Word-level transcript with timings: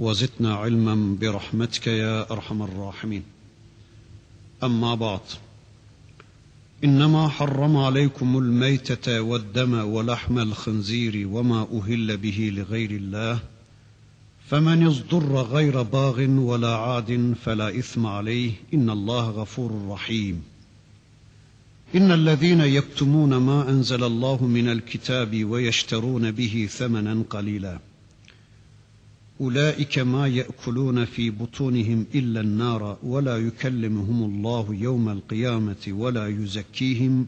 وزدنا 0.00 0.54
علما 0.54 1.16
برحمتك 1.20 1.86
يا 1.86 2.32
أرحم 2.32 2.62
الراحمين. 2.62 3.22
أما 4.62 4.94
بعد 4.94 5.20
إنما 6.84 7.28
حرم 7.28 7.76
عليكم 7.76 8.38
الميتة 8.38 9.20
والدم 9.20 9.74
ولحم 9.84 10.38
الخنزير 10.38 11.28
وما 11.28 11.66
أهل 11.72 12.16
به 12.16 12.52
لغير 12.54 12.90
الله 12.90 13.40
فمن 14.48 14.86
اضطر 14.86 15.42
غير 15.42 15.82
باغ 15.82 16.20
ولا 16.30 16.76
عاد 16.76 17.34
فلا 17.44 17.78
إثم 17.78 18.06
عليه 18.06 18.52
إن 18.74 18.90
الله 18.90 19.30
غفور 19.30 19.88
رحيم. 19.88 20.42
إن 21.94 22.12
الذين 22.12 22.60
يكتمون 22.60 23.36
ما 23.36 23.70
أنزل 23.70 24.04
الله 24.04 24.44
من 24.44 24.68
الكتاب 24.68 25.44
ويشترون 25.44 26.30
به 26.30 26.68
ثمنا 26.70 27.24
قليلا. 27.30 27.78
أولئك 29.40 29.98
ما 29.98 30.28
يأكلون 30.28 31.04
في 31.04 31.30
بطونهم 31.30 32.06
إلا 32.14 32.40
النار 32.40 32.98
ولا 33.02 33.38
يكلمهم 33.38 34.22
الله 34.22 34.74
يوم 34.74 35.08
القيامة 35.08 35.86
ولا 35.88 36.28
يزكيهم 36.28 37.26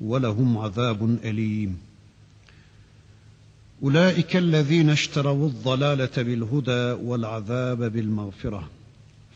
ولهم 0.00 0.58
عذاب 0.58 1.18
أليم. 1.24 1.78
أولئك 3.82 4.36
الذين 4.36 4.90
اشتروا 4.90 5.48
الضلالة 5.48 6.22
بالهدى 6.22 7.06
والعذاب 7.06 7.92
بالمغفرة 7.92 8.68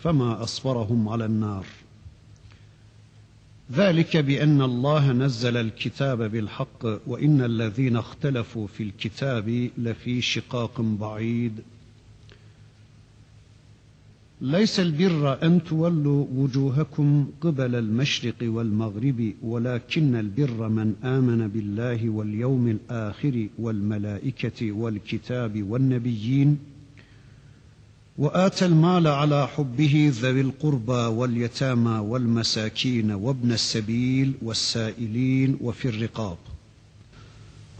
فما 0.02 0.42
أصبرهم 0.42 1.08
على 1.08 1.24
النار. 1.24 1.66
ذلك 3.72 4.16
بأن 4.16 4.62
الله 4.62 5.12
نزل 5.12 5.56
الكتاب 5.56 6.22
بالحق 6.22 6.86
وإن 7.06 7.42
الذين 7.42 7.96
اختلفوا 7.96 8.66
في 8.66 8.82
الكتاب 8.82 9.70
لفي 9.78 10.20
شقاق 10.20 10.80
بعيد. 10.80 11.52
ليس 14.42 14.80
البر 14.80 15.42
أن 15.42 15.64
تولوا 15.64 16.26
وجوهكم 16.36 17.26
قبل 17.40 17.74
المشرق 17.74 18.34
والمغرب 18.42 19.32
ولكن 19.42 20.16
البر 20.16 20.68
من 20.68 20.94
آمن 21.04 21.48
بالله 21.48 22.08
واليوم 22.10 22.68
الآخر 22.68 23.46
والملائكة 23.58 24.72
والكتاب 24.72 25.62
والنبيين 25.70 26.58
وآتى 28.18 28.66
المال 28.66 29.06
على 29.06 29.48
حبه 29.48 30.12
ذوي 30.20 30.40
القربى 30.40 30.92
واليتامى 30.92 31.98
والمساكين 31.98 33.10
وابن 33.10 33.52
السبيل 33.52 34.32
والسائلين 34.42 35.56
وفي 35.60 35.88
الرقاب. 35.88 36.36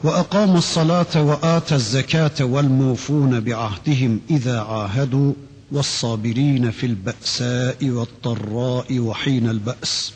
وأقام 0.04 0.56
الصلاة 0.56 1.22
وآتى 1.22 1.74
الزكاة 1.74 2.44
والموفون 2.44 3.41
بعهدهم 3.41 4.20
إذا 4.30 4.60
عاهدوا 4.60 5.32
والصابرين 5.72 6.72
في 6.72 6.86
البأساء 6.86 7.86
والضراء 7.89 9.00
وحين 9.00 9.50
البأس 9.50 10.13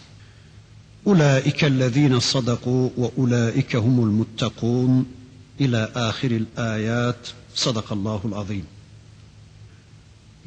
أولئك 1.08 1.64
الذين 1.64 2.20
صدقوا 2.20 2.90
وأولئك 2.98 3.76
هم 3.76 4.04
المتقون 4.04 5.06
إلى 5.62 5.90
آخر 5.96 6.32
الآيات 6.32 7.28
صدق 7.56 7.94
الله 7.94 8.22
العظيم 8.26 8.64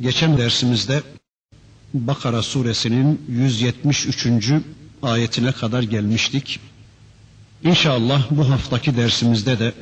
Geçen 0.00 0.38
dersimizde 0.38 1.02
Bakara 1.94 2.42
suresinin 2.42 3.20
173. 3.28 4.52
ayetine 5.02 5.52
kadar 5.52 5.82
gelmiştik. 5.82 6.60
İnşallah 7.64 8.26
bu 8.30 8.50
haftaki 8.50 8.96
dersimizde 8.96 9.58
de 9.58 9.72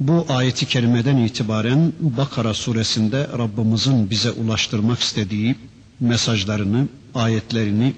bu 0.00 0.26
ayeti 0.28 0.66
kerimeden 0.66 1.16
itibaren 1.16 1.92
Bakara 2.00 2.54
suresinde 2.54 3.28
Rabbimizin 3.38 4.10
bize 4.10 4.30
ulaştırmak 4.30 5.00
istediği 5.00 5.54
mesajlarını, 6.00 6.88
ayetlerini 7.14 7.94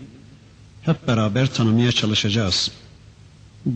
hep 0.83 1.09
beraber 1.09 1.47
tanımaya 1.55 1.93
çalışacağız. 1.93 2.71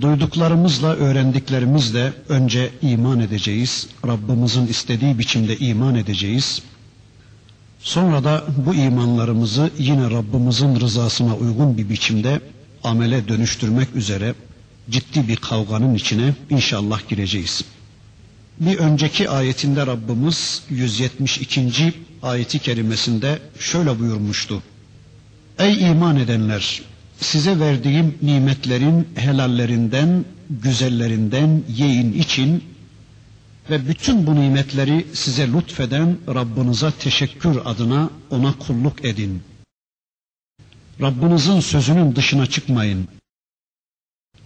Duyduklarımızla, 0.00 0.94
öğrendiklerimizle 0.94 2.12
önce 2.28 2.71
iman 2.82 3.21
edeceğiz. 3.21 3.88
Rabbimizin 4.06 4.66
istediği 4.66 5.19
biçimde 5.19 5.59
iman 5.59 5.94
edeceğiz. 5.94 6.62
Sonra 7.81 8.25
da 8.25 8.44
bu 8.66 8.75
imanlarımızı 8.75 9.71
yine 9.78 10.11
Rabbimizin 10.11 10.81
rızasına 10.81 11.37
uygun 11.37 11.78
bir 11.78 11.88
biçimde 11.88 12.41
amele 12.84 13.28
dönüştürmek 13.28 13.97
üzere 13.97 14.34
ciddi 14.91 15.28
bir 15.28 15.37
kavganın 15.37 15.94
içine 15.94 16.34
inşallah 16.50 17.09
gireceğiz. 17.09 17.65
Bir 18.60 18.78
önceki 18.78 19.30
ayetinde 19.30 19.86
Rabbimiz 19.86 20.62
172. 20.70 21.92
ayeti 22.22 22.58
kerimesinde 22.58 23.38
şöyle 23.58 23.98
buyurmuştu. 24.00 24.62
Ey 25.58 25.90
iman 25.90 26.16
edenler! 26.16 26.82
Size 27.20 27.60
verdiğim 27.60 28.14
nimetlerin 28.22 29.08
helallerinden, 29.14 30.24
güzellerinden 30.50 31.62
yiyin 31.68 32.12
için 32.12 32.64
ve 33.70 33.88
bütün 33.88 34.26
bu 34.26 34.34
nimetleri 34.34 35.06
size 35.12 35.52
lütfeden 35.52 36.19
Rabbinize 36.28 36.90
teşekkür 36.90 37.58
adına 37.64 38.10
ona 38.30 38.58
kulluk 38.58 39.04
edin. 39.04 39.42
Rabbinizin 41.00 41.60
sözünün 41.60 42.16
dışına 42.16 42.46
çıkmayın. 42.46 43.08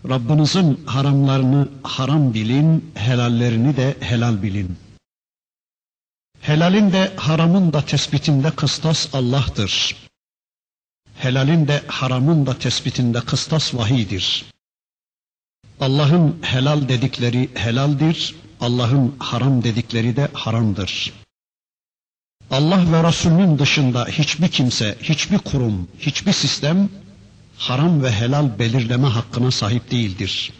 Rabbinizin 0.08 0.84
haramlarını 0.86 1.68
haram 1.82 2.34
bilin, 2.34 2.92
helallerini 2.94 3.76
de 3.76 3.96
helal 4.00 4.42
bilin. 4.42 4.76
Helalin 6.40 6.92
de 6.92 7.12
haramın 7.16 7.72
da 7.72 7.82
tespitinde 7.82 8.50
kıstas 8.50 9.14
Allah'tır. 9.14 9.96
Helalin 11.14 11.68
de 11.68 11.82
haramın 11.86 12.46
da 12.46 12.58
tespitinde 12.58 13.20
kıstas 13.20 13.74
vahidir. 13.74 14.44
Allah'ın 15.80 16.38
helal 16.42 16.88
dedikleri 16.88 17.50
helaldir, 17.54 18.34
Allah'ın 18.60 19.14
haram 19.18 19.64
dedikleri 19.64 20.16
de 20.16 20.28
haramdır. 20.32 21.12
Allah 22.50 22.92
ve 22.92 23.08
Resulünün 23.08 23.58
dışında 23.58 24.04
hiçbir 24.04 24.48
kimse, 24.48 24.98
hiçbir 25.02 25.38
kurum, 25.38 25.88
hiçbir 25.98 26.32
sistem 26.32 26.88
haram 27.58 28.02
ve 28.02 28.10
helal 28.12 28.58
belirleme 28.58 29.08
hakkına 29.08 29.50
sahip 29.50 29.90
değildir. 29.90 30.52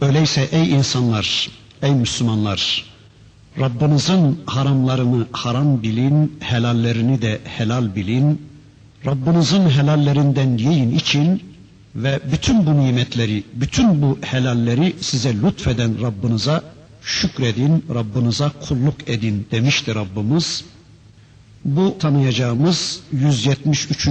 Öyleyse 0.00 0.48
ey 0.52 0.70
insanlar, 0.70 1.48
ey 1.82 1.94
Müslümanlar, 1.94 2.84
Rabbinizin 3.60 4.40
haramlarını 4.46 5.26
haram 5.32 5.82
bilin, 5.82 6.36
helallerini 6.40 7.22
de 7.22 7.40
helal 7.44 7.94
bilin, 7.96 8.42
Rabbinizin 9.06 9.70
helallerinden 9.70 10.56
yiyin 10.58 10.90
için 10.94 11.42
ve 11.96 12.20
bütün 12.32 12.66
bu 12.66 12.80
nimetleri, 12.80 13.44
bütün 13.54 14.02
bu 14.02 14.18
helalleri 14.22 14.96
size 15.00 15.42
lütfeden 15.42 16.02
Rabbinize 16.02 16.60
şükredin, 17.02 17.84
Rabbinize 17.94 18.50
kulluk 18.68 19.08
edin 19.08 19.46
demişti 19.50 19.94
Rabbimiz. 19.94 20.64
Bu 21.64 21.96
tanıyacağımız 21.98 23.00
173. 23.12 24.08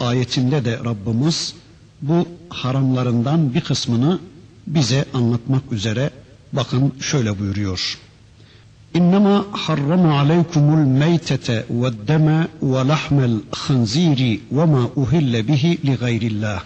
ayetinde 0.00 0.64
de 0.64 0.78
Rabbimiz 0.84 1.54
bu 2.02 2.26
haramlarından 2.48 3.54
bir 3.54 3.60
kısmını 3.60 4.18
bize 4.66 5.04
anlatmak 5.14 5.72
üzere 5.72 6.10
bakın 6.52 6.92
şöyle 7.00 7.38
buyuruyor. 7.38 7.98
İnnemâ 8.94 9.46
harrama 9.52 10.18
aleykumul 10.20 10.86
meytete 10.86 11.64
ve 11.70 12.08
deme 12.08 12.48
ve 12.62 12.88
lahmel 12.88 13.40
khinziri 13.52 14.40
ve 14.52 14.64
ma 14.64 14.90
uhille 14.96 15.48
bihi 15.48 15.86
li 15.86 15.94
gayrillah. 15.94 16.62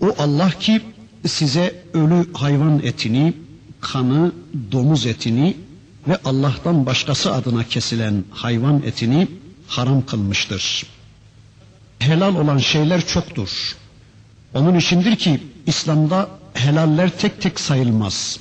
O 0.00 0.14
Allah 0.18 0.50
ki 0.50 0.80
size 1.26 1.84
ölü 1.94 2.32
hayvan 2.32 2.78
etini, 2.78 3.34
kanı, 3.80 4.32
domuz 4.72 5.06
etini 5.06 5.56
ve 6.08 6.18
Allah'tan 6.24 6.86
başkası 6.86 7.32
adına 7.34 7.64
kesilen 7.64 8.24
hayvan 8.30 8.82
etini 8.82 9.28
haram 9.66 10.06
kılmıştır. 10.06 10.86
Helal 12.00 12.34
olan 12.36 12.58
şeyler 12.58 13.06
çoktur. 13.06 13.76
Onun 14.54 14.74
içindir 14.74 15.16
ki 15.16 15.40
İslam'da 15.66 16.28
helaller 16.54 17.18
tek 17.18 17.40
tek 17.40 17.60
sayılmaz. 17.60 18.40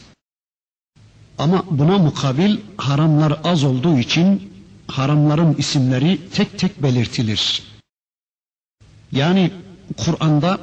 Ama 1.37 1.63
buna 1.71 1.97
mukabil 1.97 2.57
haramlar 2.77 3.39
az 3.43 3.63
olduğu 3.63 3.97
için 3.99 4.53
haramların 4.87 5.55
isimleri 5.57 6.29
tek 6.33 6.59
tek 6.59 6.83
belirtilir. 6.83 7.63
Yani 9.11 9.51
Kur'an'da 9.97 10.59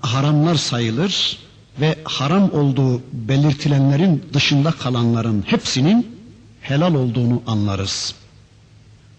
haramlar 0.00 0.54
sayılır 0.54 1.38
ve 1.80 1.98
haram 2.04 2.50
olduğu 2.52 3.02
belirtilenlerin 3.12 4.24
dışında 4.32 4.70
kalanların 4.70 5.42
hepsinin 5.46 6.16
helal 6.60 6.94
olduğunu 6.94 7.42
anlarız. 7.46 8.14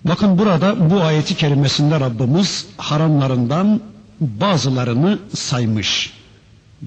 Bakın 0.05 0.37
burada 0.37 0.89
bu 0.89 1.01
ayeti 1.01 1.35
kerimesinde 1.35 1.99
Rabbimiz 1.99 2.65
haramlarından 2.77 3.81
bazılarını 4.19 5.19
saymış. 5.35 6.13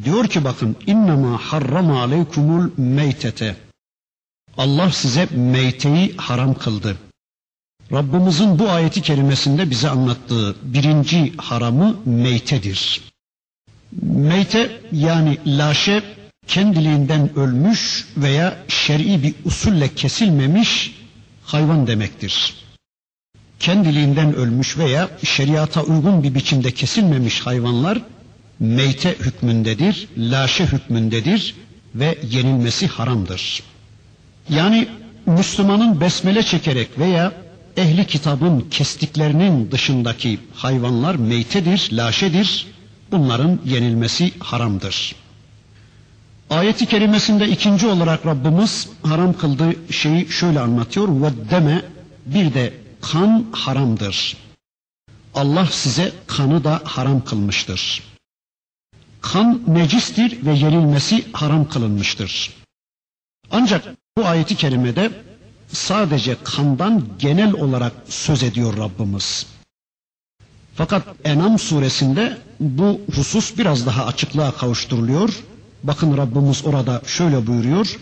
Diyor 0.04 0.26
ki 0.26 0.44
bakın 0.44 0.76
innema 0.86 1.38
harrama 1.38 2.00
aleykumul 2.02 2.70
meytete. 2.76 3.56
Allah 4.58 4.90
size 4.90 5.26
meyteyi 5.26 6.14
haram 6.16 6.54
kıldı. 6.54 6.96
Rabbimizin 7.92 8.58
bu 8.58 8.70
ayeti 8.70 9.02
kerimesinde 9.02 9.70
bize 9.70 9.88
anlattığı 9.88 10.56
birinci 10.62 11.32
haramı 11.36 11.96
meytedir. 12.04 13.00
Meyte 14.02 14.80
yani 14.92 15.38
laşe 15.46 16.02
kendiliğinden 16.46 17.38
ölmüş 17.38 18.06
veya 18.16 18.56
şer'i 18.68 19.22
bir 19.22 19.34
usulle 19.44 19.94
kesilmemiş 19.94 20.94
hayvan 21.44 21.86
demektir. 21.86 22.63
Kendiliğinden 23.64 24.34
ölmüş 24.34 24.78
veya 24.78 25.08
şeriata 25.22 25.82
uygun 25.82 26.22
bir 26.22 26.34
biçimde 26.34 26.70
kesilmemiş 26.70 27.40
hayvanlar 27.40 28.02
meyte 28.60 29.14
hükmündedir, 29.20 30.08
laşe 30.18 30.66
hükmündedir 30.66 31.54
ve 31.94 32.18
yenilmesi 32.30 32.86
haramdır. 32.86 33.62
Yani 34.48 34.88
Müslümanın 35.26 36.00
besmele 36.00 36.42
çekerek 36.42 36.98
veya 36.98 37.32
ehli 37.76 38.06
kitabın 38.06 38.60
kestiklerinin 38.70 39.70
dışındaki 39.70 40.38
hayvanlar 40.54 41.14
meytedir, 41.14 41.88
laşedir. 41.92 42.66
Bunların 43.10 43.58
yenilmesi 43.64 44.32
haramdır. 44.38 45.14
Ayeti 46.50 46.86
kerimesinde 46.86 47.48
ikinci 47.48 47.86
olarak 47.86 48.26
Rabbimiz 48.26 48.88
haram 49.02 49.32
kıldığı 49.32 49.92
şeyi 49.92 50.32
şöyle 50.32 50.60
anlatıyor. 50.60 51.08
Ve 51.08 51.50
deme 51.50 51.82
bir 52.26 52.54
de 52.54 52.83
kan 53.12 53.46
haramdır. 53.52 54.36
Allah 55.34 55.66
size 55.66 56.12
kanı 56.26 56.64
da 56.64 56.80
haram 56.84 57.24
kılmıştır. 57.24 58.02
Kan 59.20 59.62
necistir 59.66 60.46
ve 60.46 60.52
yenilmesi 60.52 61.32
haram 61.32 61.68
kılınmıştır. 61.68 62.52
Ancak 63.50 63.84
bu 64.16 64.26
ayeti 64.26 64.56
kerimede 64.56 65.10
sadece 65.72 66.36
kandan 66.44 67.08
genel 67.18 67.52
olarak 67.52 67.92
söz 68.08 68.42
ediyor 68.42 68.76
Rabbimiz. 68.76 69.46
Fakat 70.74 71.02
Enam 71.24 71.58
suresinde 71.58 72.38
bu 72.60 73.00
husus 73.16 73.58
biraz 73.58 73.86
daha 73.86 74.06
açıklığa 74.06 74.52
kavuşturuluyor. 74.52 75.42
Bakın 75.82 76.16
Rabbimiz 76.16 76.66
orada 76.66 77.02
şöyle 77.06 77.46
buyuruyor. 77.46 77.98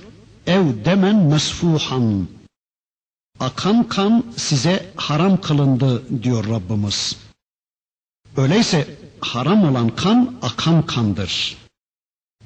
Ev 0.47 0.85
demen 0.85 1.17
mesfuhan. 1.17 2.29
Akan 3.41 3.89
kan 3.89 4.25
size 4.37 4.87
haram 4.97 5.41
kılındı 5.41 6.23
diyor 6.23 6.49
Rabbimiz. 6.49 7.17
Öyleyse 8.37 8.97
haram 9.21 9.65
olan 9.65 9.89
kan 9.97 10.35
akan 10.43 10.87
kandır. 10.87 11.57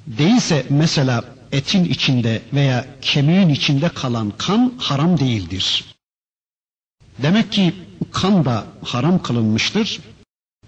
Değilse 0.07 0.67
mesela 0.71 1.25
etin 1.53 1.85
içinde 1.85 2.43
veya 2.53 2.87
kemiğin 3.01 3.49
içinde 3.49 3.89
kalan 3.89 4.33
kan 4.39 4.73
haram 4.79 5.19
değildir. 5.19 5.85
Demek 7.23 7.53
ki 7.53 7.75
kan 8.13 8.45
da 8.45 8.65
haram 8.85 9.23
kılınmıştır. 9.23 10.01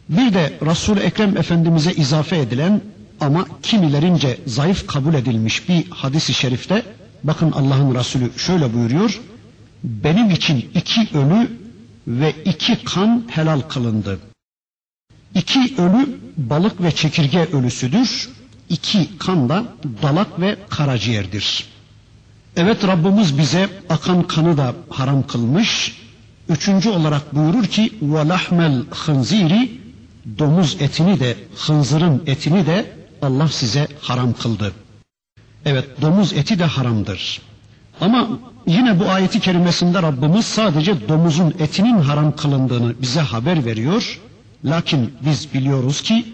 Bir 0.08 0.34
de 0.34 0.58
Resul-i 0.62 1.00
Ekrem 1.00 1.36
Efendimiz'e 1.36 1.92
izafe 1.92 2.38
edilen 2.38 2.80
ama 3.20 3.46
kimilerince 3.62 4.38
zayıf 4.46 4.86
kabul 4.86 5.14
edilmiş 5.14 5.68
bir 5.68 5.90
hadisi 5.90 6.34
şerifte 6.34 6.82
bakın 7.24 7.52
Allah'ın 7.52 7.94
Resulü 7.94 8.30
şöyle 8.38 8.74
buyuruyor 8.74 9.20
Benim 9.83 10.29
için 10.29 10.71
iki 10.75 11.17
ölü 11.17 11.51
ve 12.07 12.35
iki 12.45 12.83
kan 12.83 13.23
helal 13.29 13.61
kılındı. 13.61 14.19
İki 15.35 15.75
ölü 15.77 16.19
balık 16.37 16.83
ve 16.83 16.91
çekirge 16.91 17.45
ölüsüdür. 17.45 18.29
İki 18.69 19.17
kan 19.17 19.49
da 19.49 19.63
dalak 20.01 20.39
ve 20.41 20.57
karaciğerdir. 20.69 21.65
Evet 22.55 22.87
Rabbimiz 22.87 23.37
bize 23.37 23.69
akan 23.89 24.27
kanı 24.27 24.57
da 24.57 24.75
haram 24.89 25.27
kılmış. 25.27 25.97
Üçüncü 26.49 26.89
olarak 26.89 27.35
buyurur 27.35 27.65
ki 27.65 27.91
وَلَحْمَ 28.01 28.83
الْخِنْزِيرِ 28.83 29.67
Domuz 30.39 30.81
etini 30.81 31.19
de, 31.19 31.37
hınzırın 31.55 32.23
etini 32.27 32.65
de 32.65 32.91
Allah 33.21 33.47
size 33.47 33.87
haram 34.01 34.33
kıldı. 34.33 34.73
Evet 35.65 36.01
domuz 36.01 36.33
eti 36.33 36.59
de 36.59 36.65
haramdır. 36.65 37.41
Ama 38.01 38.27
yine 38.67 38.99
bu 38.99 39.05
ayeti 39.09 39.39
kerimesinde 39.39 40.01
Rabbimiz 40.01 40.45
sadece 40.45 41.07
domuzun 41.09 41.53
etinin 41.59 41.99
haram 41.99 42.35
kılındığını 42.35 42.93
bize 43.01 43.19
haber 43.21 43.65
veriyor. 43.65 44.19
Lakin 44.65 45.13
biz 45.25 45.53
biliyoruz 45.53 46.01
ki 46.01 46.25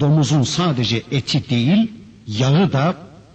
domuzun 0.00 0.42
sadece 0.42 1.02
eti 1.10 1.50
değil, 1.50 1.92
yağı 2.26 2.72
da, 2.72 2.94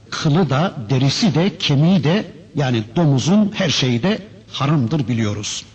kılı 0.09 0.49
da, 0.49 0.73
derisi 0.89 1.35
de, 1.35 1.57
kemiği 1.57 2.03
de 2.03 2.25
yani 2.55 2.83
domuzun 2.95 3.51
her 3.55 3.69
şeyi 3.69 4.03
de 4.03 4.19
haramdır 4.51 5.07
biliyoruz. 5.07 5.65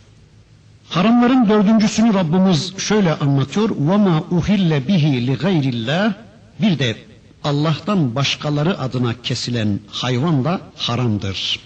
Haramların 0.88 1.48
dördüncüsünü 1.48 2.14
Rabbimiz 2.14 2.78
şöyle 2.78 3.14
anlatıyor. 3.14 3.68
وَمَا 3.68 4.22
اُهِلَّ 4.30 4.86
بِهِ 4.86 5.36
لِغَيْرِ 5.36 6.12
Bir 6.60 6.78
de 6.78 6.96
Allah'tan 7.44 8.14
başkaları 8.14 8.78
adına 8.78 9.14
kesilen 9.22 9.80
hayvan 9.90 10.44
da 10.44 10.60
haramdır. 10.76 11.60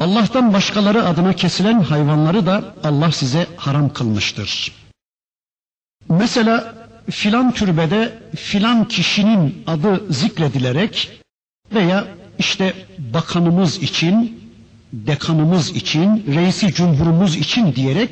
Allah'tan 0.00 0.52
başkaları 0.52 1.04
adına 1.04 1.32
kesilen 1.32 1.80
hayvanları 1.80 2.46
da 2.46 2.74
Allah 2.84 3.12
size 3.12 3.46
haram 3.56 3.92
kılmıştır. 3.92 4.72
Mesela 6.08 6.74
filan 7.10 7.52
türbede 7.52 8.18
filan 8.36 8.88
kişinin 8.88 9.64
adı 9.66 10.12
zikredilerek 10.12 11.20
veya 11.74 12.04
işte 12.38 12.74
bakanımız 12.98 13.76
için, 13.76 14.40
dekanımız 14.92 15.70
için, 15.70 16.24
reisi 16.34 16.72
cumhurumuz 16.74 17.36
için 17.36 17.74
diyerek 17.74 18.10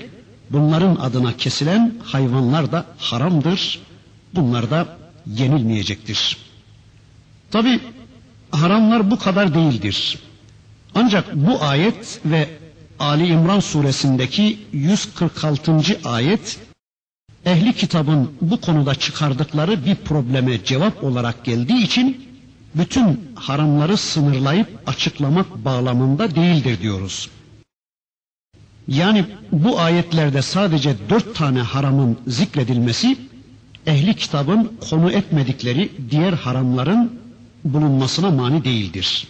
bunların 0.51 0.97
adına 0.97 1.37
kesilen 1.37 1.95
hayvanlar 2.05 2.73
da 2.73 2.85
haramdır. 2.99 3.81
Bunlar 4.35 4.71
da 4.71 4.87
yenilmeyecektir. 5.27 6.37
Tabi 7.51 7.81
haramlar 8.51 9.11
bu 9.11 9.19
kadar 9.19 9.55
değildir. 9.55 10.19
Ancak 10.95 11.37
bu 11.37 11.63
ayet 11.65 12.21
ve 12.25 12.49
Ali 12.99 13.27
İmran 13.27 13.61
suresindeki 13.61 14.59
146. 14.73 15.73
ayet 16.05 16.59
ehli 17.47 17.73
kitabın 17.73 18.31
bu 18.41 18.61
konuda 18.61 18.95
çıkardıkları 18.95 19.85
bir 19.87 19.95
probleme 19.95 20.65
cevap 20.65 21.05
olarak 21.05 21.45
geldiği 21.45 21.83
için 21.85 22.27
bütün 22.75 23.31
haramları 23.35 23.97
sınırlayıp 23.97 24.69
açıklamak 24.87 25.65
bağlamında 25.65 26.35
değildir 26.35 26.81
diyoruz. 26.83 27.31
Yani 28.89 29.25
bu 29.53 29.81
ayetlerde 29.81 30.43
sadece 30.43 30.95
dört 31.11 31.35
tane 31.35 31.61
haramın 31.61 32.19
zikredilmesi 32.27 33.19
ehli 33.87 34.15
kitabın 34.15 34.73
konu 34.91 35.13
etmedikleri 35.13 35.91
diğer 36.11 36.33
haramların 36.33 37.21
bulunmasına 37.65 38.31
mani 38.31 38.65
değildir. 38.65 39.29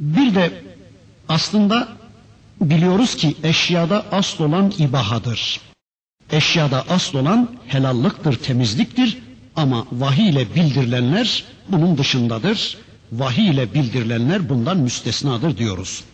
Bir 0.00 0.34
de 0.34 0.62
aslında 1.28 1.88
biliyoruz 2.60 3.16
ki 3.16 3.36
eşyada 3.42 4.04
asıl 4.12 4.44
olan 4.44 4.72
ibahadır. 4.78 5.60
Eşyada 6.32 6.84
asıl 6.88 7.18
olan 7.18 7.48
helallıktır, 7.66 8.36
temizliktir 8.36 9.18
ama 9.56 9.86
vahiy 9.92 10.28
ile 10.28 10.54
bildirilenler 10.54 11.44
bunun 11.68 11.98
dışındadır. 11.98 12.78
Vahiy 13.12 13.48
ile 13.50 13.74
bildirilenler 13.74 14.48
bundan 14.48 14.76
müstesnadır 14.76 15.58
diyoruz. 15.58 16.04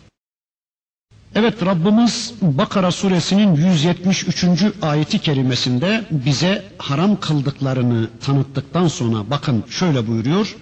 Evet 1.35 1.65
Rabbimiz 1.65 2.33
Bakara 2.41 2.91
suresinin 2.91 3.55
173. 3.55 4.45
ayeti 4.81 5.19
kerimesinde 5.19 6.03
bize 6.11 6.65
haram 6.77 7.19
kıldıklarını 7.19 8.09
tanıttıktan 8.21 8.87
sonra 8.87 9.29
bakın 9.29 9.63
şöyle 9.69 10.07
buyuruyor. 10.07 10.55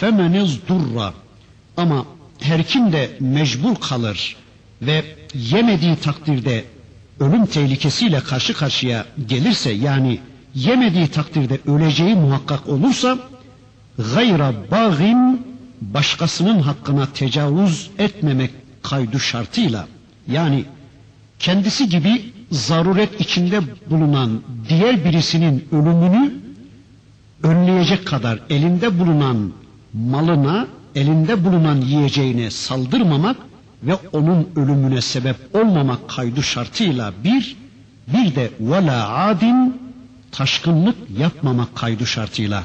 Femeniz 0.00 0.58
durra 0.68 1.12
ama 1.76 2.06
her 2.40 2.62
kim 2.62 2.92
de 2.92 3.10
mecbur 3.20 3.74
kalır 3.76 4.36
ve 4.82 5.04
yemediği 5.34 5.96
takdirde 5.96 6.64
ölüm 7.20 7.46
tehlikesiyle 7.46 8.20
karşı 8.20 8.54
karşıya 8.54 9.04
gelirse 9.28 9.70
yani 9.70 10.20
yemediği 10.54 11.08
takdirde 11.08 11.58
öleceği 11.66 12.14
muhakkak 12.14 12.68
olursa 12.68 13.18
gayra 14.14 14.54
bağin 14.70 15.46
başkasının 15.80 16.60
hakkına 16.60 17.06
tecavüz 17.06 17.90
etmemek 17.98 18.50
kaydu 18.82 19.18
şartıyla 19.18 19.86
yani 20.28 20.64
kendisi 21.38 21.88
gibi 21.88 22.22
zaruret 22.50 23.20
içinde 23.20 23.60
bulunan 23.90 24.42
diğer 24.68 25.04
birisinin 25.04 25.68
ölümünü 25.72 26.32
önleyecek 27.42 28.06
kadar 28.06 28.38
elinde 28.50 28.98
bulunan 28.98 29.52
malına, 29.94 30.66
elinde 30.94 31.44
bulunan 31.44 31.80
yiyeceğine 31.80 32.50
saldırmamak 32.50 33.36
ve 33.82 33.94
onun 34.12 34.48
ölümüne 34.56 35.00
sebep 35.00 35.36
olmamak 35.54 36.08
kaydı 36.08 36.42
şartıyla 36.42 37.12
bir, 37.24 37.56
bir 38.08 38.34
de 38.34 38.50
vela 38.60 39.18
adin 39.18 39.80
taşkınlık 40.32 40.96
yapmamak 41.18 41.76
kaydı 41.76 42.06
şartıyla. 42.06 42.62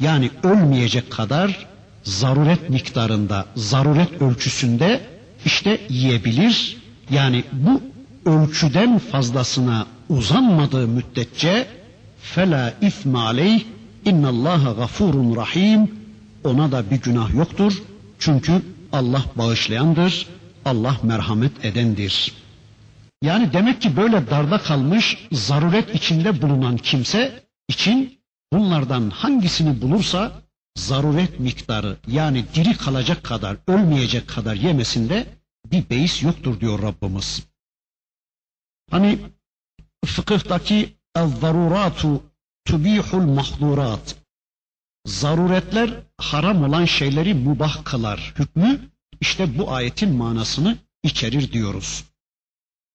Yani 0.00 0.30
ölmeyecek 0.42 1.10
kadar 1.10 1.66
zaruret 2.04 2.70
miktarında, 2.70 3.46
zaruret 3.56 4.22
ölçüsünde 4.22 5.00
işte 5.44 5.80
yiyebilir. 5.88 6.76
Yani 7.10 7.44
bu 7.52 7.80
ölçüden 8.30 8.98
fazlasına 8.98 9.86
uzanmadığı 10.08 10.88
müddetçe 10.88 11.66
fela 12.22 12.74
ifme 12.82 13.18
aleyh 13.18 13.64
innallaha 14.04 14.72
gafurun 14.72 15.36
rahim 15.36 15.90
ona 16.44 16.72
da 16.72 16.90
bir 16.90 17.00
günah 17.00 17.34
yoktur. 17.34 17.82
Çünkü 18.18 18.62
Allah 18.92 19.24
bağışlayandır, 19.36 20.26
Allah 20.64 20.96
merhamet 21.02 21.64
edendir. 21.64 22.32
Yani 23.22 23.52
demek 23.52 23.82
ki 23.82 23.96
böyle 23.96 24.30
darda 24.30 24.58
kalmış, 24.58 25.28
zaruret 25.32 25.94
içinde 25.94 26.42
bulunan 26.42 26.76
kimse 26.76 27.44
için 27.68 28.18
bunlardan 28.52 29.10
hangisini 29.10 29.82
bulursa 29.82 30.42
zaruret 30.76 31.40
miktarı 31.40 31.96
yani 32.06 32.44
diri 32.54 32.76
kalacak 32.76 33.22
kadar, 33.24 33.56
ölmeyecek 33.66 34.28
kadar 34.28 34.54
yemesinde 34.54 35.26
bir 35.72 35.90
beis 35.90 36.22
yoktur 36.22 36.60
diyor 36.60 36.82
Rabbimiz. 36.82 37.42
Hani 38.90 39.18
fıkıhtaki 40.06 40.96
el-zaruratu 41.16 42.22
tubihul 42.64 43.26
mahdurat. 43.26 44.21
Zaruretler 45.06 45.90
haram 46.18 46.64
olan 46.64 46.84
şeyleri 46.84 47.34
mubah 47.34 47.84
kılar. 47.84 48.34
Hükmü 48.38 48.80
işte 49.20 49.58
bu 49.58 49.72
ayetin 49.72 50.16
manasını 50.16 50.78
içerir 51.02 51.52
diyoruz. 51.52 52.04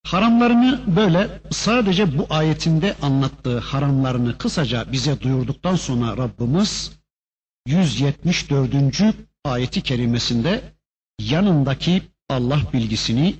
Haramlarını 0.06 0.96
böyle 0.96 1.40
sadece 1.50 2.18
bu 2.18 2.26
ayetinde 2.30 2.96
anlattığı 3.02 3.58
haramlarını 3.58 4.38
kısaca 4.38 4.92
bize 4.92 5.20
duyurduktan 5.20 5.76
sonra 5.76 6.16
Rabbimiz 6.16 6.92
174. 7.66 8.74
ayeti 9.44 9.82
kerimesinde 9.82 10.62
yanındaki 11.20 12.02
Allah 12.28 12.60
bilgisini, 12.72 13.34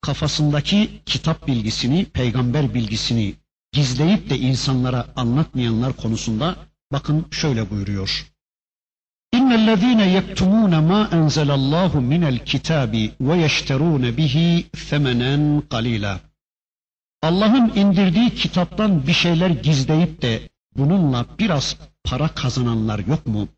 kafasındaki 0.00 1.00
kitap 1.06 1.46
bilgisini, 1.46 2.04
peygamber 2.04 2.74
bilgisini 2.74 3.34
gizleyip 3.72 4.30
de 4.30 4.38
insanlara 4.38 5.06
anlatmayanlar 5.16 5.92
konusunda 5.96 6.56
bakın 6.92 7.26
şöyle 7.30 7.70
buyuruyor. 7.70 8.26
İnnellezîne 9.32 10.08
yektumûne 10.10 10.80
mâ 10.80 11.08
enzelallâhu 11.12 12.00
minel 12.00 12.38
kitâbi 12.38 13.12
ve 13.20 13.36
yeşterûne 13.36 14.16
bihi 14.16 14.66
femenen 14.74 15.62
qalîlâ. 15.70 16.20
Allah'ın 17.22 17.72
indirdiği 17.74 18.30
kitaptan 18.30 19.06
bir 19.06 19.12
şeyler 19.12 19.50
gizleyip 19.50 20.22
de 20.22 20.48
bununla 20.76 21.26
biraz 21.38 21.76
para 22.04 22.28
kazananlar 22.28 22.98
yok 22.98 23.26
mu? 23.26 23.48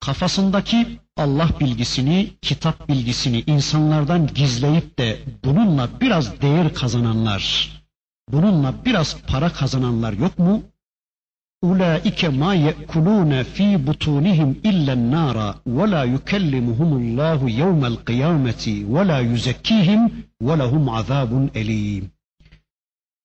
Kafasındaki 0.00 1.00
Allah 1.16 1.48
bilgisini, 1.60 2.30
kitap 2.42 2.88
bilgisini 2.88 3.44
insanlardan 3.46 4.26
gizleyip 4.26 4.98
de 4.98 5.20
bununla 5.44 6.00
biraz 6.00 6.40
değer 6.40 6.74
kazananlar, 6.74 7.72
bununla 8.28 8.84
biraz 8.84 9.16
para 9.20 9.52
kazananlar 9.52 10.12
yok 10.12 10.38
mu? 10.38 10.62
Yekulune 11.62 13.44
fi 13.44 13.86
butunihim 13.86 14.60
illen 14.64 15.10
nara 15.10 15.54
ve 15.66 15.90
la 15.90 16.04
yukellimuhumullahu 16.04 17.48
yevmel 17.48 17.96
kıyameti 17.96 18.94
ve 18.94 19.08
la 19.08 19.20
yuzekkihim 19.20 20.26
ve 20.42 20.58
lehum 20.58 20.88
azabun 20.88 21.50
elim. 21.54 22.10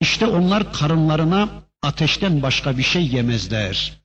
İşte 0.02 0.28
onlar 0.28 0.74
karınlarına 0.74 1.50
ateşten 1.84 2.42
başka 2.42 2.78
bir 2.78 2.84
şey 2.84 3.08
yemezler. 3.08 4.02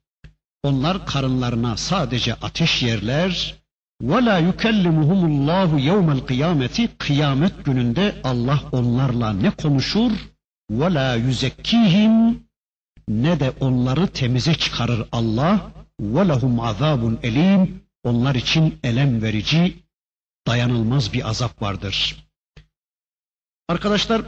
Onlar 0.63 1.07
karınlarına 1.07 1.77
sadece 1.77 2.35
ateş 2.35 2.83
yerler. 2.83 3.55
Ve 4.03 4.25
la 4.25 4.39
yukellimuhumullahu 4.39 5.79
yevmel 5.79 6.21
kıyameti 6.21 6.89
kıyamet 6.99 7.65
gününde 7.65 8.15
Allah 8.25 8.61
onlarla 8.73 9.33
ne 9.33 9.51
konuşur? 9.51 10.13
La 10.71 11.15
yuzekkihim 11.15 12.50
ne 13.09 13.41
de 13.41 13.53
onları 13.61 14.07
temize 14.07 14.55
çıkarır 14.55 15.09
Allah. 15.13 15.73
Ve 16.01 16.29
lehum 16.29 16.61
azabun 16.61 17.19
elim. 17.23 17.83
Onlar 18.05 18.35
için 18.35 18.79
elem 18.85 19.23
verici, 19.23 19.77
dayanılmaz 20.47 21.13
bir 21.13 21.29
azap 21.29 21.63
vardır. 21.63 22.27
Arkadaşlar 23.69 24.23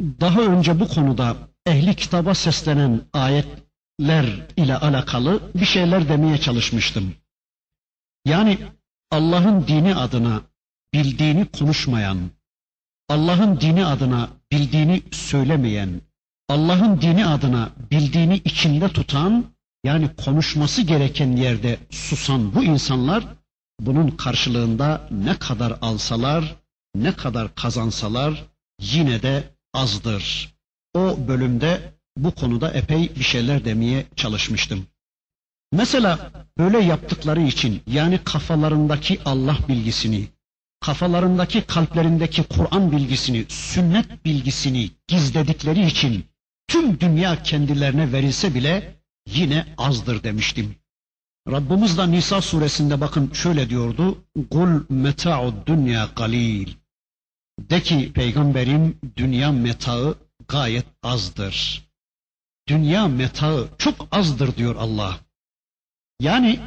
daha 0.00 0.40
önce 0.40 0.80
bu 0.80 0.88
konuda 0.88 1.36
ehli 1.66 1.96
kitaba 1.96 2.34
seslenen 2.34 3.00
ayetler 3.12 4.46
ile 4.56 4.76
alakalı 4.76 5.52
bir 5.54 5.64
şeyler 5.64 6.08
demeye 6.08 6.38
çalışmıştım. 6.38 7.14
Yani 8.24 8.58
Allah'ın 9.10 9.66
dini 9.66 9.94
adına 9.96 10.42
bildiğini 10.94 11.46
konuşmayan, 11.46 12.30
Allah'ın 13.08 13.60
dini 13.60 13.86
adına 13.86 14.28
bildiğini 14.52 15.02
söylemeyen, 15.12 16.00
Allah'ın 16.50 17.00
dini 17.00 17.26
adına 17.26 17.70
bildiğini 17.90 18.36
içinde 18.44 18.88
tutan, 18.88 19.44
yani 19.84 20.10
konuşması 20.24 20.82
gereken 20.82 21.36
yerde 21.36 21.78
susan 21.90 22.54
bu 22.54 22.64
insanlar, 22.64 23.24
bunun 23.80 24.10
karşılığında 24.10 25.08
ne 25.10 25.38
kadar 25.38 25.78
alsalar, 25.82 26.56
ne 26.94 27.12
kadar 27.12 27.54
kazansalar 27.54 28.44
yine 28.80 29.22
de 29.22 29.44
azdır. 29.74 30.54
O 30.94 31.18
bölümde 31.28 31.92
bu 32.16 32.30
konuda 32.30 32.70
epey 32.70 33.16
bir 33.16 33.24
şeyler 33.24 33.64
demeye 33.64 34.06
çalışmıştım. 34.16 34.86
Mesela 35.72 36.30
böyle 36.58 36.78
yaptıkları 36.78 37.40
için 37.40 37.82
yani 37.86 38.18
kafalarındaki 38.24 39.18
Allah 39.24 39.58
bilgisini, 39.68 40.28
kafalarındaki 40.80 41.60
kalplerindeki 41.60 42.42
Kur'an 42.42 42.92
bilgisini, 42.92 43.44
sünnet 43.48 44.24
bilgisini 44.24 44.90
gizledikleri 45.08 45.86
için 45.86 46.29
tüm 46.70 47.00
dünya 47.00 47.42
kendilerine 47.42 48.12
verilse 48.12 48.54
bile 48.54 48.94
yine 49.28 49.66
azdır 49.78 50.22
demiştim. 50.22 50.76
Rabbimiz 51.50 51.98
de 51.98 52.10
Nisa 52.10 52.40
suresinde 52.40 53.00
bakın 53.00 53.32
şöyle 53.32 53.70
diyordu. 53.70 54.24
Kul 54.50 54.84
meta'ud 54.88 55.66
dünya 55.66 56.08
galil. 56.16 56.74
De 57.60 57.82
ki 57.82 58.12
peygamberim 58.12 58.98
dünya 59.16 59.52
metaı 59.52 60.14
gayet 60.48 60.86
azdır. 61.02 61.88
Dünya 62.68 63.08
metaı 63.08 63.68
çok 63.78 64.08
azdır 64.10 64.56
diyor 64.56 64.76
Allah. 64.76 65.20
Yani 66.20 66.60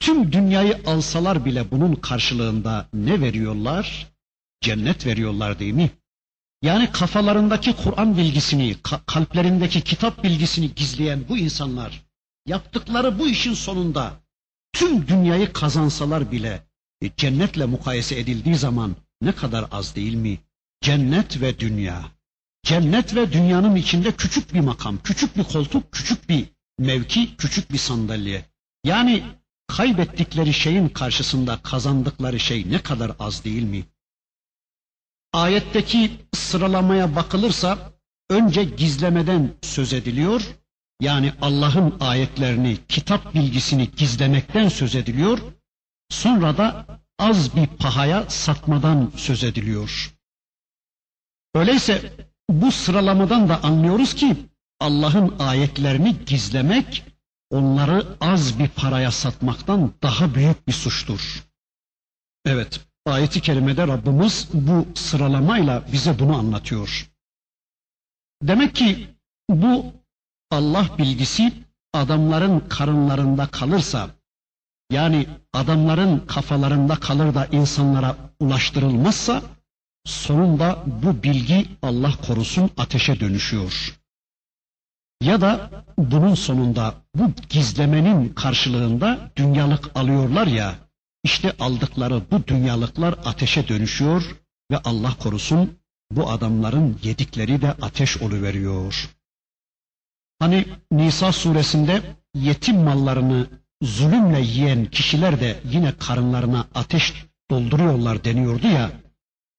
tüm 0.00 0.32
dünyayı 0.32 0.80
alsalar 0.86 1.44
bile 1.44 1.70
bunun 1.70 1.94
karşılığında 1.94 2.88
ne 2.92 3.20
veriyorlar? 3.20 4.06
Cennet 4.60 5.06
veriyorlar 5.06 5.58
değil 5.58 5.74
mi? 5.74 5.90
Yani 6.62 6.92
kafalarındaki 6.92 7.72
Kur'an 7.76 8.16
bilgisini, 8.16 8.76
kalplerindeki 9.06 9.80
kitap 9.80 10.24
bilgisini 10.24 10.74
gizleyen 10.74 11.28
bu 11.28 11.38
insanlar 11.38 12.02
yaptıkları 12.46 13.18
bu 13.18 13.28
işin 13.28 13.54
sonunda 13.54 14.12
tüm 14.72 15.08
dünyayı 15.08 15.52
kazansalar 15.52 16.32
bile 16.32 16.62
e, 17.00 17.10
cennetle 17.16 17.66
mukayese 17.66 18.18
edildiği 18.18 18.54
zaman 18.54 18.96
ne 19.22 19.32
kadar 19.32 19.66
az 19.72 19.96
değil 19.96 20.14
mi? 20.14 20.38
Cennet 20.80 21.40
ve 21.40 21.58
dünya. 21.58 22.04
Cennet 22.62 23.14
ve 23.14 23.32
dünyanın 23.32 23.76
içinde 23.76 24.12
küçük 24.12 24.54
bir 24.54 24.60
makam, 24.60 24.98
küçük 25.04 25.36
bir 25.36 25.44
koltuk, 25.44 25.92
küçük 25.92 26.28
bir 26.28 26.44
mevki, 26.78 27.36
küçük 27.36 27.72
bir 27.72 27.78
sandalye. 27.78 28.44
Yani 28.84 29.22
kaybettikleri 29.68 30.52
şeyin 30.52 30.88
karşısında 30.88 31.58
kazandıkları 31.62 32.40
şey 32.40 32.70
ne 32.70 32.82
kadar 32.82 33.12
az 33.18 33.44
değil 33.44 33.62
mi? 33.62 33.84
Ayetteki 35.32 36.10
sıralamaya 36.34 37.16
bakılırsa 37.16 37.92
önce 38.30 38.64
gizlemeden 38.64 39.54
söz 39.62 39.92
ediliyor. 39.92 40.42
Yani 41.00 41.32
Allah'ın 41.40 41.96
ayetlerini, 42.00 42.78
kitap 42.88 43.34
bilgisini 43.34 43.90
gizlemekten 43.90 44.68
söz 44.68 44.94
ediliyor. 44.94 45.38
Sonra 46.10 46.56
da 46.56 46.86
az 47.18 47.56
bir 47.56 47.66
pahaya 47.66 48.30
satmadan 48.30 49.12
söz 49.16 49.44
ediliyor. 49.44 50.14
Öyleyse 51.54 52.12
bu 52.50 52.72
sıralamadan 52.72 53.48
da 53.48 53.62
anlıyoruz 53.62 54.14
ki 54.14 54.36
Allah'ın 54.80 55.38
ayetlerini 55.38 56.16
gizlemek 56.26 57.04
onları 57.50 58.06
az 58.20 58.58
bir 58.58 58.68
paraya 58.68 59.10
satmaktan 59.10 59.92
daha 60.02 60.34
büyük 60.34 60.68
bir 60.68 60.72
suçtur. 60.72 61.44
Evet, 62.44 62.80
ayeti 63.06 63.40
kerimede 63.40 63.86
Rabbimiz 63.86 64.48
bu 64.52 64.86
sıralamayla 64.94 65.82
bize 65.92 66.18
bunu 66.18 66.36
anlatıyor. 66.36 67.10
Demek 68.42 68.74
ki 68.74 69.08
bu 69.50 69.92
Allah 70.50 70.86
bilgisi 70.98 71.52
adamların 71.92 72.60
karınlarında 72.60 73.46
kalırsa, 73.46 74.10
yani 74.90 75.26
adamların 75.52 76.18
kafalarında 76.26 76.96
kalır 76.96 77.34
da 77.34 77.46
insanlara 77.46 78.16
ulaştırılmazsa, 78.40 79.42
sonunda 80.04 80.82
bu 80.86 81.22
bilgi 81.22 81.66
Allah 81.82 82.12
korusun 82.26 82.70
ateşe 82.76 83.20
dönüşüyor. 83.20 83.98
Ya 85.22 85.40
da 85.40 85.70
bunun 85.98 86.34
sonunda 86.34 86.94
bu 87.14 87.32
gizlemenin 87.48 88.28
karşılığında 88.28 89.30
dünyalık 89.36 89.96
alıyorlar 89.96 90.46
ya, 90.46 90.74
işte 91.24 91.52
aldıkları 91.60 92.22
bu 92.30 92.46
dünyalıklar 92.46 93.12
ateşe 93.24 93.68
dönüşüyor 93.68 94.36
ve 94.70 94.78
Allah 94.78 95.14
korusun 95.18 95.78
bu 96.10 96.30
adamların 96.30 96.98
yedikleri 97.02 97.62
de 97.62 97.72
ateş 97.72 98.16
oluveriyor. 98.16 99.10
Hani 100.38 100.66
Nisa 100.92 101.32
suresinde 101.32 102.02
yetim 102.34 102.76
mallarını 102.76 103.46
zulümle 103.82 104.40
yiyen 104.40 104.86
kişiler 104.86 105.40
de 105.40 105.60
yine 105.70 105.96
karınlarına 105.98 106.68
ateş 106.74 107.14
dolduruyorlar 107.50 108.24
deniyordu 108.24 108.66
ya. 108.66 108.90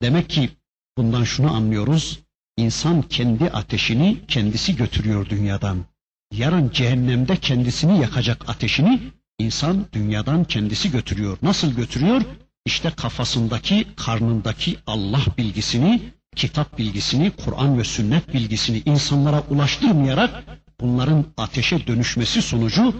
Demek 0.01 0.29
ki 0.29 0.49
bundan 0.97 1.23
şunu 1.23 1.53
anlıyoruz. 1.53 2.19
İnsan 2.57 3.01
kendi 3.01 3.49
ateşini 3.49 4.17
kendisi 4.27 4.75
götürüyor 4.75 5.29
dünyadan. 5.29 5.85
Yarın 6.31 6.69
cehennemde 6.69 7.37
kendisini 7.37 8.01
yakacak 8.01 8.49
ateşini 8.49 9.01
insan 9.43 9.85
dünyadan 9.93 10.43
kendisi 10.43 10.91
götürüyor. 10.91 11.37
Nasıl 11.41 11.73
götürüyor? 11.73 12.21
İşte 12.65 12.89
kafasındaki, 12.89 13.87
karnındaki 13.95 14.77
Allah 14.87 15.21
bilgisini, 15.37 16.01
kitap 16.35 16.77
bilgisini, 16.77 17.31
Kur'an 17.31 17.77
ve 17.77 17.83
sünnet 17.83 18.33
bilgisini 18.33 18.81
insanlara 18.85 19.41
ulaştırmayarak 19.49 20.43
bunların 20.79 21.25
ateşe 21.37 21.87
dönüşmesi 21.87 22.41
sonucu 22.41 22.95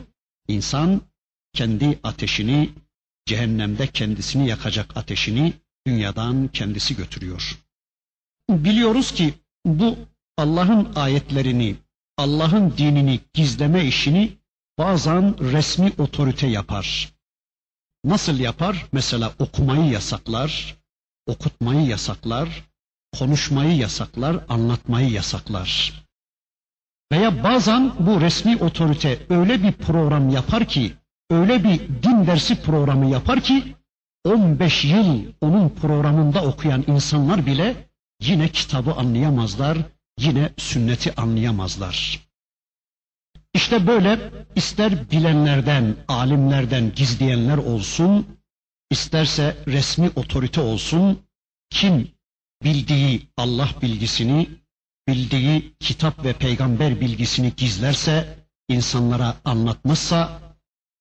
insan 0.48 1.02
kendi 1.54 2.00
ateşini, 2.04 2.70
cehennemde 3.26 3.88
kendisini 3.88 4.48
yakacak 4.48 4.98
ateşini 4.98 5.54
dünyadan 5.88 6.48
kendisi 6.48 6.96
götürüyor. 6.96 7.58
Biliyoruz 8.50 9.12
ki 9.12 9.34
bu 9.66 9.98
Allah'ın 10.38 10.96
ayetlerini, 10.96 11.76
Allah'ın 12.18 12.74
dinini 12.78 13.20
gizleme 13.34 13.86
işini 13.86 14.38
bazen 14.78 15.36
resmi 15.40 15.92
otorite 15.98 16.48
yapar. 16.48 17.14
Nasıl 18.06 18.40
yapar? 18.40 18.86
Mesela 18.92 19.34
okumayı 19.40 19.92
yasaklar, 19.92 20.76
okutmayı 21.28 21.88
yasaklar, 21.88 22.64
konuşmayı 23.20 23.78
yasaklar, 23.78 24.46
anlatmayı 24.50 25.10
yasaklar. 25.10 26.04
Veya 27.12 27.44
bazen 27.44 27.92
bu 28.00 28.22
resmi 28.22 28.58
otorite 28.58 29.20
öyle 29.30 29.64
bir 29.64 29.72
program 29.72 30.30
yapar 30.30 30.66
ki, 30.66 30.94
öyle 31.30 31.64
bir 31.64 31.80
din 32.04 32.28
dersi 32.28 32.62
programı 32.62 33.10
yapar 33.10 33.42
ki, 33.42 33.76
15 34.26 34.86
yıl 34.86 35.24
onun 35.42 35.70
programında 35.70 36.44
okuyan 36.44 36.84
insanlar 36.88 37.46
bile 37.46 37.90
yine 38.22 38.50
kitabı 38.50 38.94
anlayamazlar, 38.94 39.78
yine 40.20 40.50
sünneti 40.58 41.16
anlayamazlar. 41.16 42.20
İşte 43.54 43.88
böyle 43.88 44.20
ister 44.56 45.12
bilenlerden, 45.12 45.96
alimlerden 46.08 46.92
gizleyenler 46.96 47.58
olsun, 47.58 48.28
isterse 48.92 49.58
resmi 49.68 50.10
otorite 50.16 50.62
olsun, 50.62 51.20
kim 51.70 52.08
bildiği 52.64 53.28
Allah 53.38 53.70
bilgisini, 53.82 54.50
bildiği 55.08 55.74
kitap 55.80 56.26
ve 56.26 56.34
peygamber 56.34 57.02
bilgisini 57.02 57.54
gizlerse, 57.58 58.40
insanlara 58.70 59.36
anlatmazsa, 59.46 60.42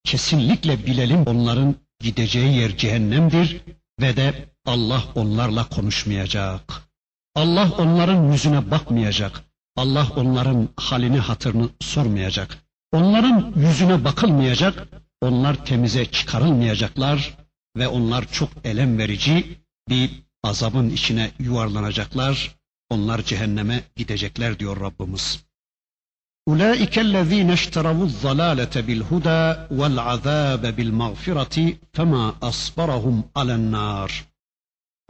kesinlikle 0.03 0.85
bilelim 0.85 1.23
onların 1.25 1.75
gideceği 1.99 2.57
yer 2.57 2.77
cehennemdir 2.77 3.61
ve 4.01 4.15
de 4.17 4.45
Allah 4.65 5.03
onlarla 5.15 5.69
konuşmayacak. 5.69 6.83
Allah 7.35 7.71
onların 7.77 8.31
yüzüne 8.31 8.71
bakmayacak. 8.71 9.43
Allah 9.76 10.06
onların 10.16 10.68
halini 10.76 11.18
hatırını 11.18 11.68
sormayacak. 11.80 12.58
Onların 12.92 13.52
yüzüne 13.56 14.04
bakılmayacak. 14.04 14.88
Onlar 15.20 15.64
temize 15.64 16.04
çıkarılmayacaklar 16.06 17.36
ve 17.76 17.88
onlar 17.88 18.32
çok 18.32 18.48
elem 18.64 18.98
verici 18.98 19.58
bir 19.88 20.10
azabın 20.42 20.90
içine 20.90 21.30
yuvarlanacaklar. 21.38 22.54
Onlar 22.90 23.22
cehenneme 23.22 23.82
gidecekler 23.96 24.58
diyor 24.58 24.80
Rabbimiz. 24.80 25.48
أولئك 26.50 26.94
الذين 27.08 27.50
اشتروا 27.58 28.04
الضلالة 28.10 28.74
بالهدى 28.86 29.42
والعذاب 29.78 30.62
بالمغفرة 30.76 31.56
فما 31.96 32.24
أصبرهم 32.50 33.16
على 33.36 33.54
النار 33.54 34.10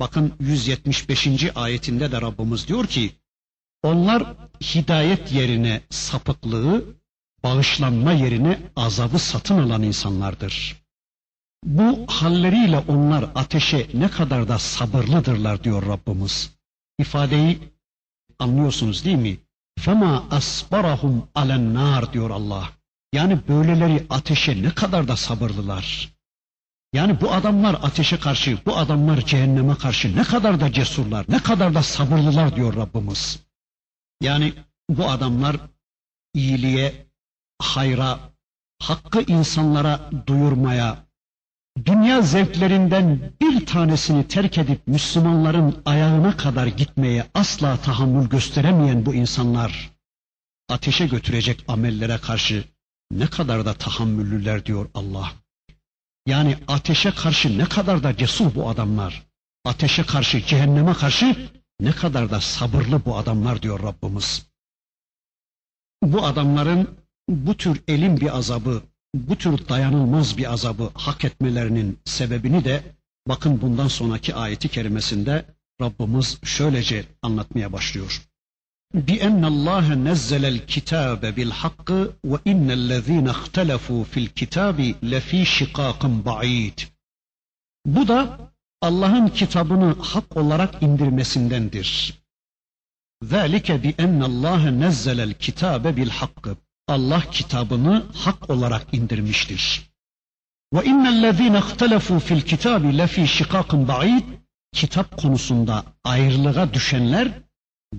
Bakın 0.00 0.32
175. 0.40 1.50
ayetinde 1.54 2.12
de 2.12 2.20
Rabbimiz 2.20 2.68
diyor 2.68 2.86
ki 2.86 3.10
onlar 3.83 4.23
hidayet 4.61 5.31
yerine 5.31 5.81
sapıklığı, 5.89 6.83
bağışlanma 7.43 8.11
yerine 8.11 8.59
azabı 8.75 9.19
satın 9.19 9.59
alan 9.59 9.83
insanlardır. 9.83 10.83
Bu 11.65 12.05
halleriyle 12.07 12.77
onlar 12.77 13.29
ateşe 13.35 13.87
ne 13.93 14.09
kadar 14.09 14.47
da 14.47 14.59
sabırlıdırlar 14.59 15.63
diyor 15.63 15.87
Rabbimiz. 15.87 16.51
İfadeyi 16.99 17.59
anlıyorsunuz 18.39 19.05
değil 19.05 19.17
mi? 19.17 19.37
Fema 19.79 20.23
asbarahum 20.31 21.27
alen 21.35 21.73
nar 21.73 22.13
diyor 22.13 22.29
Allah. 22.29 22.69
Yani 23.13 23.39
böyleleri 23.47 24.05
ateşe 24.09 24.63
ne 24.63 24.69
kadar 24.69 25.07
da 25.07 25.15
sabırlılar. 25.15 26.13
Yani 26.93 27.21
bu 27.21 27.31
adamlar 27.31 27.73
ateşe 27.73 28.19
karşı, 28.19 28.57
bu 28.65 28.77
adamlar 28.77 29.25
cehenneme 29.25 29.75
karşı 29.75 30.15
ne 30.15 30.23
kadar 30.23 30.59
da 30.59 30.71
cesurlar, 30.71 31.25
ne 31.29 31.39
kadar 31.39 31.73
da 31.73 31.83
sabırlılar 31.83 32.55
diyor 32.55 32.75
Rabbimiz. 32.75 33.39
Yani 34.23 34.53
bu 34.89 35.09
adamlar 35.09 35.57
iyiliğe, 36.33 37.07
hayra, 37.59 38.19
hakkı 38.79 39.21
insanlara 39.21 40.09
duyurmaya, 40.27 40.97
dünya 41.85 42.21
zevklerinden 42.21 43.33
bir 43.41 43.65
tanesini 43.65 44.27
terk 44.27 44.57
edip 44.57 44.87
Müslümanların 44.87 45.81
ayağına 45.85 46.37
kadar 46.37 46.67
gitmeye 46.67 47.25
asla 47.33 47.77
tahammül 47.77 48.29
gösteremeyen 48.29 49.05
bu 49.05 49.15
insanlar, 49.15 49.91
ateşe 50.69 51.07
götürecek 51.07 51.65
amellere 51.67 52.17
karşı 52.17 52.63
ne 53.11 53.27
kadar 53.27 53.65
da 53.65 53.73
tahammüllüler 53.73 54.65
diyor 54.65 54.89
Allah. 54.93 55.31
Yani 56.27 56.57
ateşe 56.67 57.11
karşı 57.11 57.57
ne 57.57 57.65
kadar 57.65 58.03
da 58.03 58.17
cesur 58.17 58.55
bu 58.55 58.69
adamlar. 58.69 59.23
Ateşe 59.65 60.03
karşı, 60.03 60.45
cehenneme 60.45 60.93
karşı 60.93 61.49
ne 61.80 61.92
kadar 61.92 62.30
da 62.30 62.40
sabırlı 62.40 63.04
bu 63.04 63.16
adamlar 63.16 63.62
diyor 63.62 63.82
Rabbimiz. 63.82 64.46
Bu 66.02 66.24
adamların 66.26 66.88
bu 67.28 67.56
tür 67.56 67.82
elin 67.88 68.20
bir 68.20 68.36
azabı, 68.36 68.82
bu 69.14 69.36
tür 69.36 69.68
dayanılmaz 69.68 70.38
bir 70.38 70.52
azabı 70.52 70.90
hak 70.94 71.24
etmelerinin 71.24 71.98
sebebini 72.04 72.64
de 72.64 72.82
bakın 73.28 73.60
bundan 73.60 73.88
sonraki 73.88 74.34
ayeti 74.34 74.68
kerimesinde 74.68 75.44
Rabbimiz 75.80 76.38
şöylece 76.44 77.04
anlatmaya 77.22 77.72
başlıyor. 77.72 78.28
بأن 78.94 79.44
الله 79.44 79.94
نزل 79.94 80.44
الكتاب 80.44 81.20
بالحق 81.36 81.90
وإن 82.30 82.70
الذين 82.70 83.28
اختلفوا 83.28 84.04
في 84.04 84.20
الكتاب 84.20 84.94
لفي 85.02 85.44
شقاق 85.44 86.06
بعيد. 86.06 86.80
Bu 87.86 88.08
da 88.08 88.38
Allah'ın 88.83 89.27
kitabını 89.27 89.95
hak 90.01 90.37
olarak 90.37 90.83
indirmesindendir. 90.83 92.13
Zalike 93.23 93.83
bi 93.83 93.95
enne 93.97 94.23
Allah 94.23 94.71
nezzelel 94.71 95.33
kitabe 95.33 95.97
bil 95.97 96.09
hakkı. 96.09 96.57
Allah 96.87 97.21
kitabını 97.31 98.05
hak 98.13 98.49
olarak 98.49 98.93
indirmiştir. 98.93 99.81
Ve 100.73 100.85
innellezîne 100.85 101.57
ihtelefu 101.57 102.19
fil 102.19 102.41
kitâbi 102.41 102.97
lefî 102.97 103.27
şikâkın 103.27 103.87
ba'id. 103.87 104.23
Kitap 104.73 105.17
konusunda 105.17 105.83
ayrılığa 106.03 106.73
düşenler 106.73 107.27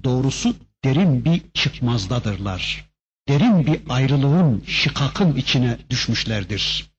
doğrusu 0.04 0.56
derin 0.84 1.24
bir 1.24 1.42
çıkmazdadırlar. 1.54 2.90
Derin 3.28 3.66
bir 3.66 3.80
ayrılığın, 3.88 4.64
şikakın 4.66 5.36
içine 5.36 5.78
düşmüşlerdir. 5.90 6.90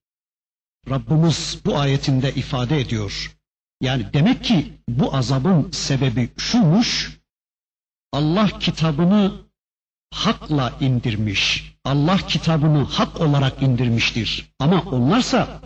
Rabbimiz 0.89 1.59
bu 1.65 1.77
ayetinde 1.77 2.33
ifade 2.33 2.79
ediyor. 2.79 3.34
Yani 3.81 4.13
demek 4.13 4.43
ki 4.43 4.73
bu 4.89 5.15
azabın 5.15 5.71
sebebi 5.71 6.29
şuymuş, 6.37 7.19
Allah 8.13 8.59
kitabını 8.59 9.45
hakla 10.13 10.73
indirmiş. 10.79 11.73
Allah 11.85 12.17
kitabını 12.17 12.83
hak 12.83 13.21
olarak 13.21 13.61
indirmiştir. 13.61 14.51
Ama 14.59 14.81
onlarsa 14.81 15.61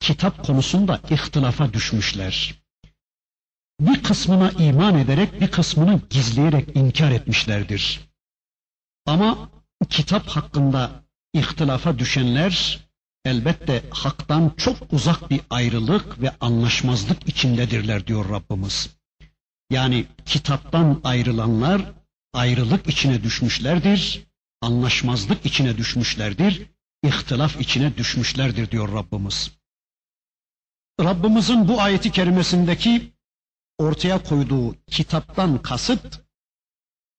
kitap 0.00 0.46
konusunda 0.46 1.00
ihtilafa 1.10 1.72
düşmüşler. 1.72 2.54
Bir 3.80 4.02
kısmına 4.02 4.50
iman 4.50 4.98
ederek 4.98 5.40
bir 5.40 5.50
kısmını 5.50 6.00
gizleyerek 6.10 6.76
inkar 6.76 7.10
etmişlerdir. 7.10 8.00
Ama 9.06 9.50
kitap 9.88 10.28
hakkında 10.28 10.90
ihtilafa 11.32 11.98
düşenler 11.98 12.80
elbette 13.24 13.84
haktan 13.90 14.52
çok 14.56 14.92
uzak 14.92 15.30
bir 15.30 15.40
ayrılık 15.50 16.22
ve 16.22 16.30
anlaşmazlık 16.40 17.28
içindedirler 17.28 18.06
diyor 18.06 18.28
Rabbimiz. 18.28 18.90
Yani 19.70 20.06
kitaptan 20.24 21.00
ayrılanlar 21.04 21.82
ayrılık 22.32 22.88
içine 22.88 23.22
düşmüşlerdir, 23.22 24.26
anlaşmazlık 24.60 25.46
içine 25.46 25.76
düşmüşlerdir, 25.76 26.66
ihtilaf 27.02 27.60
içine 27.60 27.96
düşmüşlerdir 27.96 28.70
diyor 28.70 28.92
Rabbimiz. 28.92 29.50
Rabbimizin 31.00 31.68
bu 31.68 31.80
ayeti 31.80 32.12
kerimesindeki 32.12 33.12
ortaya 33.78 34.22
koyduğu 34.22 34.76
kitaptan 34.86 35.62
kasıt 35.62 36.22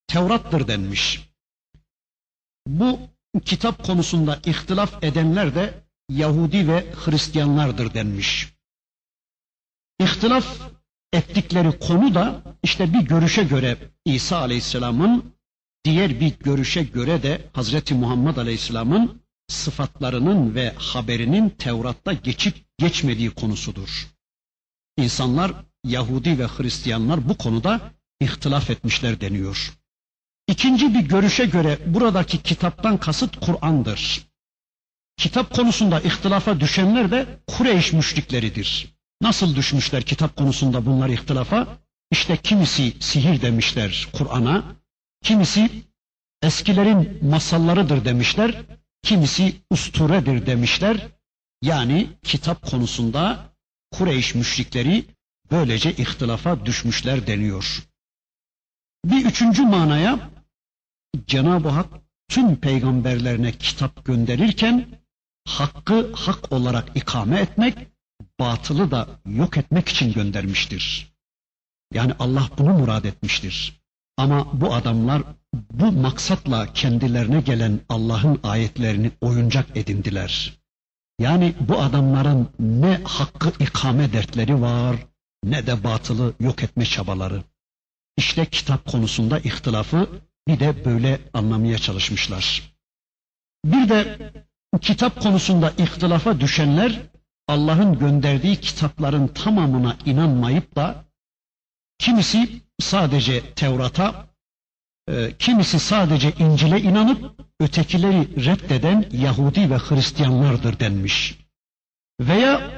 Tevrat'tır 0.08 0.68
denmiş. 0.68 1.30
Bu 2.68 3.00
kitap 3.46 3.84
konusunda 3.84 4.40
ihtilaf 4.46 5.04
edenler 5.04 5.56
de 5.56 5.83
Yahudi 6.10 6.68
ve 6.68 6.86
Hristiyanlardır 6.96 7.94
denmiş. 7.94 8.54
İhtilaf 10.00 10.60
ettikleri 11.14 11.80
konu 11.80 12.16
da 12.16 12.44
işte 12.64 12.94
bir 12.94 13.00
görüşe 13.00 13.44
göre 13.44 13.78
İsa 14.06 14.38
Aleyhisselam'ın, 14.38 15.34
diğer 15.86 16.20
bir 16.20 16.40
görüşe 16.40 16.84
göre 16.84 17.24
de 17.24 17.50
Hazreti 17.54 17.94
Muhammed 17.94 18.38
Aleyhisselam'ın 18.38 19.22
sıfatlarının 19.48 20.56
ve 20.56 20.74
haberinin 20.78 21.50
Tevrat'ta 21.50 22.14
geçip 22.14 22.56
geçmediği 22.78 23.30
konusudur. 23.30 24.08
İnsanlar 24.98 25.52
Yahudi 25.84 26.40
ve 26.40 26.48
Hristiyanlar 26.48 27.30
bu 27.30 27.38
konuda 27.38 27.92
ihtilaf 28.20 28.70
etmişler 28.70 29.22
deniyor. 29.22 29.74
İkinci 30.48 30.94
bir 30.94 31.00
görüşe 31.00 31.46
göre 31.46 31.80
buradaki 31.86 32.42
kitaptan 32.44 32.98
kasıt 32.98 33.40
Kur'an'dır. 33.40 34.33
Kitap 35.18 35.54
konusunda 35.56 36.00
ihtilafa 36.02 36.60
düşenler 36.60 37.12
de 37.12 37.26
Kureyş 37.48 37.94
müşrikleridir. 37.94 38.94
Nasıl 39.22 39.56
düşmüşler 39.56 40.04
kitap 40.04 40.36
konusunda 40.36 40.86
bunlar 40.86 41.10
ihtilafa? 41.10 41.68
İşte 42.12 42.38
kimisi 42.38 42.94
sihir 43.00 43.42
demişler 43.42 44.08
Kur'an'a, 44.14 44.64
kimisi 45.24 45.72
eskilerin 46.42 47.20
masallarıdır 47.30 48.06
demişler, 48.06 48.62
kimisi 49.04 49.56
usturedir 49.70 50.46
demişler. 50.46 51.08
Yani 51.62 52.08
kitap 52.24 52.72
konusunda 52.72 53.54
Kureyş 53.92 54.36
müşrikleri 54.36 55.06
böylece 55.52 55.92
ihtilafa 55.92 56.66
düşmüşler 56.66 57.28
deniyor. 57.28 57.84
Bir 59.06 59.26
üçüncü 59.26 59.62
manaya 59.62 60.20
Cenab-ı 61.28 61.70
Hak 61.70 61.88
tüm 62.30 62.56
peygamberlerine 62.56 63.52
kitap 63.52 64.06
gönderirken 64.06 64.88
hakkı 65.46 66.14
hak 66.14 66.52
olarak 66.52 66.92
ikame 66.96 67.40
etmek, 67.40 67.78
batılı 68.40 68.92
da 68.92 69.08
yok 69.26 69.58
etmek 69.58 69.90
için 69.90 70.14
göndermiştir. 70.14 71.14
Yani 71.94 72.14
Allah 72.20 72.50
bunu 72.58 72.74
murad 72.74 73.04
etmiştir. 73.04 73.82
Ama 74.18 74.62
bu 74.62 74.74
adamlar 74.74 75.24
bu 75.72 75.92
maksatla 75.92 76.74
kendilerine 76.74 77.42
gelen 77.42 77.80
Allah'ın 77.90 78.40
ayetlerini 78.44 79.12
oyuncak 79.22 79.78
edindiler. 79.78 80.60
Yani 81.20 81.56
bu 81.60 81.82
adamların 81.82 82.50
ne 82.60 83.02
hakkı 83.04 83.52
ikame 83.60 84.14
dertleri 84.14 84.62
var 84.62 84.96
ne 85.44 85.68
de 85.68 85.84
batılı 85.84 86.34
yok 86.40 86.64
etme 86.64 86.86
çabaları. 86.86 87.44
İşte 88.18 88.46
kitap 88.46 88.86
konusunda 88.86 89.40
ihtilafı 89.40 90.10
bir 90.48 90.60
de 90.60 90.86
böyle 90.86 91.20
anlamaya 91.34 91.78
çalışmışlar. 91.78 92.74
Bir 93.66 93.90
de 93.90 94.32
kitap 94.82 95.22
konusunda 95.22 95.72
ihtilafa 95.78 96.40
düşenler 96.40 97.00
Allah'ın 97.48 98.00
gönderdiği 98.00 98.56
kitapların 98.56 99.28
tamamına 99.28 99.98
inanmayıp 100.06 100.76
da 100.76 101.06
kimisi 102.00 102.62
sadece 102.80 103.54
Tevrat'a, 103.54 104.28
e, 105.10 105.32
kimisi 105.40 105.80
sadece 105.80 106.32
İncil'e 106.40 106.82
inanıp 106.82 107.42
ötekileri 107.60 108.46
reddeden 108.46 109.06
Yahudi 109.12 109.70
ve 109.70 109.78
Hristiyanlardır 109.78 110.80
denmiş. 110.80 111.38
Veya 112.20 112.72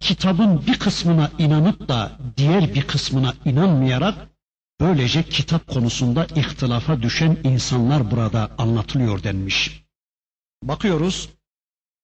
kitabın 0.00 0.66
bir 0.66 0.78
kısmına 0.78 1.30
inanıp 1.38 1.88
da 1.88 2.12
diğer 2.36 2.74
bir 2.74 2.82
kısmına 2.82 3.34
inanmayarak 3.44 4.14
böylece 4.80 5.22
kitap 5.22 5.66
konusunda 5.66 6.24
ihtilafa 6.24 7.02
düşen 7.02 7.36
insanlar 7.44 8.10
burada 8.10 8.50
anlatılıyor 8.58 9.22
denmiş. 9.22 9.82
Bakıyoruz 10.62 11.28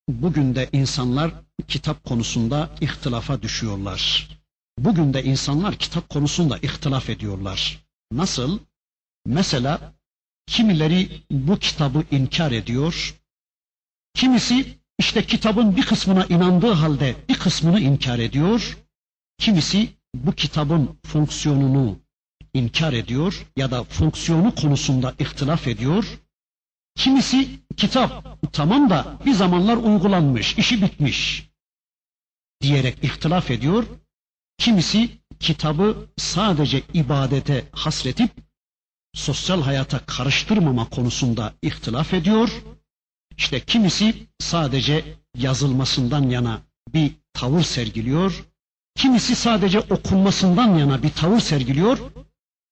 bugün 0.08 0.54
de 0.54 0.68
insanlar 0.72 1.30
kitap 1.68 2.04
konusunda 2.04 2.70
ihtilafa 2.80 3.42
düşüyorlar. 3.42 4.28
Bugün 4.78 5.14
de 5.14 5.24
insanlar 5.24 5.74
kitap 5.76 6.08
konusunda 6.08 6.58
ihtilaf 6.58 7.10
ediyorlar. 7.10 7.84
Nasıl? 8.12 8.58
Mesela 9.26 9.92
kimileri 10.46 11.22
bu 11.30 11.58
kitabı 11.58 12.04
inkar 12.10 12.52
ediyor. 12.52 13.14
Kimisi 14.14 14.78
işte 14.98 15.26
kitabın 15.26 15.76
bir 15.76 15.86
kısmına 15.86 16.24
inandığı 16.24 16.72
halde 16.72 17.16
bir 17.28 17.38
kısmını 17.38 17.80
inkar 17.80 18.18
ediyor. 18.18 18.78
Kimisi 19.38 19.88
bu 20.14 20.32
kitabın 20.32 20.98
fonksiyonunu 21.06 21.98
inkar 22.54 22.92
ediyor 22.92 23.46
ya 23.56 23.70
da 23.70 23.84
fonksiyonu 23.84 24.54
konusunda 24.54 25.14
ihtilaf 25.18 25.68
ediyor. 25.68 26.18
Kimisi 26.98 27.48
kitap 27.76 28.24
tamam 28.52 28.90
da 28.90 29.18
bir 29.26 29.32
zamanlar 29.34 29.76
uygulanmış, 29.76 30.58
işi 30.58 30.82
bitmiş 30.82 31.48
diyerek 32.60 33.04
ihtilaf 33.04 33.50
ediyor. 33.50 33.84
Kimisi 34.58 35.10
kitabı 35.40 36.06
sadece 36.16 36.82
ibadete 36.94 37.64
hasretip 37.72 38.30
sosyal 39.14 39.62
hayata 39.62 40.06
karıştırmama 40.06 40.88
konusunda 40.90 41.54
ihtilaf 41.62 42.14
ediyor. 42.14 42.62
İşte 43.36 43.60
kimisi 43.60 44.26
sadece 44.38 45.04
yazılmasından 45.36 46.30
yana 46.30 46.60
bir 46.94 47.12
tavır 47.32 47.62
sergiliyor. 47.62 48.44
Kimisi 48.94 49.34
sadece 49.36 49.80
okunmasından 49.80 50.78
yana 50.78 51.02
bir 51.02 51.10
tavır 51.10 51.40
sergiliyor. 51.40 51.98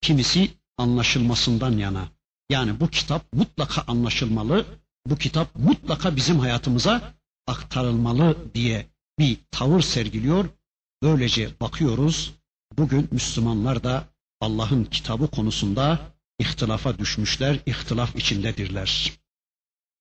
Kimisi 0.00 0.50
anlaşılmasından 0.78 1.72
yana. 1.72 2.15
Yani 2.50 2.80
bu 2.80 2.88
kitap 2.88 3.32
mutlaka 3.32 3.82
anlaşılmalı, 3.92 4.66
bu 5.06 5.16
kitap 5.16 5.54
mutlaka 5.58 6.16
bizim 6.16 6.38
hayatımıza 6.38 7.14
aktarılmalı 7.46 8.36
diye 8.54 8.86
bir 9.18 9.38
tavır 9.50 9.80
sergiliyor. 9.80 10.48
Böylece 11.02 11.50
bakıyoruz 11.60 12.34
bugün 12.78 13.08
Müslümanlar 13.12 13.84
da 13.84 14.04
Allah'ın 14.40 14.84
kitabı 14.84 15.26
konusunda 15.26 15.98
ihtilafa 16.38 16.98
düşmüşler, 16.98 17.58
ihtilaf 17.66 18.16
içindedirler. 18.16 19.12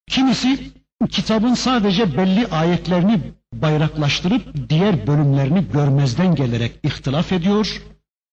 Kimisi 0.08 0.72
kitabın 1.10 1.54
sadece 1.54 2.18
belli 2.18 2.48
ayetlerini 2.48 3.34
bayraklaştırıp 3.54 4.70
diğer 4.70 5.08
bölümlerini 5.08 5.72
görmezden 5.72 6.36
gelerek 6.36 6.80
ihtilaf 6.84 7.32
ediyor. 7.32 7.84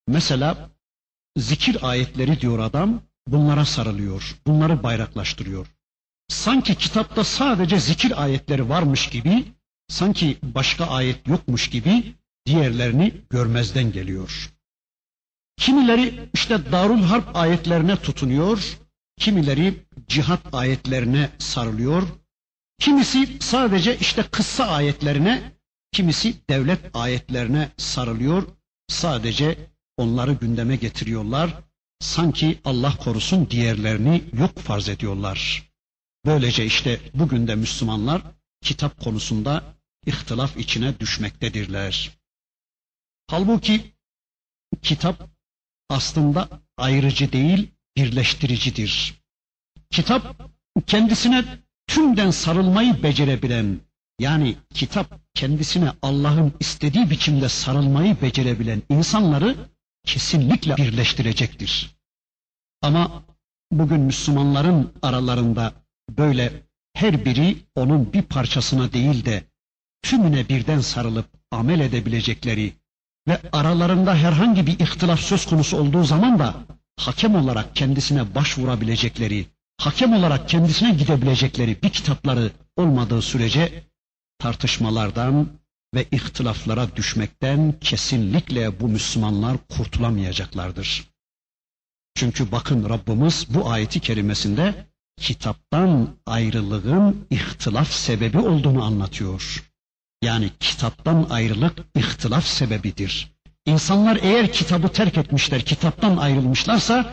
Mesela 0.09 0.70
zikir 1.37 1.90
ayetleri 1.90 2.40
diyor 2.40 2.59
adam, 2.59 3.03
bunlara 3.26 3.64
sarılıyor, 3.64 4.37
bunları 4.46 4.82
bayraklaştırıyor. 4.82 5.66
Sanki 6.28 6.74
kitapta 6.74 7.24
sadece 7.24 7.80
zikir 7.80 8.22
ayetleri 8.22 8.68
varmış 8.68 9.08
gibi, 9.08 9.44
sanki 9.88 10.38
başka 10.42 10.87
ayet 10.87 11.28
yokmuş 11.28 11.70
gibi 11.70 12.14
diğerlerini 12.46 13.14
görmezden 13.30 13.92
geliyor. 13.92 14.52
Kimileri 15.56 16.30
işte 16.35 16.72
Darul 16.72 17.02
Harp 17.02 17.37
ayetlerine 17.37 17.96
tutunuyor, 17.96 18.78
kimileri 19.18 19.87
cihat 20.08 20.54
ayetlerine 20.54 21.30
sarılıyor, 21.38 22.02
kimisi 22.78 23.37
sadece 23.40 23.98
işte 23.98 24.22
kıssa 24.22 24.66
ayetlerine, 24.66 25.52
kimisi 25.92 26.35
devlet 26.50 26.80
ayetlerine 26.94 27.68
sarılıyor, 27.76 28.42
sadece 28.88 29.58
onları 29.96 30.32
gündeme 30.32 30.76
getiriyorlar, 30.76 31.50
sanki 32.03 32.59
Allah 32.65 32.97
korusun 32.97 33.51
diğerlerini 33.51 34.25
yok 34.33 34.59
farz 34.59 34.88
ediyorlar. 34.88 35.71
Böylece 36.27 36.65
işte 36.67 37.01
bugün 37.15 37.47
de 37.47 37.55
Müslümanlar 37.55 38.23
kitap 38.61 39.01
konusunda 39.05 39.65
ihtilaf 40.07 40.57
içine 40.57 41.01
düşmektedirler. 41.01 42.11
Halbuki 43.31 43.93
kitap 44.83 45.29
aslında 45.88 46.49
ayrıcı 46.77 47.33
değil, 47.33 47.71
birleştiricidir. 47.97 49.15
Kitap 49.91 50.51
kendisine 50.87 51.45
tümden 51.87 52.31
sarılmayı 52.31 53.03
becerebilen, 53.03 53.81
yani 54.19 54.57
kitap 54.75 55.21
kendisine 55.35 55.93
Allah'ın 56.03 56.53
istediği 56.61 57.11
biçimde 57.11 57.49
sarılmayı 57.49 58.23
becerebilen 58.23 58.83
insanları 58.88 59.57
kesinlikle 60.05 60.77
birleştirecektir. 60.77 61.91
Ama 62.83 63.23
bugün 63.73 64.01
Müslümanların 64.01 64.93
aralarında 65.03 65.73
böyle 66.11 66.53
her 66.95 67.25
biri 67.25 67.57
onun 67.77 68.12
bir 68.12 68.23
parçasına 68.23 68.93
değil 68.93 69.25
de 69.25 69.43
tümüne 70.03 70.49
birden 70.49 70.81
sarılıp 70.81 71.27
amel 71.51 71.81
edebilecekleri 71.81 72.73
ve 73.29 73.41
aralarında 73.53 74.15
herhangi 74.15 74.67
bir 74.67 74.79
ihtilaf 74.79 75.21
söz 75.21 75.47
konusu 75.47 75.77
olduğu 75.77 76.05
zaman 76.05 76.38
da 76.38 76.55
hakem 76.97 77.35
olarak 77.35 77.77
kendisine 77.77 78.35
başvurabilecekleri, 78.35 79.47
hakem 79.79 80.12
olarak 80.12 80.49
kendisine 80.49 80.91
gidebilecekleri 80.95 81.83
bir 81.83 81.91
kitapları 81.91 82.51
olmadığı 82.77 83.23
sürece 83.23 83.83
tartışmalardan 84.38 85.49
ve 85.94 86.07
ihtilaflara 86.12 86.96
düşmekten 86.96 87.74
kesinlikle 87.81 88.81
bu 88.81 88.88
Müslümanlar 88.88 89.57
kurtulamayacaklardır. 89.68 91.05
Çünkü 92.14 92.52
bakın 92.52 92.88
Rabbimiz 92.88 93.46
bu 93.55 93.70
ayeti 93.70 94.00
kerimesinde 94.00 94.87
kitaptan 95.16 96.16
ayrılığın 96.26 97.26
ihtilaf 97.31 97.92
sebebi 97.92 98.38
olduğunu 98.38 98.83
anlatıyor. 98.85 99.64
Yani 100.22 100.50
kitaptan 100.61 101.26
ayrılık 101.31 101.78
ihtilaf 101.94 102.46
sebebidir. 102.46 103.33
İnsanlar 103.66 104.18
eğer 104.22 104.52
kitabı 104.52 104.88
terk 104.88 105.18
etmişler, 105.18 105.62
kitaptan 105.64 106.16
ayrılmışlarsa 106.16 107.11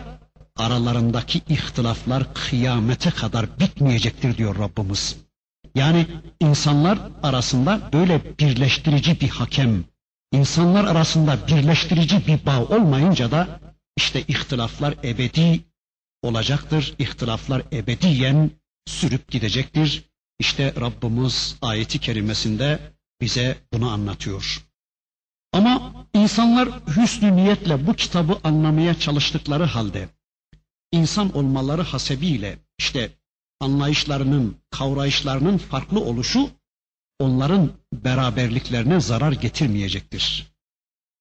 aralarındaki 0.56 1.42
ihtilaflar 1.50 2.34
kıyamete 2.34 3.10
kadar 3.10 3.60
bitmeyecektir 3.60 4.38
diyor 4.38 4.60
Rabbimiz. 4.60 5.16
Yani 5.76 6.08
insanlar 6.40 7.00
arasında 7.24 7.90
böyle 7.94 8.38
birleştirici 8.40 9.22
bir 9.22 9.30
hakem, 9.30 9.84
insanlar 10.32 10.86
arasında 10.86 11.48
birleştirici 11.48 12.28
bir 12.28 12.46
bağ 12.46 12.66
olmayınca 12.66 13.32
da 13.32 13.60
işte 13.98 14.22
ihtilaflar 14.22 14.94
ebedi 15.04 15.60
olacaktır. 16.24 16.96
İhtilaflar 17.00 17.62
ebediyen 17.74 18.52
sürüp 18.88 19.32
gidecektir. 19.32 20.04
İşte 20.40 20.74
Rabbimiz 20.82 21.56
ayeti 21.62 22.00
kerimesinde 22.00 22.80
bize 23.22 23.58
bunu 23.74 23.90
anlatıyor. 23.90 24.66
Ama 25.54 25.94
insanlar 26.14 26.70
hüsnü 26.98 27.36
niyetle 27.36 27.88
bu 27.88 27.94
kitabı 27.94 28.38
anlamaya 28.44 29.00
çalıştıkları 29.00 29.64
halde 29.64 30.10
insan 30.92 31.38
olmaları 31.38 31.82
hasebiyle 31.82 32.60
işte 32.78 33.12
anlayışlarının, 33.60 34.56
kavrayışlarının 34.72 35.58
farklı 35.58 36.00
oluşu 36.00 36.50
onların 37.20 37.72
beraberliklerine 37.94 39.00
zarar 39.00 39.32
getirmeyecektir. 39.32 40.48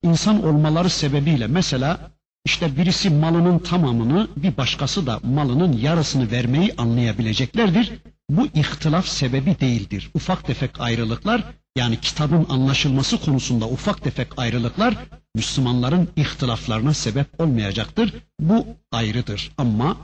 İnsan 0.02 0.44
olmaları 0.44 0.90
sebebiyle 0.90 1.46
mesela 1.46 2.10
işte 2.44 2.76
birisi 2.76 3.10
malının 3.10 3.58
tamamını 3.58 4.28
bir 4.36 4.56
başkası 4.56 5.06
da 5.06 5.20
malının 5.22 5.72
yarısını 5.72 6.30
vermeyi 6.30 6.74
anlayabileceklerdir. 6.78 7.92
Bu 8.30 8.46
ihtilaf 8.46 9.06
sebebi 9.06 9.60
değildir. 9.60 10.10
Ufak 10.14 10.46
tefek 10.46 10.80
ayrılıklar 10.80 11.44
yani 11.78 12.00
kitabın 12.00 12.46
anlaşılması 12.48 13.20
konusunda 13.20 13.68
ufak 13.68 14.02
tefek 14.02 14.38
ayrılıklar 14.38 14.94
Müslümanların 15.34 16.08
ihtilaflarına 16.16 16.94
sebep 16.94 17.40
olmayacaktır. 17.40 18.14
Bu 18.40 18.66
ayrıdır 18.92 19.52
ama 19.58 19.96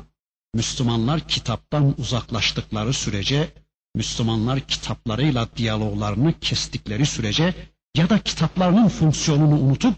Müslümanlar 0.55 1.29
kitaptan 1.29 1.95
uzaklaştıkları 1.99 2.93
sürece, 2.93 3.53
Müslümanlar 3.95 4.61
kitaplarıyla 4.61 5.49
diyaloglarını 5.57 6.39
kestikleri 6.41 7.07
sürece 7.07 7.55
ya 7.97 8.11
da 8.11 8.19
kitaplarının 8.19 8.89
fonksiyonunu 8.89 9.61
unutup 9.61 9.95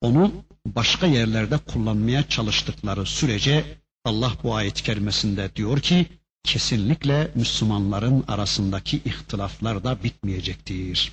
onu 0.00 0.32
başka 0.66 1.06
yerlerde 1.06 1.58
kullanmaya 1.58 2.28
çalıştıkları 2.28 3.06
sürece 3.06 3.64
Allah 4.04 4.32
bu 4.42 4.54
ayet 4.54 4.82
kerimesinde 4.82 5.56
diyor 5.56 5.80
ki 5.80 6.06
kesinlikle 6.44 7.30
Müslümanların 7.34 8.24
arasındaki 8.28 8.96
ihtilaflar 8.96 9.84
da 9.84 10.04
bitmeyecektir. 10.04 11.12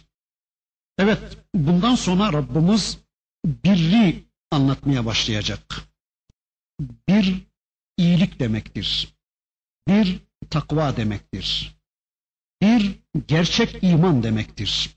Evet, 0.97 1.19
bundan 1.55 1.95
sonra 1.95 2.33
Rabbimiz 2.33 2.97
birri 3.45 4.23
anlatmaya 4.51 5.05
başlayacak. 5.05 5.81
Bir 7.09 7.48
iyilik 7.99 8.39
demektir. 8.39 9.15
Bir 9.87 10.19
takva 10.49 10.97
demektir. 10.97 11.75
Bir 12.61 12.99
gerçek 13.27 13.77
iman 13.81 14.23
demektir. 14.23 14.89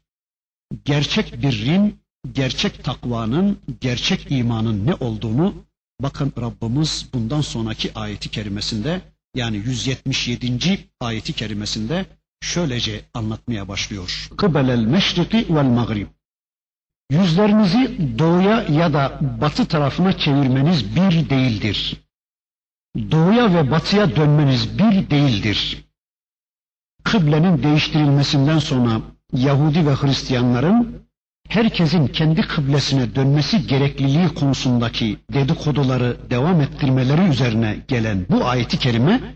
Gerçek 0.84 1.42
birrin, 1.42 2.00
gerçek 2.32 2.84
takvanın, 2.84 3.58
gerçek 3.80 4.26
imanın 4.30 4.86
ne 4.86 4.94
olduğunu 4.94 5.54
bakın 6.00 6.32
Rabbimiz 6.40 7.08
bundan 7.14 7.40
sonraki 7.40 7.94
ayeti 7.94 8.28
kerimesinde 8.28 9.00
yani 9.34 9.56
177. 9.56 10.88
ayeti 11.00 11.32
kerimesinde 11.32 12.06
şöylece 12.40 13.04
anlatmaya 13.14 13.68
başlıyor. 13.68 14.28
Kıbelel 14.36 14.84
meşriki 14.84 15.54
vel 15.54 15.64
magrib. 15.64 16.06
Yüzlerinizi 17.10 17.98
doğuya 18.18 18.62
ya 18.62 18.92
da 18.92 19.18
batı 19.40 19.66
tarafına 19.66 20.18
çevirmeniz 20.18 20.96
bir 20.96 21.30
değildir. 21.30 22.02
Doğuya 22.96 23.54
ve 23.54 23.70
batıya 23.70 24.16
dönmeniz 24.16 24.78
bir 24.78 25.10
değildir. 25.10 25.84
Kıblenin 27.04 27.62
değiştirilmesinden 27.62 28.58
sonra 28.58 29.00
Yahudi 29.32 29.86
ve 29.86 29.94
Hristiyanların 29.94 31.06
herkesin 31.48 32.06
kendi 32.06 32.40
kıblesine 32.42 33.14
dönmesi 33.14 33.66
gerekliliği 33.66 34.28
konusundaki 34.28 35.18
dedikoduları 35.32 36.30
devam 36.30 36.60
ettirmeleri 36.60 37.28
üzerine 37.28 37.84
gelen 37.88 38.26
bu 38.30 38.44
ayeti 38.44 38.78
kerime 38.78 39.34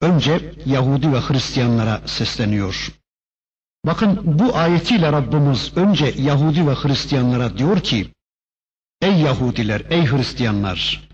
önce 0.00 0.54
Yahudi 0.66 1.12
ve 1.12 1.20
Hristiyanlara 1.20 2.00
sesleniyor. 2.06 2.92
Bakın 3.86 4.20
bu 4.24 4.56
ayetiyle 4.56 5.12
Rabbimiz 5.12 5.76
önce 5.76 6.14
Yahudi 6.18 6.66
ve 6.66 6.74
Hristiyanlara 6.74 7.58
diyor 7.58 7.80
ki 7.80 8.06
Ey 9.02 9.12
Yahudiler, 9.12 9.82
ey 9.90 10.06
Hristiyanlar 10.06 11.05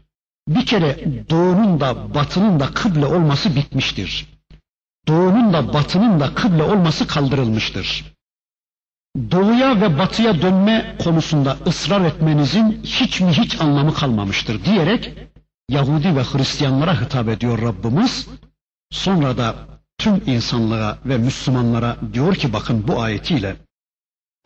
bir 0.49 0.67
kere 0.67 1.05
doğunun 1.31 1.81
da 1.81 2.15
batının 2.15 2.61
da 2.61 2.67
kıble 2.67 3.07
olması 3.07 3.57
bitmiştir. 3.57 4.27
Doğunun 5.09 5.53
da 5.53 5.73
batının 5.73 6.21
da 6.21 6.35
kıble 6.35 6.63
olması 6.63 7.07
kaldırılmıştır. 7.07 8.05
Doğuya 9.31 9.81
ve 9.81 9.99
batıya 9.99 10.43
dönme 10.43 10.97
konusunda 11.05 11.57
ısrar 11.67 12.05
etmenizin 12.05 12.81
hiç 12.85 13.21
mi 13.21 13.33
hiç 13.33 13.61
anlamı 13.61 13.95
kalmamıştır 13.95 14.65
diyerek 14.65 15.15
Yahudi 15.69 16.17
ve 16.17 16.23
Hristiyanlara 16.23 17.01
hitap 17.01 17.29
ediyor 17.29 17.63
Rabbimiz. 17.63 18.29
Sonra 18.91 19.39
da 19.39 19.55
tüm 19.99 20.23
insanlığa 20.27 20.99
ve 21.05 21.19
Müslümanlara 21.19 21.97
diyor 22.13 22.35
ki 22.35 22.53
bakın 22.53 22.89
bu 22.89 23.01
ayetiyle 23.03 23.57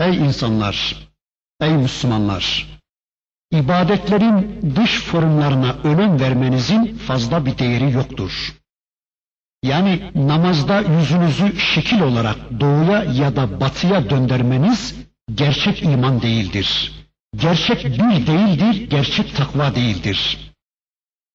Ey 0.00 0.16
insanlar, 0.16 1.09
ey 1.61 1.72
Müslümanlar, 1.72 2.66
ibadetlerin 3.52 4.61
dış 4.76 5.00
formlarına 5.00 5.76
önem 5.85 6.20
vermenizin 6.20 6.85
fazla 6.98 7.46
bir 7.46 7.59
değeri 7.59 7.92
yoktur. 7.92 8.54
Yani 9.62 10.02
namazda 10.14 10.80
yüzünüzü 10.80 11.61
şekil 11.61 12.00
olarak 12.00 12.37
doğuya 12.61 13.04
ya 13.04 13.37
da 13.37 13.61
batıya 13.61 14.11
döndürmeniz 14.11 14.94
gerçek 15.35 15.82
iman 15.82 16.22
değildir. 16.22 16.92
Gerçek 17.37 17.85
bir 17.85 18.26
değildir, 18.26 18.90
gerçek 18.90 19.37
takva 19.37 19.74
değildir. 19.74 20.38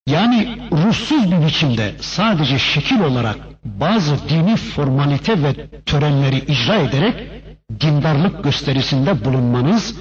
Yani 0.08 0.58
ruhsuz 0.72 1.32
bir 1.32 1.46
biçimde 1.46 1.96
sadece 2.02 2.60
şekil 2.60 3.00
olarak 3.00 3.38
bazı 3.66 4.30
dini 4.30 4.56
formalite 4.56 5.44
ve 5.44 5.70
törenleri 5.86 6.38
icra 6.38 6.76
ederek 6.76 7.32
dindarlık 7.80 8.44
gösterisinde 8.44 9.26
bulunmanız 9.26 9.96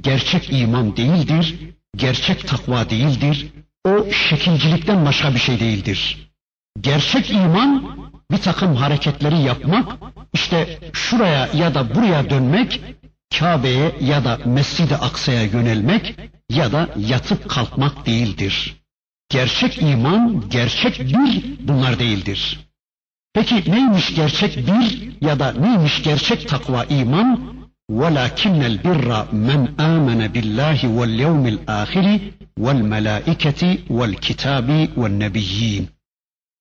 gerçek 0.00 0.52
iman 0.52 0.96
değildir, 0.96 1.58
gerçek 1.96 2.48
takva 2.48 2.90
değildir. 2.90 3.52
O 3.84 4.10
şekilcilikten 4.12 5.06
başka 5.06 5.34
bir 5.34 5.38
şey 5.38 5.60
değildir. 5.60 6.30
Gerçek 6.80 7.30
iman 7.30 7.96
bir 8.30 8.38
takım 8.38 8.74
hareketleri 8.74 9.42
yapmak, 9.42 9.92
işte 10.32 10.78
şuraya 10.92 11.48
ya 11.54 11.74
da 11.74 11.94
buraya 11.94 12.30
dönmek, 12.30 12.80
Kabe'ye 13.38 13.96
ya 14.00 14.24
da 14.24 14.38
Mescid-i 14.44 14.96
Aksa'ya 14.96 15.42
yönelmek 15.42 16.16
ya 16.50 16.72
da 16.72 16.88
yatıp 16.96 17.48
kalkmak 17.48 18.06
değildir. 18.06 18.76
Gerçek 19.28 19.82
iman, 19.82 20.44
gerçek 20.48 21.00
bir 21.00 21.44
bunlar 21.60 21.98
değildir. 21.98 22.60
Peki 23.34 23.70
neymiş 23.70 24.14
gerçek 24.14 24.56
bir 24.56 25.12
ya 25.20 25.38
da 25.38 25.52
neymiş 25.52 26.02
gerçek 26.02 26.48
takva 26.48 26.84
iman? 26.84 27.61
وَلَكِنَّ 27.91 28.61
الْبِرَّ 28.71 29.09
مَنْ 29.49 29.61
آمَنَ 29.93 30.21
بِاللّٰهِ 30.33 30.79
وَالْيَوْمِ 30.97 31.43
الْآخِرِ 31.53 32.07
وَالْمَلَائِكَةِ 32.63 33.61
وَالْكِتَابِ 33.97 34.67
وَالنَّبِيِّينَ 34.97 35.85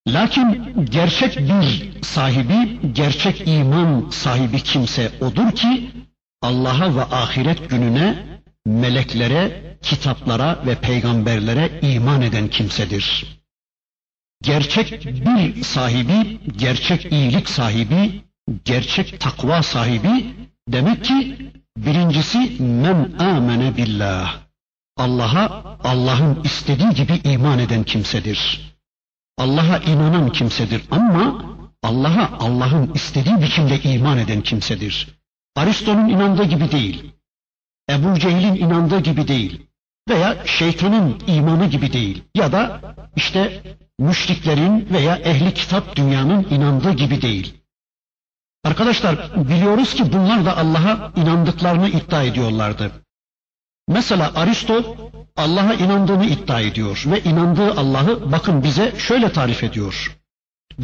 Lakin 0.08 0.74
gerçek 0.90 1.38
bir 1.38 1.92
sahibi, 2.02 2.80
gerçek 2.92 3.48
iman 3.48 4.10
sahibi 4.10 4.60
kimse 4.60 5.10
odur 5.20 5.52
ki 5.52 5.90
Allah'a 6.42 6.96
ve 6.96 7.02
ahiret 7.02 7.70
gününe, 7.70 8.38
meleklere, 8.66 9.76
kitaplara 9.82 10.62
ve 10.66 10.74
peygamberlere 10.74 11.80
iman 11.82 12.22
eden 12.22 12.48
kimsedir. 12.48 13.36
gerçek 14.42 15.06
bir 15.06 15.62
sahibi, 15.62 16.40
gerçek 16.56 17.12
iyilik 17.12 17.48
sahibi, 17.48 18.22
gerçek 18.64 19.20
takva 19.20 19.62
sahibi 19.62 20.34
demek 20.67 21.03
ki 21.03 21.37
birincisi 21.77 22.63
men 22.63 23.13
amene 23.19 23.77
billah. 23.77 24.39
Allah'a 24.97 25.77
Allah'ın 25.83 26.43
istediği 26.43 26.89
gibi 26.89 27.21
iman 27.23 27.59
eden 27.59 27.83
kimsedir. 27.83 28.71
Allah'a 29.37 29.77
inanan 29.77 30.29
kimsedir 30.29 30.83
ama 30.91 31.45
Allah'a 31.83 32.37
Allah'ın 32.39 32.93
istediği 32.93 33.41
biçimde 33.41 33.81
iman 33.81 34.17
eden 34.17 34.41
kimsedir. 34.41 35.07
Aristo'nun 35.55 36.09
inandığı 36.09 36.43
gibi 36.43 36.71
değil. 36.71 37.13
Ebu 37.89 38.19
Cehil'in 38.19 38.55
inandığı 38.55 38.99
gibi 38.99 39.27
değil. 39.27 39.67
Veya 40.09 40.37
şeytanın 40.45 41.21
imanı 41.27 41.69
gibi 41.69 41.93
değil. 41.93 42.23
Ya 42.35 42.51
da 42.51 42.81
işte 43.15 43.63
müşriklerin 43.99 44.87
veya 44.91 45.15
ehli 45.15 45.53
kitap 45.53 45.95
dünyanın 45.95 46.47
inandığı 46.49 46.93
gibi 46.93 47.21
değil. 47.21 47.60
Arkadaşlar 48.63 49.31
biliyoruz 49.49 49.93
ki 49.93 50.13
bunlar 50.13 50.45
da 50.45 50.57
Allah'a 50.57 51.11
inandıklarını 51.15 51.89
iddia 51.89 52.23
ediyorlardı. 52.23 52.91
Mesela 53.87 54.31
Aristo 54.35 54.95
Allah'a 55.37 55.73
inandığını 55.73 56.25
iddia 56.25 56.61
ediyor 56.61 57.03
ve 57.07 57.23
inandığı 57.23 57.71
Allah'ı 57.71 58.31
bakın 58.31 58.63
bize 58.63 58.93
şöyle 58.97 59.31
tarif 59.31 59.63
ediyor. 59.63 60.17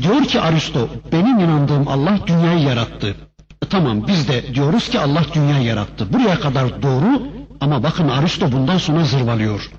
Diyor 0.02 0.24
ki 0.26 0.42
Aristo 0.42 0.90
benim 1.12 1.40
inandığım 1.40 1.88
Allah 1.88 2.20
dünyayı 2.28 2.60
yarattı. 2.60 3.16
E, 3.64 3.66
tamam 3.70 4.08
biz 4.08 4.28
de 4.28 4.56
diyoruz 4.56 4.90
ki 4.90 5.00
Allah 5.00 5.26
dünyayı 5.34 5.66
yarattı. 5.66 6.14
Buraya 6.14 6.40
kadar 6.40 6.82
doğru 6.82 7.28
ama 7.62 7.84
bakın 7.84 8.10
Aristo 8.10 8.52
bundan 8.52 8.78
sonra 8.78 9.04
zırvalıyor. 9.04 9.72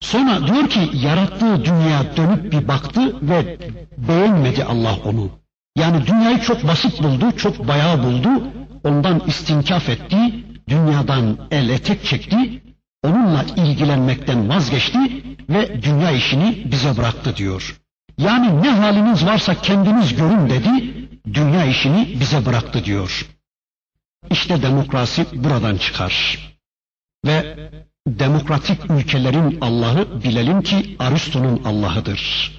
Sonra 0.00 0.46
diyor 0.46 0.68
ki 0.68 0.90
yarattığı 0.94 1.64
dünya 1.64 2.16
dönüp 2.16 2.52
bir 2.52 2.68
baktı 2.68 3.16
ve 3.22 3.58
beğenmedi 3.98 4.64
Allah 4.64 4.96
onu. 5.04 5.30
Yani 5.80 6.06
dünyayı 6.06 6.40
çok 6.40 6.66
basit 6.66 7.02
buldu, 7.02 7.36
çok 7.36 7.68
bayağı 7.68 8.02
buldu. 8.02 8.28
Ondan 8.84 9.20
istinkaf 9.26 9.88
etti, 9.88 10.44
dünyadan 10.68 11.38
el 11.50 11.68
etek 11.68 12.04
çekti, 12.04 12.62
onunla 13.02 13.44
ilgilenmekten 13.56 14.48
vazgeçti 14.48 14.98
ve 15.48 15.82
dünya 15.82 16.10
işini 16.10 16.62
bize 16.72 16.96
bıraktı 16.96 17.36
diyor. 17.36 17.80
Yani 18.18 18.62
ne 18.62 18.70
haliniz 18.70 19.26
varsa 19.26 19.54
kendiniz 19.54 20.16
görün 20.16 20.50
dedi, 20.50 20.94
dünya 21.34 21.64
işini 21.64 22.16
bize 22.20 22.46
bıraktı 22.46 22.84
diyor. 22.84 23.26
İşte 24.30 24.62
demokrasi 24.62 25.26
buradan 25.32 25.76
çıkar. 25.76 26.38
Ve 27.26 27.56
demokratik 28.08 28.90
ülkelerin 28.90 29.58
Allah'ı 29.60 30.22
bilelim 30.22 30.62
ki 30.62 30.96
Aristo'nun 30.98 31.62
Allah'ıdır. 31.64 32.52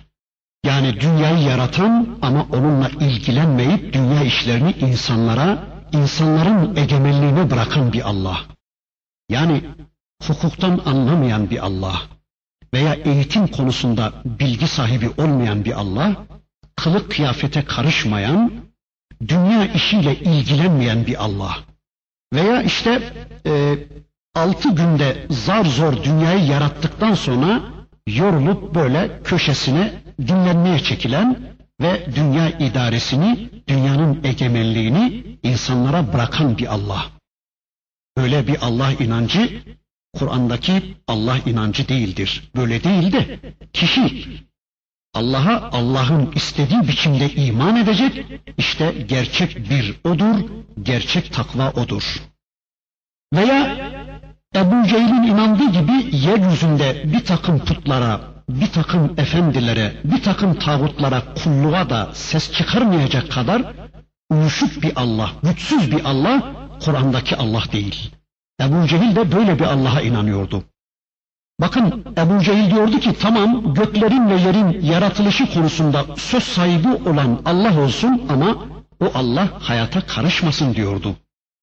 Yani 0.66 1.00
dünyayı 1.00 1.48
yaratan 1.48 2.18
ama 2.22 2.48
onunla 2.54 2.90
ilgilenmeyip 2.90 3.94
dünya 3.94 4.24
işlerini 4.24 4.72
insanlara, 4.72 5.64
insanların 5.92 6.76
egemenliğine 6.76 7.52
bırakan 7.52 7.94
bir 7.94 8.10
Allah. 8.10 8.40
Yani 9.30 9.64
hukuktan 10.28 10.82
anlamayan 10.86 11.50
bir 11.50 11.66
Allah 11.66 12.02
veya 12.74 12.94
eğitim 12.94 13.48
konusunda 13.48 14.14
bilgi 14.26 14.68
sahibi 14.68 15.10
olmayan 15.18 15.66
bir 15.66 15.72
Allah, 15.72 16.16
kılık 16.76 17.12
kıyafete 17.12 17.66
karışmayan, 17.66 18.52
dünya 19.28 19.66
işiyle 19.66 20.16
ilgilenmeyen 20.16 21.06
bir 21.06 21.24
Allah. 21.24 21.58
Veya 22.34 22.64
işte 22.64 23.02
e, 23.46 23.76
altı 24.36 24.70
günde 24.70 25.26
zar 25.30 25.66
zor 25.66 26.04
dünyayı 26.04 26.46
yarattıktan 26.46 27.14
sonra 27.14 27.62
yorulup 28.08 28.76
böyle 28.76 29.24
köşesine 29.24 29.94
dinlenmeye 30.28 30.80
çekilen 30.80 31.40
ve 31.82 32.06
dünya 32.16 32.50
idaresini, 32.50 33.50
dünyanın 33.68 34.24
egemenliğini 34.24 35.24
insanlara 35.44 36.14
bırakan 36.14 36.58
bir 36.58 36.74
Allah. 36.74 37.06
Öyle 38.18 38.48
bir 38.48 38.58
Allah 38.62 38.92
inancı 38.92 39.64
Kur'an'daki 40.14 40.96
Allah 41.08 41.38
inancı 41.46 41.88
değildir. 41.88 42.52
Böyle 42.56 42.84
değil 42.84 43.12
de 43.12 43.40
kişi 43.74 44.26
Allah'a 45.14 45.70
Allah'ın 45.72 46.32
istediği 46.36 46.88
biçimde 46.88 47.30
iman 47.34 47.76
edecek, 47.76 48.26
işte 48.58 48.96
gerçek 49.08 49.70
bir 49.70 49.96
odur, 50.04 50.50
gerçek 50.84 51.34
takva 51.34 51.72
odur. 51.72 52.22
Veya 53.34 53.78
Ebu 54.56 54.88
Cehil'in 54.88 55.24
inandığı 55.24 55.72
gibi 55.72 56.16
yeryüzünde 56.16 57.04
bir 57.14 57.26
takım 57.26 57.60
putlara, 57.60 58.22
bir 58.50 58.72
takım 58.72 59.14
efendilere, 59.18 59.94
bir 60.04 60.24
takım 60.24 60.60
tağutlara, 60.60 61.22
kulluğa 61.44 61.90
da 61.90 62.10
ses 62.14 62.52
çıkarmayacak 62.54 63.32
kadar 63.32 63.62
uyuşuk 64.30 64.84
bir 64.84 64.92
Allah, 64.96 65.30
güçsüz 65.44 65.92
bir 65.92 66.06
Allah, 66.06 66.54
Kur'an'daki 66.86 67.36
Allah 67.36 67.64
değil. 67.72 68.12
Ebu 68.62 68.88
Cehil 68.88 69.16
de 69.16 69.32
böyle 69.32 69.60
bir 69.60 69.64
Allah'a 69.66 70.02
inanıyordu. 70.02 70.64
Bakın 71.62 72.06
Ebu 72.18 72.44
Cehil 72.44 72.72
diyordu 72.72 73.00
ki 73.00 73.14
tamam 73.20 73.74
göklerin 73.74 74.30
ve 74.30 74.36
yerin 74.42 74.82
yaratılışı 74.82 75.54
konusunda 75.54 76.06
söz 76.18 76.44
sahibi 76.44 77.10
olan 77.10 77.42
Allah 77.46 77.82
olsun 77.82 78.22
ama 78.30 78.58
o 79.00 79.12
Allah 79.16 79.48
hayata 79.60 80.02
karışmasın 80.02 80.74
diyordu. 80.74 81.16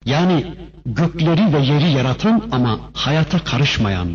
Yani 0.04 0.54
gökleri 0.86 1.52
ve 1.52 1.58
yeri 1.58 1.90
yaratan 1.90 2.42
ama 2.52 2.80
hayata 2.94 3.38
karışmayan, 3.44 4.08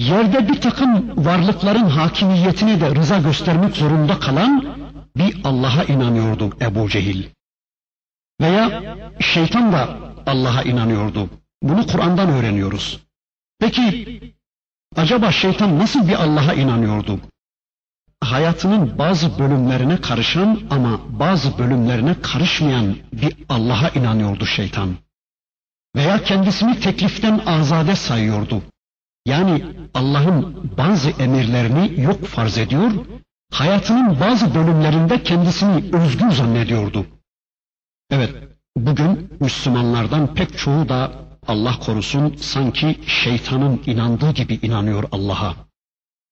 yerde 0.00 0.48
bir 0.48 0.60
takım 0.60 1.24
varlıkların 1.24 1.88
hakimiyetine 1.88 2.80
de 2.80 2.94
rıza 2.94 3.18
göstermek 3.18 3.76
zorunda 3.76 4.20
kalan 4.20 4.76
bir 5.16 5.36
Allah'a 5.44 5.84
inanıyordu 5.84 6.56
Ebu 6.60 6.88
Cehil. 6.88 7.24
Veya 8.40 8.96
şeytan 9.20 9.72
da 9.72 9.88
Allah'a 10.26 10.62
inanıyordu. 10.62 11.30
Bunu 11.62 11.86
Kur'an'dan 11.86 12.28
öğreniyoruz. 12.28 13.00
Peki 13.58 14.20
acaba 14.96 15.32
şeytan 15.32 15.78
nasıl 15.78 16.08
bir 16.08 16.14
Allah'a 16.14 16.54
inanıyordu? 16.54 17.20
Hayatının 18.20 18.98
bazı 18.98 19.38
bölümlerine 19.38 20.00
karışan 20.00 20.60
ama 20.70 21.00
bazı 21.08 21.58
bölümlerine 21.58 22.20
karışmayan 22.22 22.96
bir 23.12 23.36
Allah'a 23.48 23.88
inanıyordu 23.88 24.46
şeytan. 24.46 24.96
Veya 25.96 26.22
kendisini 26.22 26.80
tekliften 26.80 27.40
azade 27.46 27.96
sayıyordu. 27.96 28.62
Yani 29.26 29.64
Allah'ın 29.94 30.70
bazı 30.78 31.10
emirlerini 31.10 32.00
yok 32.00 32.24
farz 32.24 32.58
ediyor, 32.58 32.90
hayatının 33.52 34.20
bazı 34.20 34.54
bölümlerinde 34.54 35.22
kendisini 35.22 35.96
özgür 35.96 36.30
zannediyordu. 36.30 37.06
Evet, 38.10 38.34
bugün 38.76 39.30
Müslümanlardan 39.40 40.34
pek 40.34 40.58
çoğu 40.58 40.88
da 40.88 41.12
Allah 41.46 41.78
korusun 41.78 42.34
sanki 42.36 42.98
şeytanın 43.06 43.82
inandığı 43.86 44.30
gibi 44.32 44.58
inanıyor 44.62 45.04
Allah'a. 45.12 45.54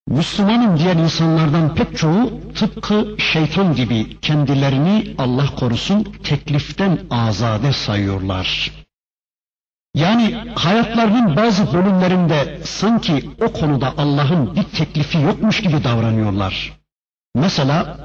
Müslümanım 0.08 0.78
diyen 0.78 0.98
insanlardan 0.98 1.74
pek 1.74 1.96
çoğu 1.96 2.40
tıpkı 2.54 3.16
şeytan 3.18 3.74
gibi 3.74 4.20
kendilerini 4.20 5.14
Allah 5.18 5.46
korusun 5.56 6.02
tekliften 6.02 6.98
azade 7.10 7.72
sayıyorlar. 7.72 8.77
Yani 9.94 10.34
hayatlarının 10.54 11.36
bazı 11.36 11.72
bölümlerinde 11.72 12.60
sanki 12.64 13.30
o 13.40 13.52
konuda 13.52 13.94
Allah'ın 13.98 14.56
bir 14.56 14.62
teklifi 14.62 15.18
yokmuş 15.18 15.60
gibi 15.60 15.84
davranıyorlar. 15.84 16.72
Mesela 17.34 17.98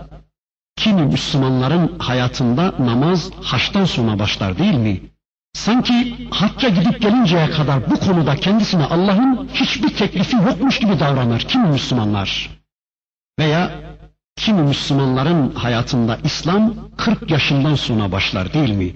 kimi 0.76 1.02
Müslümanların 1.02 2.00
hayatında 2.00 2.74
namaz 2.80 3.32
haçtan 3.42 3.86
sonra 3.86 4.20
başlar 4.20 4.58
değil 4.58 4.74
mi? 4.74 5.02
Sanki 5.54 6.28
hacca 6.32 6.70
gidip 6.70 7.02
gelinceye 7.02 7.50
kadar 7.50 7.92
bu 7.92 8.00
konuda 8.00 8.36
kendisine 8.36 8.86
Allah'ın 8.86 9.50
hiçbir 9.54 9.90
teklifi 9.90 10.36
yokmuş 10.36 10.80
gibi 10.80 11.00
davranır 11.00 11.40
kimi 11.40 11.68
Müslümanlar. 11.68 12.50
Veya 13.40 13.72
kimi 14.36 14.62
Müslümanların 14.62 15.56
hayatında 15.56 16.18
İslam 16.24 16.74
40 16.98 17.32
yaşından 17.32 17.76
sonra 17.76 18.12
başlar 18.12 18.54
değil 18.54 18.70
mi? 18.70 18.96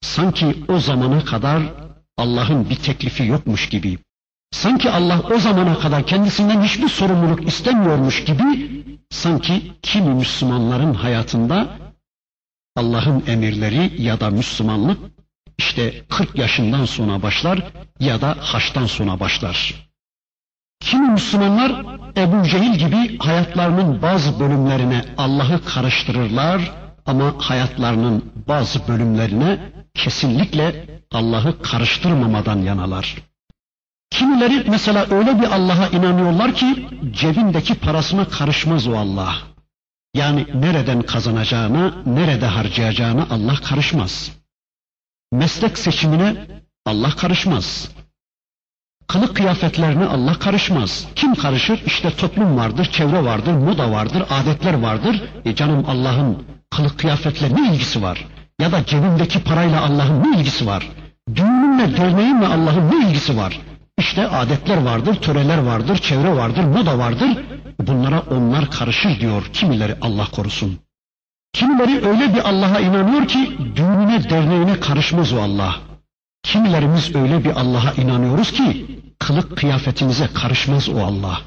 Sanki 0.00 0.64
o 0.68 0.78
zamana 0.78 1.24
kadar 1.24 1.62
Allah'ın 2.18 2.70
bir 2.70 2.76
teklifi 2.76 3.26
yokmuş 3.26 3.68
gibi. 3.68 3.98
Sanki 4.50 4.90
Allah 4.90 5.20
o 5.34 5.38
zamana 5.38 5.78
kadar 5.78 6.06
kendisinden 6.06 6.62
hiçbir 6.62 6.88
sorumluluk 6.88 7.48
istemiyormuş 7.48 8.24
gibi 8.24 8.70
sanki 9.10 9.72
kimi 9.82 10.14
Müslümanların 10.14 10.94
hayatında 10.94 11.68
Allah'ın 12.76 13.22
emirleri 13.26 14.02
ya 14.02 14.20
da 14.20 14.30
Müslümanlık 14.30 14.98
işte 15.58 16.04
40 16.08 16.38
yaşından 16.38 16.84
sonra 16.84 17.22
başlar 17.22 17.72
ya 18.00 18.20
da 18.20 18.36
haçtan 18.40 18.86
sonra 18.86 19.20
başlar. 19.20 19.74
Kimi 20.80 21.10
Müslümanlar 21.10 21.84
Ebu 22.16 22.48
Cehil 22.48 22.74
gibi 22.78 23.18
hayatlarının 23.18 24.02
bazı 24.02 24.40
bölümlerine 24.40 25.04
Allah'ı 25.18 25.64
karıştırırlar 25.64 26.72
ama 27.06 27.34
hayatlarının 27.38 28.32
bazı 28.48 28.88
bölümlerine 28.88 29.58
kesinlikle 29.94 30.86
Allah'ı 31.12 31.62
karıştırmamadan 31.62 32.58
yanalar. 32.58 33.16
Kimileri 34.10 34.70
mesela 34.70 35.06
öyle 35.10 35.40
bir 35.40 35.46
Allah'a 35.46 35.88
inanıyorlar 35.88 36.54
ki 36.54 36.88
cebindeki 37.10 37.74
parasına 37.74 38.28
karışmaz 38.28 38.86
o 38.86 38.96
Allah. 38.96 39.34
Yani 40.14 40.46
nereden 40.54 41.02
kazanacağına, 41.02 41.94
nerede 42.06 42.46
harcayacağına 42.46 43.26
Allah 43.30 43.54
karışmaz. 43.54 44.32
Meslek 45.32 45.78
seçimine 45.78 46.46
Allah 46.86 47.10
karışmaz. 47.10 47.88
Kılık 49.08 49.36
kıyafetlerine 49.36 50.04
Allah 50.04 50.38
karışmaz. 50.38 51.06
Kim 51.16 51.34
karışır? 51.34 51.82
İşte 51.86 52.10
toplum 52.16 52.56
vardır, 52.56 52.84
çevre 52.84 53.24
vardır, 53.24 53.52
moda 53.52 53.90
vardır, 53.90 54.22
adetler 54.30 54.74
vardır. 54.74 55.22
E 55.44 55.54
canım 55.54 55.84
Allah'ın 55.88 56.46
kılık 56.70 56.98
kıyafetle 56.98 57.54
ne 57.54 57.72
ilgisi 57.74 58.02
var? 58.02 58.26
Ya 58.60 58.72
da 58.72 58.86
cebimdeki 58.86 59.44
parayla 59.44 59.84
Allah'ın 59.84 60.22
ne 60.22 60.38
ilgisi 60.38 60.66
var? 60.66 60.88
Düğünümle, 61.34 61.96
derneğimle 61.96 62.46
Allah'ın 62.46 62.90
ne 62.90 63.08
ilgisi 63.08 63.36
var? 63.36 63.60
İşte 63.98 64.28
adetler 64.28 64.76
vardır, 64.76 65.14
töreler 65.14 65.58
vardır, 65.58 65.96
çevre 65.98 66.36
vardır, 66.36 66.64
moda 66.64 66.98
vardır. 66.98 67.38
Bunlara 67.80 68.20
onlar 68.20 68.70
karışır 68.70 69.20
diyor 69.20 69.50
kimileri 69.52 69.96
Allah 70.00 70.26
korusun. 70.32 70.78
Kimileri 71.52 72.06
öyle 72.06 72.34
bir 72.34 72.48
Allah'a 72.48 72.80
inanıyor 72.80 73.28
ki 73.28 73.58
düğününe, 73.76 74.30
derneğine 74.30 74.80
karışmaz 74.80 75.32
o 75.32 75.40
Allah. 75.40 75.76
Kimilerimiz 76.42 77.14
öyle 77.14 77.44
bir 77.44 77.50
Allah'a 77.50 77.92
inanıyoruz 77.92 78.52
ki 78.52 78.86
kılık 79.18 79.56
kıyafetimize 79.56 80.28
karışmaz 80.34 80.88
o 80.88 80.98
Allah. 80.98 81.40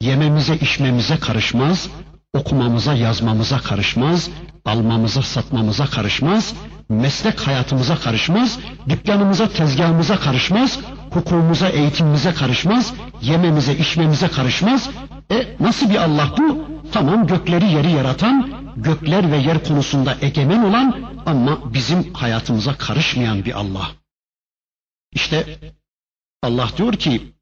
Yememize, 0.00 0.56
içmemize 0.56 1.18
karışmaz, 1.18 1.90
okumamıza, 2.34 2.94
yazmamıza 2.94 3.58
karışmaz, 3.58 4.30
almamıza, 4.64 5.22
satmamıza 5.22 5.86
karışmaz, 5.86 6.54
meslek 6.88 7.40
hayatımıza 7.40 7.96
karışmaz, 7.96 8.58
dükkanımıza, 8.88 9.48
tezgahımıza 9.48 10.20
karışmaz, 10.20 10.78
hukukumuza, 11.10 11.68
eğitimimize 11.68 12.34
karışmaz, 12.34 12.94
yememize, 13.22 13.76
içmemize 13.76 14.28
karışmaz. 14.28 14.90
E 15.30 15.56
nasıl 15.60 15.90
bir 15.90 15.96
Allah 15.96 16.34
bu? 16.38 16.64
Tamam 16.92 17.26
gökleri 17.26 17.72
yeri 17.72 17.90
yaratan, 17.90 18.50
gökler 18.76 19.32
ve 19.32 19.36
yer 19.36 19.64
konusunda 19.64 20.16
egemen 20.22 20.64
olan 20.64 21.00
ama 21.26 21.74
bizim 21.74 22.14
hayatımıza 22.14 22.74
karışmayan 22.74 23.44
bir 23.44 23.58
Allah. 23.58 23.90
İşte 25.12 25.58
Allah 26.42 26.68
diyor 26.76 26.92
ki 26.92 27.32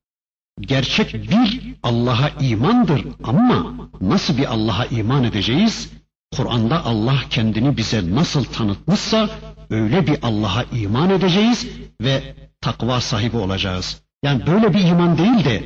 gerçek 0.61 1.15
bir 1.15 1.75
Allah'a 1.83 2.29
imandır 2.41 3.05
ama 3.25 3.75
nasıl 4.01 4.39
bir 4.39 4.53
Allah'a 4.53 4.85
iman 4.85 5.25
edeceğiz? 5.25 5.91
Kur'an'da 6.37 6.85
Allah 6.85 7.17
kendini 7.31 7.77
bize 7.77 8.15
nasıl 8.15 8.45
tanıtmışsa 8.45 9.31
öyle 9.71 10.07
bir 10.07 10.19
Allah'a 10.23 10.63
iman 10.63 11.11
edeceğiz 11.11 11.69
ve 12.03 12.35
takva 12.61 13.01
sahibi 13.01 13.37
olacağız. 13.37 14.03
Yani 14.23 14.47
böyle 14.47 14.75
bir 14.75 14.85
iman 14.85 15.19
değil 15.19 15.45
de 15.45 15.63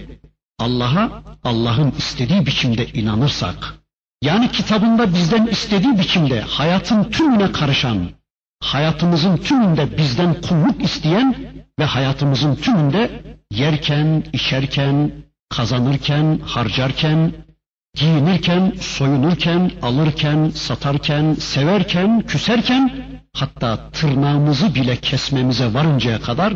Allah'a 0.58 1.22
Allah'ın 1.44 1.90
istediği 1.98 2.46
biçimde 2.46 2.86
inanırsak, 2.86 3.74
yani 4.22 4.50
kitabında 4.52 5.14
bizden 5.14 5.46
istediği 5.46 5.98
biçimde 5.98 6.40
hayatın 6.40 7.04
tümüne 7.04 7.52
karışan, 7.52 8.08
hayatımızın 8.60 9.36
tümünde 9.36 9.98
bizden 9.98 10.40
kulluk 10.40 10.84
isteyen 10.84 11.36
ve 11.78 11.84
hayatımızın 11.84 12.54
tümünde 12.54 13.22
yerken, 13.56 14.24
içerken, 14.32 15.12
kazanırken, 15.48 16.40
harcarken, 16.44 17.32
giyinirken, 17.94 18.72
soyunurken, 18.80 19.70
alırken, 19.82 20.50
satarken, 20.54 21.34
severken, 21.34 22.20
küserken, 22.20 22.90
hatta 23.36 23.90
tırnağımızı 23.90 24.74
bile 24.74 24.96
kesmemize 24.96 25.74
varıncaya 25.74 26.20
kadar 26.20 26.54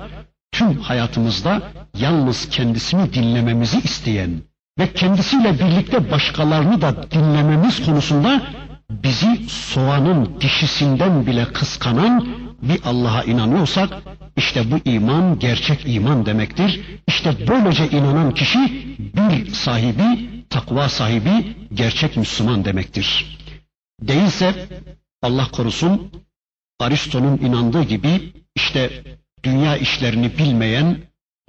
tüm 0.53 0.79
hayatımızda 0.79 1.63
yalnız 1.99 2.49
kendisini 2.49 3.15
dinlememizi 3.15 3.79
isteyen 3.79 4.31
ve 4.79 4.93
kendisiyle 4.93 5.59
birlikte 5.59 6.11
başkalarını 6.11 6.81
da 6.81 7.11
dinlememiz 7.11 7.85
konusunda 7.87 8.43
bizi 8.91 9.49
soğanın 9.49 10.41
dişisinden 10.41 11.27
bile 11.27 11.45
kıskanan 11.45 12.46
bir 12.63 12.81
Allah'a 12.85 13.23
inanıyorsak 13.25 14.03
işte 14.37 14.71
bu 14.71 14.79
iman 14.85 15.39
gerçek 15.39 15.83
iman 15.87 16.27
demektir. 16.27 16.81
İşte 17.09 17.49
böylece 17.49 17.89
inanan 17.89 18.35
kişi 18.35 18.87
bir 18.99 19.53
sahibi, 19.53 20.31
takva 20.51 20.89
sahibi, 20.89 21.57
gerçek 21.75 22.17
Müslüman 22.17 22.65
demektir. 22.65 23.39
Değilse 24.03 24.69
Allah 25.23 25.49
korusun 25.53 26.11
Aristo'nun 26.81 27.39
inandığı 27.39 27.83
gibi 27.83 28.33
işte 28.57 29.05
dünya 29.45 29.77
işlerini 29.77 30.39
bilmeyen, 30.39 30.99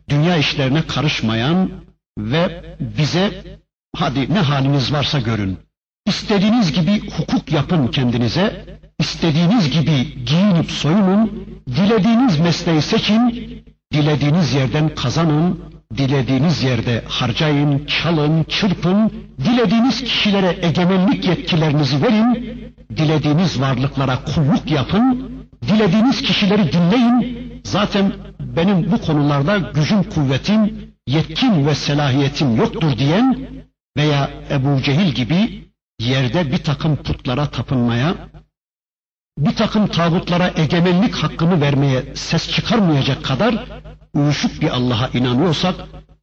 dünya 0.10 0.38
işlerine 0.38 0.88
karışmayan 0.88 1.72
ve 2.18 2.76
bize 2.80 3.44
hadi 3.96 4.34
ne 4.34 4.40
haliniz 4.40 4.94
varsa 4.94 5.20
görün. 5.20 5.58
İstediğiniz 6.06 6.72
gibi 6.72 7.10
hukuk 7.10 7.52
yapın 7.52 7.88
kendinize, 7.88 8.77
istediğiniz 9.00 9.72
gibi 9.72 10.26
giyinip 10.26 10.72
soyunun, 10.72 11.48
dilediğiniz 11.76 12.40
mesleği 12.40 12.82
seçin, 12.82 13.54
dilediğiniz 13.94 14.54
yerden 14.54 14.96
kazanın, 14.96 15.60
dilediğiniz 15.98 16.64
yerde 16.64 17.04
harcayın, 17.08 17.86
çalın, 17.86 18.44
çırpın, 18.44 19.12
dilediğiniz 19.46 20.04
kişilere 20.04 20.58
egemenlik 20.62 21.28
yetkilerinizi 21.28 22.04
verin, 22.04 22.58
dilediğiniz 22.98 23.62
varlıklara 23.62 24.20
kulluk 24.24 24.72
yapın, 24.72 25.32
dilediğiniz 25.68 26.22
kişileri 26.22 26.72
dinleyin. 26.72 27.38
Zaten 27.64 28.14
benim 28.40 28.92
bu 28.92 29.02
konularda 29.02 29.58
gücüm, 29.58 30.04
kuvvetim, 30.04 30.92
yetkim 31.08 31.68
ve 31.68 31.76
selahiyetim 31.76 32.56
yoktur 32.56 32.98
diyen 32.98 33.48
veya 33.98 34.30
Ebu 34.52 34.82
Cehil 34.82 35.12
gibi 35.14 35.64
yerde 36.00 36.52
bir 36.52 36.58
takım 36.58 36.96
putlara 36.96 37.46
tapınmaya, 37.46 38.16
bir 39.38 39.56
takım 39.56 39.88
tağutlara 39.88 40.54
egemenlik 40.56 41.16
hakkını 41.16 41.62
vermeye 41.62 42.04
ses 42.16 42.52
çıkarmayacak 42.52 43.24
kadar 43.24 43.66
uyuşuk 44.14 44.62
bir 44.62 44.70
Allah'a 44.70 45.08
inanıyorsak 45.08 45.76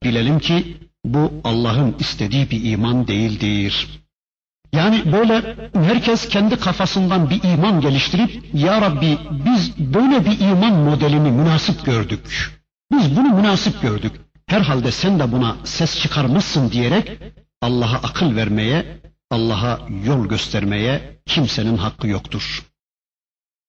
bilelim 0.03 0.39
ki 0.39 0.77
bu 1.05 1.33
Allah'ın 1.45 1.97
istediği 1.99 2.51
bir 2.51 2.73
iman 2.73 3.07
değildir. 3.07 3.89
Yani 4.73 5.12
böyle 5.12 5.57
herkes 5.75 6.29
kendi 6.29 6.57
kafasından 6.57 7.31
bir 7.31 7.43
iman 7.43 7.81
geliştirip 7.81 8.45
ya 8.55 8.81
Rabbi 8.81 9.19
biz 9.31 9.79
böyle 9.79 10.25
bir 10.25 10.41
iman 10.41 10.73
modelini 10.73 11.31
münasip 11.31 11.85
gördük. 11.85 12.51
Biz 12.93 13.17
bunu 13.17 13.29
münasip 13.29 13.83
gördük. 13.83 14.12
Herhalde 14.47 14.93
sen 14.93 15.19
de 15.19 15.33
buna 15.33 15.57
ses 15.65 16.01
çıkarmışsın 16.01 16.73
diyerek 16.73 17.19
Allah'a 17.62 17.97
akıl 17.97 18.37
vermeye, 18.37 19.01
Allah'a 19.31 19.79
yol 20.05 20.27
göstermeye 20.27 21.19
kimsenin 21.27 21.77
hakkı 21.77 22.09
yoktur. 22.09 22.74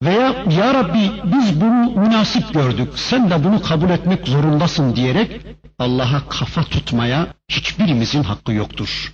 Veya 0.03 0.45
Ya 0.57 0.73
Rabbi 0.73 1.11
biz 1.23 1.61
bunu 1.61 1.99
münasip 2.01 2.53
gördük, 2.53 2.89
sen 2.95 3.29
de 3.29 3.43
bunu 3.43 3.61
kabul 3.61 3.89
etmek 3.89 4.27
zorundasın 4.27 4.95
diyerek 4.95 5.41
Allah'a 5.79 6.29
kafa 6.29 6.63
tutmaya 6.63 7.33
hiçbirimizin 7.49 8.23
hakkı 8.23 8.53
yoktur. 8.53 9.13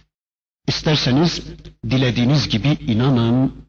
İsterseniz 0.68 1.42
dilediğiniz 1.90 2.50
gibi 2.50 2.78
inanın, 2.88 3.66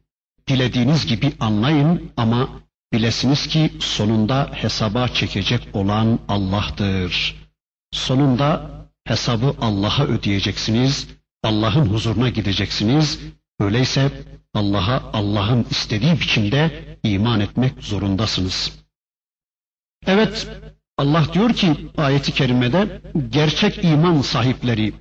dilediğiniz 0.47 1.05
gibi 1.05 1.31
anlayın 1.39 2.11
ama 2.17 2.49
bilesiniz 2.93 3.47
ki 3.47 3.73
sonunda 3.79 4.49
hesaba 4.53 5.07
çekecek 5.07 5.67
olan 5.73 6.19
Allah'tır. 6.27 7.35
Sonunda 7.91 8.69
hesabı 9.05 9.55
Allah'a 9.61 10.05
ödeyeceksiniz, 10.05 11.07
Allah'ın 11.43 11.85
huzuruna 11.85 12.29
gideceksiniz. 12.29 13.19
Öyleyse 13.59 14.11
Allah'a 14.53 15.11
Allah'ın 15.13 15.65
istediği 15.69 16.13
biçimde 16.13 16.97
iman 17.03 17.39
etmek 17.39 17.83
zorundasınız. 17.83 18.79
Evet, 20.07 20.47
Allah 20.97 21.25
diyor 21.33 21.53
ki 21.53 21.75
ayeti 21.97 22.31
kerimede 22.31 23.01
gerçek 23.29 23.83
iman 23.83 24.21
sahipleri, 24.21 24.93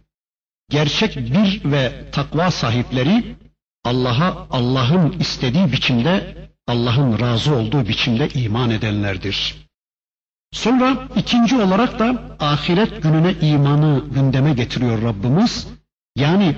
gerçek 0.71 1.17
bir 1.17 1.65
ve 1.65 2.11
takva 2.13 2.51
sahipleri 2.51 3.37
Allah'a 3.85 4.47
Allah'ın 4.51 5.13
istediği 5.19 5.73
biçimde, 5.73 6.37
Allah'ın 6.67 7.21
razı 7.21 7.55
olduğu 7.55 7.89
biçimde 7.89 8.29
iman 8.29 8.71
edenlerdir. 8.71 9.69
Sonra 10.53 11.09
ikinci 11.17 11.57
olarak 11.57 11.99
da 11.99 12.37
ahiret 12.41 13.03
gününe 13.03 13.33
imanı 13.41 14.05
gündeme 14.15 14.53
getiriyor 14.53 15.03
Rabbimiz. 15.03 15.69
Yani 16.17 16.57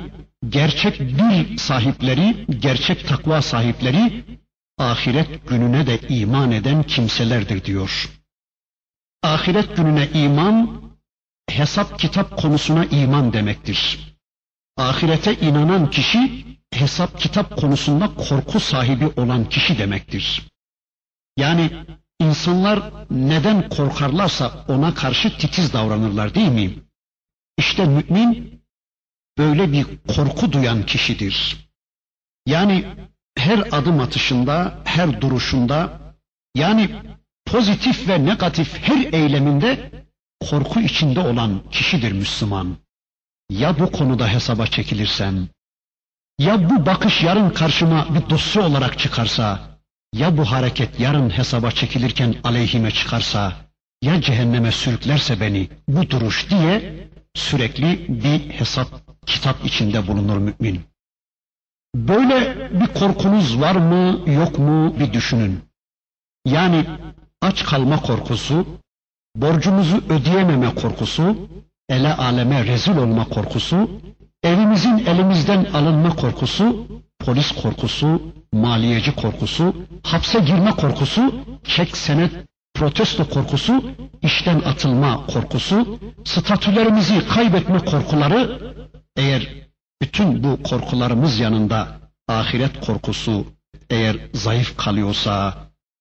gerçek 0.48 1.00
bir 1.00 1.58
sahipleri, 1.58 2.46
gerçek 2.60 3.08
takva 3.08 3.42
sahipleri 3.42 4.24
ahiret 4.78 5.48
gününe 5.48 5.86
de 5.86 5.98
iman 6.08 6.52
eden 6.52 6.82
kimselerdir 6.82 7.64
diyor. 7.64 8.10
Ahiret 9.22 9.76
gününe 9.76 10.08
iman, 10.10 10.82
hesap 11.48 11.98
kitap 11.98 12.36
konusuna 12.36 12.84
iman 12.84 13.32
demektir. 13.32 14.14
Ahirete 14.76 15.34
inanan 15.34 15.90
kişi, 15.90 16.44
hesap 16.72 17.20
kitap 17.20 17.56
konusunda 17.56 18.14
korku 18.14 18.60
sahibi 18.60 19.06
olan 19.16 19.48
kişi 19.48 19.78
demektir. 19.78 20.42
Yani 21.36 21.70
insanlar 22.20 22.92
neden 23.10 23.68
korkarlarsa 23.68 24.64
ona 24.68 24.94
karşı 24.94 25.38
titiz 25.38 25.72
davranırlar 25.72 26.34
değil 26.34 26.48
mi? 26.48 26.74
İşte 27.58 27.84
mümin 27.84 28.53
böyle 29.38 29.72
bir 29.72 29.86
korku 30.08 30.52
duyan 30.52 30.86
kişidir. 30.86 31.56
Yani 32.46 32.84
her 33.38 33.58
adım 33.58 34.00
atışında, 34.00 34.78
her 34.84 35.20
duruşunda, 35.20 36.00
yani 36.54 36.90
pozitif 37.46 38.08
ve 38.08 38.24
negatif 38.24 38.78
her 38.82 39.12
eyleminde 39.12 39.90
korku 40.40 40.80
içinde 40.80 41.20
olan 41.20 41.70
kişidir 41.70 42.12
Müslüman. 42.12 42.76
Ya 43.50 43.78
bu 43.78 43.92
konuda 43.92 44.28
hesaba 44.28 44.66
çekilirsem, 44.66 45.48
ya 46.38 46.70
bu 46.70 46.86
bakış 46.86 47.22
yarın 47.22 47.50
karşıma 47.50 48.14
bir 48.14 48.30
dosya 48.30 48.62
olarak 48.62 48.98
çıkarsa, 48.98 49.60
ya 50.14 50.36
bu 50.36 50.44
hareket 50.44 51.00
yarın 51.00 51.30
hesaba 51.30 51.70
çekilirken 51.70 52.34
aleyhime 52.44 52.90
çıkarsa, 52.90 53.52
ya 54.02 54.20
cehenneme 54.20 54.72
sürüklerse 54.72 55.40
beni 55.40 55.68
bu 55.88 56.10
duruş 56.10 56.50
diye 56.50 57.08
sürekli 57.34 58.06
bir 58.08 58.50
hesap 58.50 59.03
kitap 59.26 59.64
içinde 59.64 60.06
bulunur 60.06 60.38
mümin. 60.38 60.80
Böyle 61.94 62.70
bir 62.80 62.86
korkunuz 62.86 63.60
var 63.60 63.76
mı 63.76 64.30
yok 64.30 64.58
mu 64.58 64.94
bir 64.98 65.12
düşünün. 65.12 65.60
Yani 66.46 66.86
aç 67.42 67.64
kalma 67.64 68.00
korkusu, 68.02 68.66
borcumuzu 69.36 70.02
ödeyememe 70.08 70.74
korkusu, 70.74 71.36
ele 71.88 72.14
aleme 72.14 72.64
rezil 72.66 72.96
olma 72.96 73.24
korkusu, 73.24 73.90
evimizin 74.42 74.98
elimizden 75.06 75.64
alınma 75.64 76.16
korkusu, 76.16 76.86
polis 77.18 77.52
korkusu, 77.52 78.22
maliyeci 78.52 79.16
korkusu, 79.16 79.74
hapse 80.02 80.40
girme 80.40 80.70
korkusu, 80.70 81.34
çek 81.64 81.96
senet 81.96 82.32
protesto 82.74 83.28
korkusu, 83.28 83.84
işten 84.22 84.60
atılma 84.60 85.26
korkusu, 85.26 85.98
statülerimizi 86.24 87.28
kaybetme 87.28 87.78
korkuları, 87.78 88.60
eğer 89.16 89.48
bütün 90.02 90.44
bu 90.44 90.62
korkularımız 90.62 91.38
yanında 91.40 92.00
ahiret 92.28 92.80
korkusu 92.80 93.46
eğer 93.90 94.16
zayıf 94.34 94.76
kalıyorsa, 94.76 95.54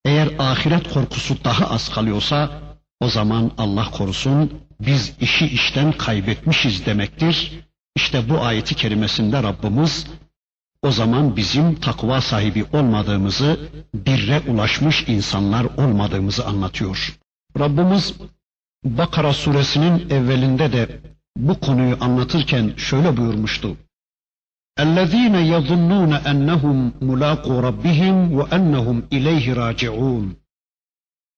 eğer 0.05 0.29
ahiret 0.39 0.93
korkusu 0.93 1.43
daha 1.43 1.69
az 1.69 1.89
kalıyorsa, 1.89 2.61
o 2.99 3.09
zaman 3.09 3.51
Allah 3.57 3.91
korusun 3.91 4.53
biz 4.79 5.13
işi 5.21 5.45
işten 5.45 5.91
kaybetmişiz 5.91 6.85
demektir. 6.85 7.51
İşte 7.95 8.29
bu 8.29 8.41
ayeti 8.41 8.75
kerimesinde 8.75 9.43
Rabbimiz 9.43 10.07
o 10.81 10.91
zaman 10.91 11.35
bizim 11.35 11.75
takva 11.75 12.21
sahibi 12.21 12.65
olmadığımızı, 12.73 13.59
birre 13.93 14.39
ulaşmış 14.39 15.03
insanlar 15.07 15.65
olmadığımızı 15.77 16.45
anlatıyor. 16.45 17.19
Rabbimiz 17.59 18.13
Bakara 18.85 19.33
suresinin 19.33 20.09
evvelinde 20.09 20.73
de 20.73 21.01
bu 21.36 21.60
konuyu 21.60 21.96
anlatırken 22.00 22.72
şöyle 22.76 23.16
buyurmuştu. 23.16 23.76
اَلَّذ۪ينَ 24.78 25.36
يَظُنُّونَ 25.54 26.12
اَنَّهُمْ 26.32 26.78
مُلَاقُوا 27.08 27.58
رَبِّهِمْ 27.68 28.16
وَاَنَّهُمْ 28.38 29.02
اِلَيْهِ 29.16 29.44
رَاجِعُونَ 29.54 30.24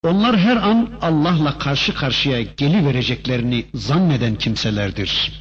Onlar 0.05 0.39
her 0.39 0.57
an 0.57 0.91
Allah'la 1.03 1.59
karşı 1.59 1.95
karşıya 1.95 2.43
gelivereceklerini 2.43 3.67
zanneden 3.75 4.35
kimselerdir. 4.35 5.33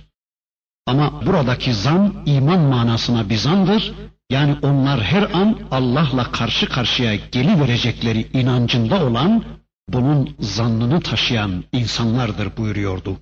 Ama 0.86 1.26
buradaki 1.26 1.74
zan 1.74 2.24
iman 2.26 2.60
manasına 2.60 3.30
bir 3.30 3.38
zandır. 3.38 3.94
Yani 4.30 4.58
onlar 4.62 5.02
her 5.02 5.24
an 5.34 5.60
Allah'la 5.72 6.32
karşı 6.32 6.70
karşıya 6.70 7.16
geliverecekleri 7.16 8.28
inancında 8.34 9.06
olan, 9.06 9.44
bunun 9.90 10.36
zannını 10.40 11.02
taşıyan 11.02 11.64
insanlardır 11.72 12.58
buyuruyordu. 12.58 13.18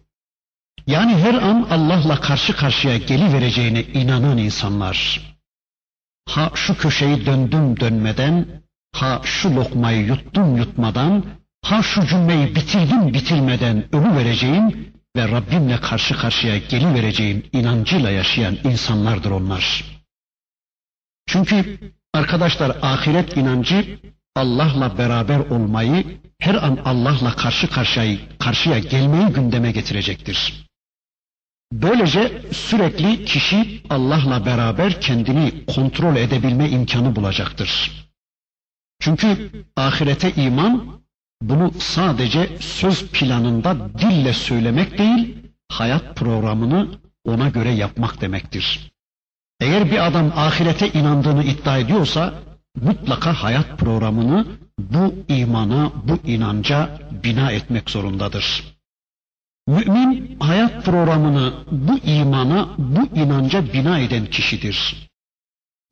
Yani 0.87 1.17
her 1.17 1.35
an 1.35 1.67
Allah'la 1.71 2.21
karşı 2.21 2.57
karşıya 2.57 2.97
gelivereceğine 2.97 3.83
inanan 3.83 4.39
insanlar. 4.39 5.21
Ha 6.29 6.51
şu 6.55 6.79
köşeyi 6.79 7.27
döndüm 7.27 7.81
dönmeden, 7.81 8.63
ha 8.93 9.21
şu 9.25 9.57
lokmayı 9.57 10.07
yuttum 10.07 10.57
yutmadan, 10.57 11.25
ha 11.63 11.83
şu 11.83 12.07
cümleyi 12.07 12.55
bitirdim 12.55 13.15
bitirmeden 13.15 13.95
ölü 13.95 14.17
vereceğim 14.17 14.93
ve 15.17 15.29
Rabbimle 15.29 15.81
karşı 15.81 16.17
karşıya 16.17 16.59
gelivereceğim 16.59 17.47
inancıyla 17.53 18.11
yaşayan 18.11 18.59
insanlardır 18.65 19.31
onlar. 19.31 19.85
Çünkü 21.27 21.79
arkadaşlar 22.15 22.77
ahiret 22.83 23.37
inancı 23.37 23.99
Allah'la 24.37 24.99
beraber 24.99 25.39
olmayı, 25.39 26.21
her 26.39 26.55
an 26.55 26.79
Allah'la 26.85 27.37
karşı 27.37 27.71
karşıya, 27.71 28.17
karşıya 28.39 28.79
gelmeyi 28.79 29.27
gündeme 29.27 29.73
getirecektir. 29.73 30.72
Böylece 31.73 32.43
sürekli 32.53 33.25
kişi 33.25 33.83
Allah'la 33.91 34.47
beraber 34.47 35.01
kendini 35.01 35.67
kontrol 35.67 36.17
edebilme 36.17 36.69
imkanı 36.69 37.17
bulacaktır. 37.17 37.91
Çünkü 39.01 39.51
ahirete 39.77 40.33
iman 40.33 41.01
bunu 41.43 41.73
sadece 41.79 42.57
söz 42.61 43.09
planında 43.09 43.77
dille 43.99 44.33
söylemek 44.33 44.99
değil, 44.99 45.37
hayat 45.69 46.17
programını 46.17 46.89
ona 47.25 47.49
göre 47.49 47.71
yapmak 47.71 48.21
demektir. 48.21 48.93
Eğer 49.61 49.91
bir 49.91 50.07
adam 50.07 50.33
ahirete 50.37 50.93
inandığını 50.93 51.45
iddia 51.45 51.79
ediyorsa 51.79 52.35
mutlaka 52.83 53.33
hayat 53.43 53.79
programını 53.79 54.47
bu 54.79 55.15
imana, 55.29 55.93
bu 56.05 56.31
inanca 56.31 56.99
bina 57.25 57.53
etmek 57.53 57.91
zorundadır. 57.91 58.72
Mümin 59.67 60.37
hayat 60.41 60.85
programını 60.85 61.65
bu 61.71 61.99
imana, 61.99 62.75
bu 62.79 63.19
inanca 63.19 63.73
bina 63.73 63.99
eden 63.99 64.27
kişidir. 64.27 65.09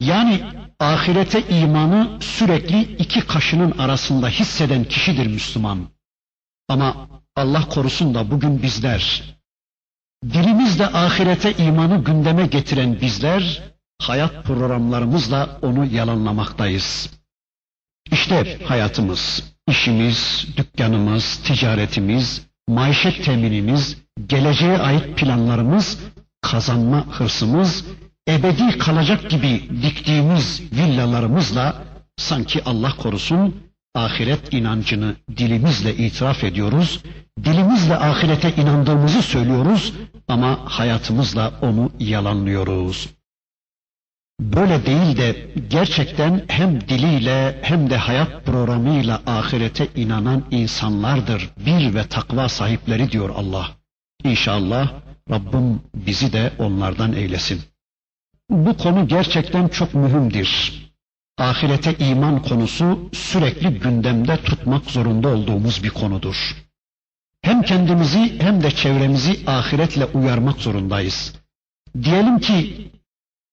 Yani 0.01 0.43
ahirete 0.81 1.49
imanı 1.49 2.19
sürekli 2.23 2.83
iki 2.83 3.21
kaşının 3.21 3.79
arasında 3.79 4.29
hisseden 4.29 4.85
kişidir 4.85 5.27
Müslüman. 5.27 5.89
Ama 6.69 7.09
Allah 7.37 7.69
korusun 7.69 8.15
da 8.15 8.31
bugün 8.31 8.63
bizler, 8.63 9.23
dilimizle 10.25 10.87
ahirete 10.87 11.57
imanı 11.57 12.05
gündeme 12.05 12.47
getiren 12.47 13.01
bizler, 13.01 13.63
hayat 13.99 14.45
programlarımızla 14.45 15.59
onu 15.63 15.87
yalanlamaktayız. 15.87 17.11
İşte 18.13 18.59
hayatımız, 18.65 19.53
işimiz, 19.69 20.47
dükkanımız, 20.57 21.37
ticaretimiz, 21.37 22.50
maişet 22.71 23.25
teminimiz, 23.25 23.97
geleceğe 24.27 24.79
ait 24.79 25.17
planlarımız, 25.17 25.99
kazanma 26.43 27.07
hırsımız, 27.11 27.85
ebedi 28.29 28.79
kalacak 28.79 29.31
gibi 29.31 29.63
diktiğimiz 29.83 30.63
villalarımızla 30.73 31.83
sanki 32.17 32.65
Allah 32.65 32.93
korusun 32.97 33.55
ahiret 33.95 34.55
inancını 34.55 35.17
dilimizle 35.37 35.97
itiraf 35.97 36.45
ediyoruz. 36.45 37.01
Dilimizle 37.45 37.97
ahirete 37.97 38.55
inandığımızı 38.63 39.23
söylüyoruz 39.23 39.93
ama 40.29 40.59
hayatımızla 40.65 41.53
onu 41.63 41.91
yalanlıyoruz. 41.99 43.09
Böyle 44.41 44.87
değil 44.87 45.17
de 45.17 45.47
gerçekten 45.69 46.43
hem 46.49 46.81
diliyle 46.81 47.59
hem 47.63 47.91
de 47.91 47.97
hayat 47.97 48.47
programıyla 48.47 49.23
ahirete 49.27 49.89
inanan 49.97 50.45
insanlardır 50.51 51.51
bir 51.67 51.95
ve 51.95 52.07
takva 52.07 52.49
sahipleri 52.49 53.13
diyor 53.13 53.31
Allah. 53.37 53.71
İnşallah 54.25 54.93
Rabbim 55.31 55.81
bizi 55.95 56.33
de 56.33 56.53
onlardan 56.59 57.13
eylesin. 57.13 57.63
Bu 58.51 58.77
konu 58.77 59.09
gerçekten 59.09 59.69
çok 59.69 59.95
mühimdir. 59.95 60.73
Ahirete 61.39 61.95
iman 61.99 62.43
konusu 62.43 63.11
sürekli 63.13 63.71
gündemde 63.71 64.37
tutmak 64.37 64.85
zorunda 64.85 65.29
olduğumuz 65.29 65.85
bir 65.85 65.91
konudur. 65.91 66.57
Hem 67.43 67.63
kendimizi 67.63 68.41
hem 68.41 68.63
de 68.63 68.71
çevremizi 68.71 69.41
ahiretle 69.47 70.05
uyarmak 70.05 70.59
zorundayız. 70.59 71.35
Diyelim 72.03 72.39
ki 72.39 72.91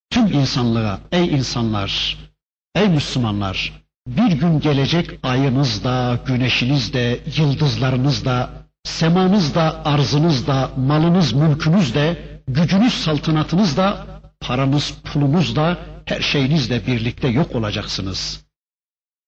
tüm 0.10 0.34
insanlığa, 0.34 1.00
ey 1.12 1.28
insanlar, 1.28 2.18
ey 2.76 2.90
Müslümanlar, 2.90 3.84
bir 4.08 4.32
gün 4.32 4.60
gelecek 4.60 5.20
ayınız 5.24 5.84
da, 5.84 6.20
güneşiniz 6.26 6.94
de, 6.94 7.20
yıldızlarınız 7.38 8.26
da, 8.26 8.50
semanız 8.84 9.56
da, 9.56 9.86
arzınız 9.86 10.48
da, 10.48 10.72
malınız, 10.78 11.34
mülkünüz 11.34 11.96
de, 11.96 12.18
gücünüz, 12.48 12.94
saltanatınız 12.94 13.78
da, 13.78 14.08
paranız, 14.42 14.94
pulunuz 15.04 15.56
da, 15.56 15.78
her 16.06 16.22
şeyinizle 16.22 16.88
birlikte 16.88 17.28
yok 17.28 17.56
olacaksınız. 17.56 18.46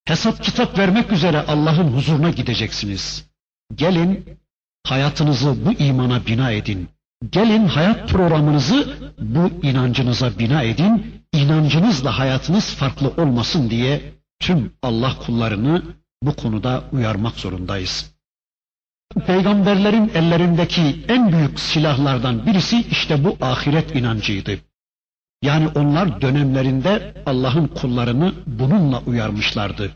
Hesap 0.05 0.43
kitap 0.43 0.77
vermek 0.77 1.11
üzere 1.11 1.41
Allah'ın 1.47 1.93
huzuruna 1.93 2.29
gideceksiniz. 2.29 3.29
Gelin, 3.75 4.39
hayatınızı 4.87 5.65
bu 5.65 5.73
imana 5.73 6.25
bina 6.25 6.51
edin. 6.51 6.89
Gelin 7.31 7.67
hayat 7.67 8.09
programınızı 8.09 8.97
bu 9.19 9.67
inancınıza 9.67 10.39
bina 10.39 10.61
edin. 10.61 11.23
İnancınızla 11.33 12.19
hayatınız 12.19 12.75
farklı 12.75 13.07
olmasın 13.17 13.69
diye 13.69 14.13
tüm 14.39 14.73
Allah 14.81 15.17
kullarını 15.25 15.83
bu 16.23 16.35
konuda 16.35 16.83
uyarmak 16.91 17.35
zorundayız. 17.35 18.13
Peygamberlerin 19.27 20.11
ellerindeki 20.15 21.05
en 21.07 21.31
büyük 21.31 21.59
silahlardan 21.59 22.45
birisi 22.45 22.81
işte 22.91 23.23
bu 23.23 23.37
ahiret 23.41 23.95
inancıydı. 23.95 24.59
Yani 25.41 25.67
onlar 25.67 26.21
dönemlerinde 26.21 27.13
Allah'ın 27.25 27.67
kullarını 27.67 28.33
bununla 28.47 29.01
uyarmışlardı. 29.01 29.91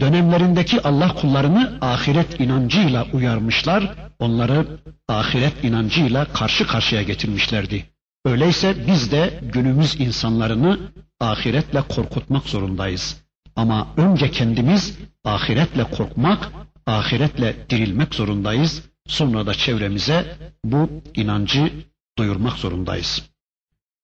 Dönemlerindeki 0.00 0.82
Allah 0.82 1.14
kullarını 1.14 1.78
ahiret 1.80 2.40
inancıyla 2.40 3.06
uyarmışlar, 3.12 3.94
onları 4.18 4.66
ahiret 5.08 5.64
inancıyla 5.64 6.24
karşı 6.24 6.66
karşıya 6.66 7.02
getirmişlerdi. 7.02 7.86
Öyleyse 8.24 8.74
biz 8.86 9.12
de 9.12 9.40
günümüz 9.42 10.00
insanlarını 10.00 10.78
ahiretle 11.20 11.82
korkutmak 11.82 12.46
zorundayız. 12.46 13.22
Ama 13.56 13.88
önce 13.96 14.30
kendimiz 14.30 14.98
ahiretle 15.24 15.84
korkmak, 15.84 16.52
ahiretle 16.86 17.56
dirilmek 17.70 18.14
zorundayız. 18.14 18.82
Sonra 19.06 19.46
da 19.46 19.54
çevremize 19.54 20.36
bu 20.64 20.90
inancı 21.14 21.72
duyurmak 22.18 22.56
zorundayız. 22.56 23.22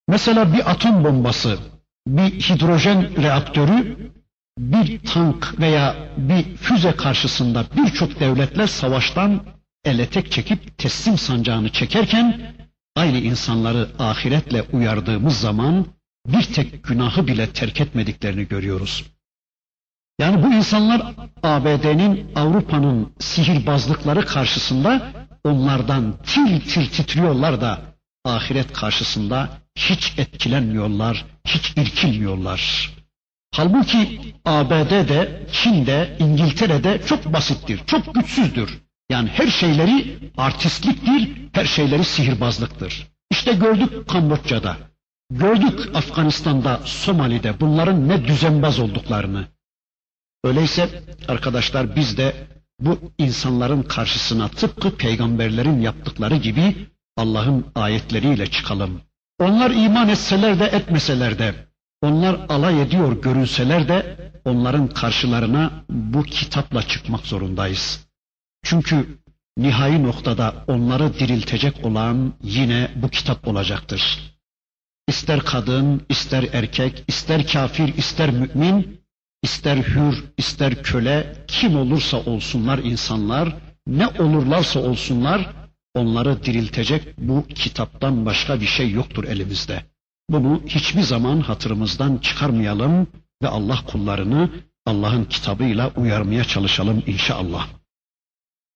Mesela 0.08 0.52
bir 0.52 0.70
atom 0.70 1.04
bombası, 1.04 1.58
bir 2.06 2.40
hidrojen 2.40 3.22
reaktörü, 3.22 3.96
bir 4.58 4.98
tank 4.98 5.60
veya 5.60 5.96
bir 6.16 6.56
füze 6.56 6.92
karşısında 6.92 7.64
birçok 7.76 8.20
devletler 8.20 8.66
savaştan 8.66 9.40
ele 9.84 10.06
tek 10.06 10.32
çekip 10.32 10.78
teslim 10.78 11.18
sancağını 11.18 11.68
çekerken 11.68 12.54
aynı 12.96 13.18
insanları 13.18 13.88
ahiretle 13.98 14.62
uyardığımız 14.62 15.40
zaman 15.40 15.86
bir 16.28 16.42
tek 16.42 16.84
günahı 16.84 17.26
bile 17.26 17.50
terk 17.52 17.80
etmediklerini 17.80 18.48
görüyoruz. 18.48 19.04
Yani 20.20 20.42
bu 20.42 20.52
insanlar 20.52 21.14
ABD'nin, 21.42 22.34
Avrupa'nın 22.34 23.12
sihirbazlıkları 23.18 24.26
karşısında 24.26 25.12
onlardan 25.44 26.14
til 26.24 26.60
til 26.60 26.86
titriyorlar 26.86 27.60
da 27.60 27.80
ahiret 28.24 28.72
karşısında 28.72 29.48
hiç 29.78 30.18
etkilenmiyorlar, 30.18 31.24
hiç 31.46 31.72
irkilmiyorlar. 31.76 32.95
Halbuki 33.56 34.34
ABD'de, 34.44 35.46
Çin'de, 35.52 36.16
İngiltere'de 36.18 37.00
çok 37.06 37.32
basittir, 37.32 37.80
çok 37.86 38.14
güçsüzdür. 38.14 38.78
Yani 39.10 39.28
her 39.28 39.46
şeyleri 39.46 40.18
artistliktir, 40.36 41.30
her 41.52 41.64
şeyleri 41.64 42.04
sihirbazlıktır. 42.04 43.06
İşte 43.30 43.52
gördük 43.52 44.08
Kamboçya'da, 44.08 44.76
gördük 45.30 45.96
Afganistan'da, 45.96 46.80
Somali'de 46.84 47.60
bunların 47.60 48.08
ne 48.08 48.24
düzenbaz 48.26 48.78
olduklarını. 48.78 49.46
Öyleyse 50.44 51.02
arkadaşlar 51.28 51.96
biz 51.96 52.16
de 52.16 52.34
bu 52.80 52.98
insanların 53.18 53.82
karşısına 53.82 54.48
tıpkı 54.48 54.96
peygamberlerin 54.96 55.80
yaptıkları 55.80 56.36
gibi 56.36 56.76
Allah'ın 57.16 57.66
ayetleriyle 57.74 58.46
çıkalım. 58.46 59.00
Onlar 59.38 59.70
iman 59.70 60.08
etseler 60.08 60.60
de 60.60 60.64
etmeseler 60.64 61.38
de, 61.38 61.65
onlar 62.02 62.46
alay 62.48 62.82
ediyor 62.82 63.22
görünseler 63.22 63.88
de 63.88 64.16
onların 64.44 64.88
karşılarına 64.88 65.84
bu 65.90 66.22
kitapla 66.22 66.82
çıkmak 66.82 67.26
zorundayız. 67.26 68.06
Çünkü 68.64 69.18
nihai 69.58 70.02
noktada 70.02 70.64
onları 70.66 71.14
diriltecek 71.14 71.84
olan 71.84 72.34
yine 72.42 72.90
bu 72.96 73.08
kitap 73.08 73.48
olacaktır. 73.48 74.32
İster 75.08 75.40
kadın, 75.40 76.02
ister 76.08 76.44
erkek, 76.52 77.04
ister 77.08 77.46
kafir, 77.46 77.94
ister 77.94 78.30
mümin, 78.30 79.00
ister 79.42 79.76
hür, 79.76 80.24
ister 80.36 80.82
köle, 80.82 81.44
kim 81.46 81.76
olursa 81.76 82.16
olsunlar 82.16 82.78
insanlar, 82.78 83.56
ne 83.86 84.06
olurlarsa 84.06 84.80
olsunlar, 84.80 85.50
onları 85.94 86.44
diriltecek 86.44 87.18
bu 87.18 87.46
kitaptan 87.46 88.26
başka 88.26 88.60
bir 88.60 88.66
şey 88.66 88.90
yoktur 88.90 89.24
elimizde. 89.24 89.82
Bunu 90.30 90.62
hiçbir 90.66 91.02
zaman 91.02 91.40
hatırımızdan 91.40 92.18
çıkarmayalım 92.18 93.06
ve 93.42 93.48
Allah 93.48 93.78
kullarını 93.86 94.50
Allah'ın 94.86 95.24
kitabıyla 95.24 95.90
uyarmaya 95.96 96.44
çalışalım 96.44 97.02
inşallah. 97.06 97.68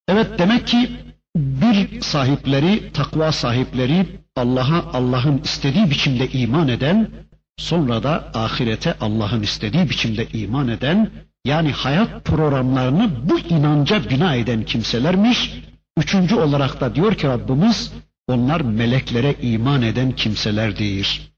Evet 0.09 0.39
demek 0.39 0.67
ki 0.67 0.91
bir 1.37 2.01
sahipleri, 2.01 2.93
takva 2.93 3.33
sahipleri 3.33 4.07
Allah'a 4.37 4.93
Allah'ın 4.93 5.39
istediği 5.39 5.91
biçimde 5.91 6.29
iman 6.29 6.69
eden, 6.69 7.11
sonra 7.57 8.03
da 8.03 8.31
ahirete 8.35 8.95
Allah'ın 9.01 9.43
istediği 9.43 9.91
biçimde 9.91 10.27
iman 10.29 10.69
eden, 10.69 11.11
yani 11.45 11.73
hayat 11.73 12.25
programlarını 12.25 13.31
bu 13.31 13.39
inanca 13.39 14.11
bina 14.11 14.35
eden 14.35 14.65
kimselermiş. 14.65 15.55
Üçüncü 15.99 16.35
olarak 16.35 16.81
da 16.81 16.95
diyor 16.95 17.15
ki 17.15 17.27
Rabbimiz, 17.27 17.93
onlar 18.29 18.61
meleklere 18.61 19.35
iman 19.43 19.83
eden 19.83 20.13
kimselerdir. 20.13 21.30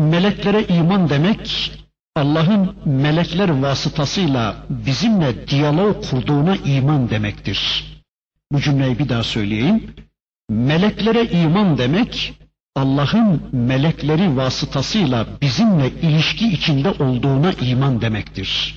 Meleklere 0.00 0.62
iman 0.66 1.08
demek, 1.08 1.72
Allah'ın 2.16 2.76
melekler 2.84 3.48
vasıtasıyla 3.48 4.56
bizimle 4.70 5.48
diyalog 5.48 6.10
kurduğuna 6.10 6.56
iman 6.56 7.10
demektir. 7.10 7.84
Bu 8.52 8.60
cümleyi 8.60 8.98
bir 8.98 9.08
daha 9.08 9.22
söyleyeyim. 9.22 9.94
Meleklere 10.50 11.24
iman 11.24 11.78
demek, 11.78 12.34
Allah'ın 12.76 13.42
melekleri 13.52 14.36
vasıtasıyla 14.36 15.26
bizimle 15.42 15.88
ilişki 15.88 16.48
içinde 16.48 16.90
olduğuna 16.90 17.52
iman 17.52 18.00
demektir. 18.00 18.74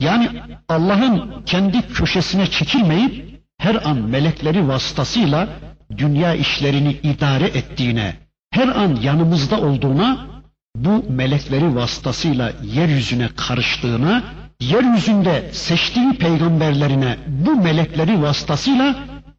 Yani 0.00 0.28
Allah'ın 0.68 1.42
kendi 1.46 1.82
köşesine 1.82 2.46
çekilmeyip 2.46 3.40
her 3.58 3.88
an 3.88 3.96
melekleri 3.98 4.68
vasıtasıyla 4.68 5.48
dünya 5.96 6.34
işlerini 6.34 6.92
idare 6.92 7.46
ettiğine, 7.46 8.16
her 8.50 8.68
an 8.68 8.96
yanımızda 9.02 9.60
olduğuna, 9.60 10.35
bu 10.84 11.04
melekleri 11.08 11.74
vasıtasıyla 11.74 12.52
yeryüzüne 12.74 13.28
karıştığına, 13.36 14.22
yeryüzünde 14.60 15.50
seçtiği 15.52 16.12
peygamberlerine 16.12 17.16
bu 17.26 17.56
melekleri 17.56 18.22
vasıtasıyla 18.22 18.96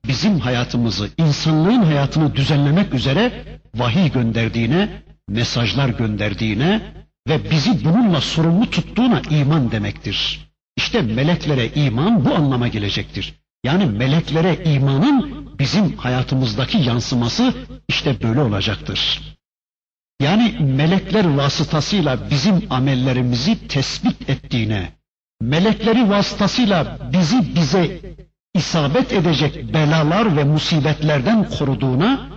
bizim 0.08 0.40
hayatımızı, 0.40 1.10
insanlığın 1.18 1.84
hayatını 1.84 2.36
düzenlemek 2.36 2.94
üzere 2.94 3.44
vahiy 3.76 4.12
gönderdiğine, 4.12 4.90
mesajlar 5.30 5.90
gönderdiğine 5.90 6.82
ve 7.30 7.52
bizi 7.52 7.86
bununla 7.86 8.22
sorumlu 8.22 8.70
tuttuğuna 8.70 9.22
iman 9.30 9.72
demektir. 9.72 10.48
İşte 10.78 11.02
meleklere 11.02 11.68
iman 11.68 12.26
bu 12.26 12.36
anlama 12.36 12.68
gelecektir. 12.68 13.34
Yani 13.64 13.86
meleklere 13.86 14.64
imanın 14.64 15.48
bizim 15.60 15.98
hayatımızdaki 15.98 16.78
yansıması 16.78 17.54
işte 17.88 18.22
böyle 18.24 18.40
olacaktır. 18.40 19.22
Yani 20.22 20.56
melekler 20.60 21.26
vasıtasıyla 21.26 22.30
bizim 22.30 22.64
amellerimizi 22.70 23.68
tespit 23.68 24.30
ettiğine, 24.30 24.90
melekleri 25.42 26.10
vasıtasıyla 26.10 26.98
bizi 27.14 27.56
bize 27.56 28.02
isabet 28.54 29.14
edecek 29.14 29.74
belalar 29.74 30.38
ve 30.38 30.44
musibetlerden 30.44 31.50
koruduğuna, 31.50 32.30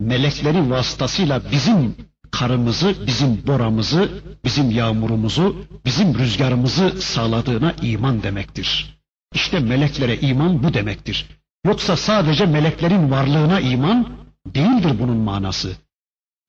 melekleri 0.00 0.70
vasıtasıyla 0.70 1.42
bizim 1.52 1.96
karımızı, 2.30 3.06
bizim 3.06 3.46
boramızı, 3.46 4.08
bizim 4.44 4.70
yağmurumuzu, 4.70 5.56
bizim 5.84 6.18
rüzgarımızı 6.18 7.02
sağladığına 7.02 7.74
iman 7.82 8.22
demektir. 8.22 8.98
İşte 9.34 9.60
meleklere 9.60 10.16
iman 10.20 10.62
bu 10.62 10.74
demektir. 10.74 11.26
Yoksa 11.66 11.96
sadece 11.96 12.46
meleklerin 12.46 13.10
varlığına 13.10 13.60
iman 13.60 14.08
değildir 14.46 14.92
bunun 15.00 15.16
manası. 15.16 15.76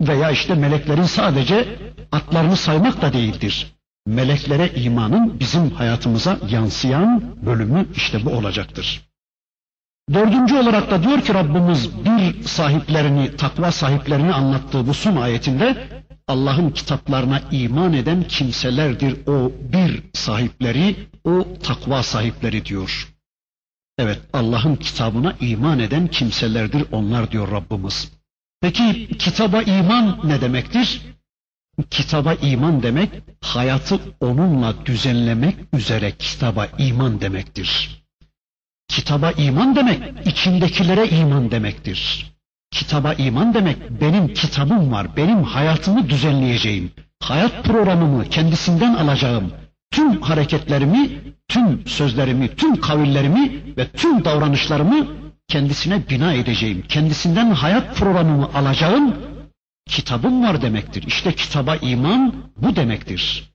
Veya 0.02 0.32
işte 0.32 0.56
meleklerin 0.56 1.04
sadece 1.04 1.80
atlarını 2.12 2.56
saymak 2.56 3.02
da 3.02 3.14
değildir. 3.14 3.74
Meleklere 4.08 4.72
imanın 4.76 5.39
bizim 5.39 5.70
hayatımıza 5.70 6.39
yansıyan 6.50 7.36
bölümü 7.45 7.86
işte 7.95 8.26
bu 8.26 8.30
olacaktır. 8.30 9.08
Dördüncü 10.14 10.56
olarak 10.56 10.91
da 10.91 11.04
diyor 11.04 11.22
ki 11.22 11.34
Rabbimiz 11.34 12.06
bir 12.06 12.43
sahiplerini, 12.43 13.36
takva 13.36 13.72
sahiplerini 13.72 14.34
anlattığı 14.34 14.88
bu 14.88 14.93
son 14.93 15.16
ayetinde 15.16 15.88
Allah'ın 16.28 16.70
kitaplarına 16.70 17.41
iman 17.52 17.93
eden 17.93 18.24
kimselerdir 18.24 19.28
o 19.28 19.52
bir 19.74 20.04
sahipleri, 20.14 20.95
o 21.24 21.48
takva 21.64 22.04
sahipleri 22.04 22.66
diyor. 22.66 23.14
Evet 23.98 24.20
Allah'ın 24.34 24.76
kitabına 24.76 25.34
iman 25.41 25.80
eden 25.80 26.08
kimselerdir 26.08 26.86
onlar 26.91 27.32
diyor 27.32 27.52
Rabbimiz. 27.52 28.16
Peki 28.62 29.08
kitaba 29.18 29.62
iman 29.62 30.20
ne 30.24 30.41
demektir? 30.41 31.01
Kitaba 31.91 32.34
iman 32.34 32.84
demek 32.84 33.10
hayatı 33.41 33.99
onunla 34.20 34.86
düzenlemek 34.86 35.55
üzere 35.74 36.12
kitaba 36.12 36.68
iman 36.78 37.22
demektir. 37.22 38.01
Kitaba 38.88 39.32
iman 39.32 39.76
demek 39.76 40.28
içindekilere 40.28 41.08
iman 41.08 41.51
demektir. 41.51 42.32
Kitaba 42.72 43.14
iman 43.14 43.53
demek 43.53 43.78
benim 44.01 44.34
kitabım 44.34 44.91
var, 44.91 45.18
benim 45.18 45.43
hayatımı 45.43 46.10
düzenleyeceğim. 46.10 46.91
Hayat 47.20 47.64
programımı 47.64 48.30
kendisinden 48.30 48.93
alacağım. 48.95 49.51
Tüm 49.91 50.22
hareketlerimi, 50.22 51.10
tüm 51.47 51.88
sözlerimi, 51.88 52.55
tüm 52.55 52.82
kavillerimi 52.82 53.51
ve 53.78 53.88
tüm 53.88 54.26
davranışlarımı 54.26 55.08
kendisine 55.48 56.10
bina 56.10 56.34
edeceğim. 56.34 56.84
Kendisinden 56.89 57.52
hayat 57.52 57.98
programımı 57.98 58.54
alacağım. 58.54 59.16
kitabım 59.88 60.43
var 60.43 60.62
demektir. 60.62 61.04
İşte 61.08 61.34
kitaba 61.36 61.76
iman 61.76 62.34
bu 62.58 62.76
demektir. 62.76 63.54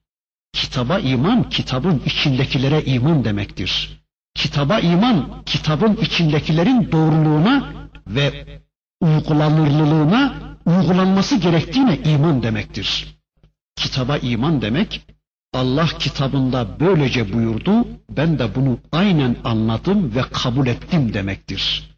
Kitaba 0.53 0.99
iman, 0.99 1.49
kitabın 1.49 2.01
içindekilere 2.05 2.83
iman 2.83 3.23
demektir. 3.25 4.03
Kitaba 4.35 4.79
iman, 4.79 5.43
kitabın 5.45 5.95
içindekilerin 5.95 6.91
doğruluğuna 6.91 7.73
ve 8.07 8.59
uygulanırlılığına, 9.01 10.33
uygulanması 10.65 11.35
gerektiğine 11.35 11.97
iman 11.97 12.43
demektir. 12.43 13.17
Kitaba 13.75 14.17
iman 14.17 14.61
demek, 14.61 15.05
Allah 15.53 15.85
kitabında 15.85 16.79
böylece 16.79 17.33
buyurdu, 17.33 17.87
ben 18.09 18.39
de 18.39 18.55
bunu 18.55 18.79
aynen 18.91 19.35
anladım 19.43 20.15
ve 20.15 20.21
kabul 20.21 20.67
ettim 20.67 21.13
demektir. 21.13 21.89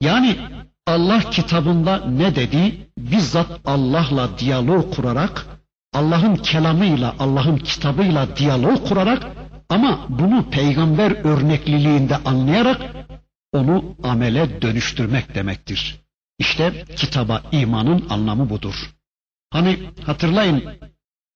Yani 0.00 0.38
Allah 0.86 1.20
kitabında 1.30 2.06
ne 2.06 2.36
dedi? 2.36 2.88
Bizzat 2.98 3.60
Allah'la 3.64 4.38
diyalog 4.38 4.94
kurarak, 4.94 5.46
Allah'ın 5.92 6.36
kelamıyla, 6.36 7.14
Allah'ın 7.18 7.56
kitabıyla 7.56 8.36
diyalog 8.36 8.88
kurarak 8.88 9.26
ama 9.68 10.06
bunu 10.08 10.50
peygamber 10.50 11.10
örnekliliğinde 11.10 12.16
anlayarak 12.16 12.80
onu 13.52 13.96
amele 14.02 14.62
dönüştürmek 14.62 15.34
demektir. 15.34 16.00
İşte 16.38 16.84
kitaba 16.96 17.42
imanın 17.52 18.06
anlamı 18.10 18.50
budur. 18.50 18.94
Hani 19.50 19.78
hatırlayın 20.06 20.64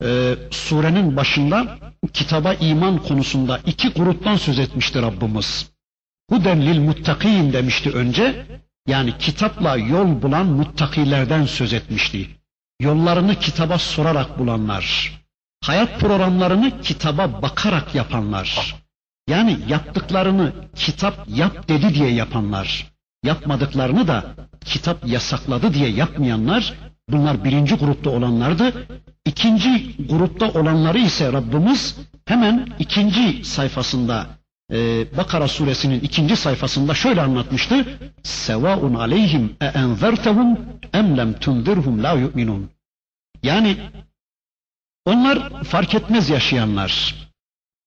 e, 0.04 0.34
surenin 0.50 1.16
başında 1.16 1.78
kitaba 2.12 2.54
iman 2.54 3.02
konusunda 3.02 3.60
iki 3.66 3.88
gruptan 3.88 4.36
söz 4.36 4.58
etmişti 4.58 5.02
Rabbimiz. 5.02 5.70
Huden 6.30 6.60
lil 6.62 6.80
muttakin 6.80 7.52
demişti 7.52 7.90
önce. 7.90 8.46
Yani 8.86 9.18
kitapla 9.18 9.76
yol 9.76 10.22
bulan 10.22 10.46
muttakilerden 10.46 11.46
söz 11.46 11.72
etmişti. 11.72 12.28
Yollarını 12.80 13.34
kitaba 13.34 13.78
sorarak 13.78 14.38
bulanlar. 14.38 15.12
Hayat 15.64 16.00
programlarını 16.00 16.80
kitaba 16.80 17.42
bakarak 17.42 17.94
yapanlar. 17.94 18.76
Yani 19.28 19.58
yaptıklarını 19.68 20.52
kitap 20.76 21.28
yap 21.28 21.68
dedi 21.68 21.94
diye 21.94 22.10
yapanlar. 22.10 22.92
Yapmadıklarını 23.24 24.08
da 24.08 24.24
kitap 24.64 25.06
yasakladı 25.06 25.74
diye 25.74 25.88
yapmayanlar 25.88 26.74
bunlar 27.08 27.44
birinci 27.44 27.74
grupta 27.74 28.10
olanlardı. 28.10 28.86
İkinci 29.28 29.94
grupta 30.08 30.50
olanları 30.60 30.98
ise 30.98 31.32
Rabbimiz 31.32 31.96
hemen 32.26 32.68
ikinci 32.78 33.44
sayfasında 33.44 34.26
e, 34.72 34.76
Bakara 35.16 35.48
suresinin 35.48 36.00
ikinci 36.00 36.36
sayfasında 36.36 36.94
şöyle 36.94 37.20
anlatmıştı. 37.20 37.86
Sevaun 38.22 38.94
aleyhim 38.94 39.56
e 39.60 39.66
enzertehum 39.66 40.58
em 40.92 41.16
lem 41.16 41.32
tunzirhum 41.32 42.02
la 42.02 42.12
yu'minun. 42.12 42.70
Yani 43.42 43.76
onlar 45.04 45.64
fark 45.64 45.94
etmez 45.94 46.30
yaşayanlar. 46.30 47.14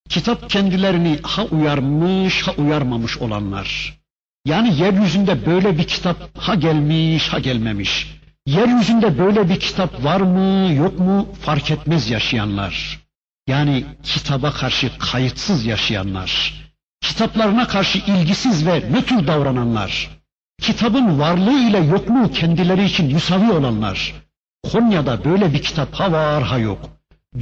Kitap 0.09 0.49
kendilerini 0.49 1.19
ha 1.23 1.45
uyarmış 1.45 2.47
ha 2.47 2.51
uyarmamış 2.57 3.17
olanlar. 3.17 3.99
Yani 4.45 4.79
yeryüzünde 4.79 5.45
böyle 5.45 5.77
bir 5.77 5.83
kitap 5.83 6.37
ha 6.37 6.55
gelmiş 6.55 7.27
ha 7.27 7.39
gelmemiş. 7.39 8.20
Yeryüzünde 8.45 9.17
böyle 9.17 9.49
bir 9.49 9.59
kitap 9.59 10.03
var 10.03 10.21
mı 10.21 10.73
yok 10.73 10.99
mu 10.99 11.27
fark 11.41 11.71
etmez 11.71 12.09
yaşayanlar. 12.09 12.99
Yani 13.47 13.85
kitaba 14.03 14.51
karşı 14.51 14.97
kayıtsız 14.97 15.65
yaşayanlar. 15.65 16.53
Kitaplarına 17.01 17.67
karşı 17.67 17.97
ilgisiz 17.97 18.67
ve 18.67 18.79
nötr 18.79 19.27
davrananlar. 19.27 20.09
Kitabın 20.61 21.19
varlığı 21.19 21.59
ile 21.59 21.77
yokluğu 21.77 22.31
kendileri 22.31 22.85
için 22.85 23.13
müsavi 23.13 23.51
olanlar. 23.51 24.13
Konya'da 24.71 25.23
böyle 25.25 25.53
bir 25.53 25.61
kitap 25.61 25.93
ha 25.93 26.11
var 26.11 26.43
ha 26.43 26.57
yok. 26.57 26.89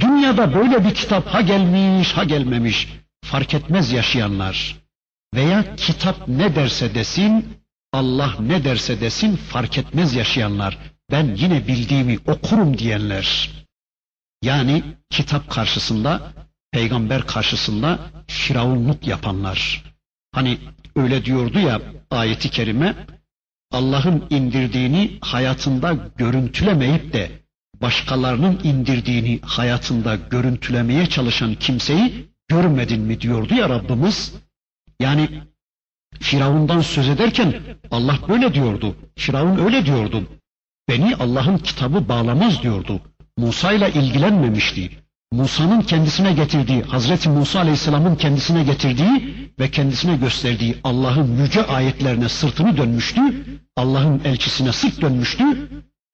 Dünyada 0.00 0.54
böyle 0.54 0.84
bir 0.84 0.94
kitap 0.94 1.26
ha 1.26 1.40
gelmiş 1.40 2.12
ha 2.12 2.24
gelmemiş. 2.24 2.88
Fark 3.24 3.54
etmez 3.54 3.92
yaşayanlar. 3.92 4.76
Veya 5.34 5.76
kitap 5.76 6.28
ne 6.28 6.54
derse 6.54 6.94
desin, 6.94 7.58
Allah 7.92 8.34
ne 8.40 8.64
derse 8.64 9.00
desin 9.00 9.36
fark 9.36 9.78
etmez 9.78 10.14
yaşayanlar. 10.14 10.78
Ben 11.10 11.34
yine 11.34 11.66
bildiğimi 11.66 12.18
okurum 12.26 12.78
diyenler. 12.78 13.50
Yani 14.42 14.82
kitap 15.10 15.50
karşısında, 15.50 16.32
peygamber 16.72 17.26
karşısında 17.26 17.98
firavunluk 18.26 19.06
yapanlar. 19.06 19.84
Hani 20.32 20.58
öyle 20.96 21.24
diyordu 21.24 21.58
ya 21.58 21.80
ayeti 22.10 22.50
kerime, 22.50 23.06
Allah'ın 23.70 24.26
indirdiğini 24.30 25.18
hayatında 25.20 25.92
görüntülemeyip 26.16 27.12
de 27.12 27.30
başkalarının 27.80 28.60
indirdiğini 28.64 29.40
hayatında 29.42 30.16
görüntülemeye 30.16 31.06
çalışan 31.06 31.54
kimseyi 31.54 32.28
görmedin 32.48 33.00
mi 33.00 33.20
diyordu 33.20 33.54
ya 33.54 33.68
Rabbimiz. 33.68 34.34
Yani 35.00 35.42
Firavundan 36.20 36.80
söz 36.80 37.08
ederken 37.08 37.62
Allah 37.90 38.18
böyle 38.28 38.54
diyordu. 38.54 38.96
Firavun 39.16 39.58
öyle 39.64 39.86
diyordu. 39.86 40.39
Beni 40.90 41.16
Allah'ın 41.16 41.58
kitabı 41.58 42.08
bağlamaz 42.08 42.62
diyordu. 42.62 43.00
Musa 43.38 43.72
ile 43.72 43.92
ilgilenmemişti. 43.92 44.90
Musa'nın 45.32 45.80
kendisine 45.80 46.32
getirdiği, 46.32 46.82
Hazreti 46.82 47.28
Musa 47.28 47.58
Aleyhisselam'ın 47.60 48.16
kendisine 48.16 48.64
getirdiği 48.64 49.34
ve 49.60 49.70
kendisine 49.70 50.16
gösterdiği 50.16 50.76
Allah'ın 50.84 51.42
yüce 51.42 51.66
ayetlerine 51.66 52.28
sırtını 52.28 52.76
dönmüştü. 52.76 53.20
Allah'ın 53.76 54.20
elçisine 54.24 54.72
sırt 54.72 55.00
dönmüştü 55.00 55.44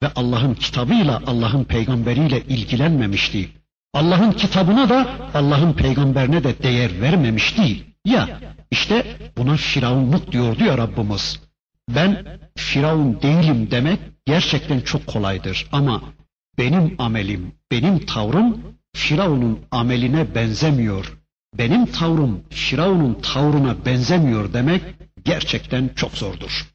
ve 0.03 0.09
Allah'ın 0.17 0.55
kitabıyla, 0.55 1.23
Allah'ın 1.27 1.65
peygamberiyle 1.65 2.43
ilgilenmemişti. 2.43 3.49
Allah'ın 3.95 4.33
kitabına 4.33 4.89
da, 4.89 5.09
Allah'ın 5.35 5.73
peygamberine 5.73 6.45
de 6.45 6.63
değer 6.63 7.01
vermemişti. 7.01 7.83
Ya 8.05 8.41
işte 8.71 9.07
buna 9.37 9.57
firavunluk 9.57 10.33
diyordu 10.33 10.65
ya 10.65 10.79
Rabbimiz. 10.79 11.41
Ben 11.89 12.25
firavun 12.57 13.23
değilim 13.23 13.69
demek 13.71 13.99
gerçekten 14.27 14.81
çok 14.81 15.07
kolaydır 15.07 15.67
ama 15.73 16.03
benim 16.59 16.95
amelim, 16.99 17.53
benim 17.71 18.07
tavrım 18.07 18.77
Firavun'un 18.95 19.61
ameline 19.71 20.35
benzemiyor. 20.35 21.19
Benim 21.55 21.87
tavrım 21.87 22.45
Firavun'un 22.51 23.15
tavrına 23.15 23.85
benzemiyor 23.85 24.53
demek 24.53 24.83
gerçekten 25.25 25.89
çok 25.89 26.13
zordur. 26.13 26.67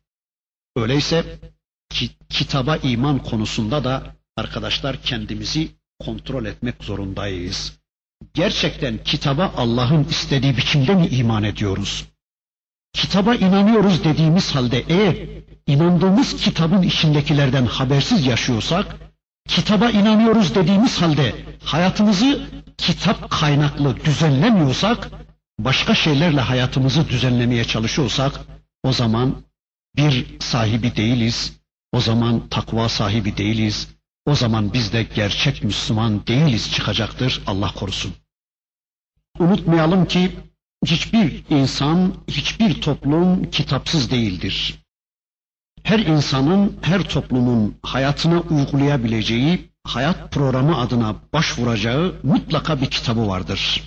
Öyleyse 0.76 1.40
ki, 1.90 2.10
kitaba 2.30 2.78
iman 2.78 3.20
konusunda 3.20 3.84
da 3.84 4.16
arkadaşlar 4.38 5.02
kendimizi 5.02 5.68
kontrol 6.00 6.46
etmek 6.46 6.84
zorundayız. 6.84 7.80
Gerçekten 8.34 9.04
kitaba 9.04 9.54
Allah'ın 9.58 10.04
istediği 10.04 10.58
biçimde 10.58 10.96
mi 10.96 11.08
iman 11.08 11.44
ediyoruz? 11.44 12.06
Kitaba 12.94 13.36
inanıyoruz 13.36 14.04
dediğimiz 14.04 14.56
halde 14.56 14.84
eğer 14.90 15.16
inandığımız 15.68 16.36
kitabın 16.36 16.82
içindekilerden 16.82 17.66
habersiz 17.66 18.26
yaşıyorsak, 18.26 18.96
kitaba 19.48 19.90
inanıyoruz 19.90 20.56
dediğimiz 20.56 21.02
halde 21.02 21.36
hayatımızı 21.64 22.42
kitap 22.78 23.30
kaynaklı 23.30 24.06
düzenlemiyorsak, 24.06 25.10
başka 25.60 25.96
şeylerle 25.96 26.42
hayatımızı 26.42 27.10
düzenlemeye 27.10 27.64
çalışıyorsak, 27.64 28.40
o 28.84 28.94
zaman 28.94 29.44
bir 29.96 30.40
sahibi 30.40 30.96
değiliz, 30.96 31.54
o 31.92 32.02
zaman 32.02 32.50
takva 32.50 32.90
sahibi 32.90 33.38
değiliz, 33.38 33.88
o 34.26 34.36
zaman 34.36 34.74
biz 34.74 34.94
de 34.94 35.04
gerçek 35.04 35.64
Müslüman 35.64 36.28
değiliz 36.28 36.72
çıkacaktır 36.72 37.42
Allah 37.48 37.72
korusun. 37.74 38.14
Unutmayalım 39.40 40.06
ki 40.06 40.32
hiçbir 40.86 41.44
insan, 41.50 42.14
hiçbir 42.28 42.82
toplum 42.82 43.52
kitapsız 43.52 44.12
değildir. 44.12 44.76
Her 45.84 46.00
insanın, 46.00 46.78
her 46.82 47.02
toplumun 47.04 47.76
hayatına 47.84 48.40
uygulayabileceği, 48.40 49.72
hayat 49.84 50.32
programı 50.32 50.78
adına 50.78 51.16
başvuracağı 51.34 52.16
mutlaka 52.24 52.82
bir 52.82 52.86
kitabı 52.86 53.28
vardır. 53.28 53.84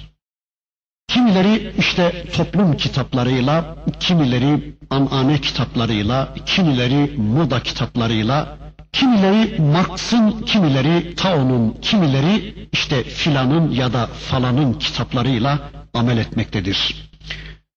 Kimileri 1.08 1.72
işte 1.78 2.24
toplum 2.36 2.76
kitaplarıyla, 2.76 3.76
kimileri 4.00 4.74
anane 4.90 5.40
kitaplarıyla, 5.40 6.34
kimileri 6.46 7.16
moda 7.16 7.62
kitaplarıyla, 7.62 8.58
kimileri 8.92 9.62
Marx'ın, 9.62 10.30
kimileri 10.42 11.14
Tao'nun, 11.14 11.76
kimileri 11.82 12.68
işte 12.72 13.04
filanın 13.04 13.70
ya 13.70 13.92
da 13.92 14.06
falanın 14.06 14.72
kitaplarıyla 14.72 15.60
amel 15.94 16.18
etmektedir. 16.18 17.10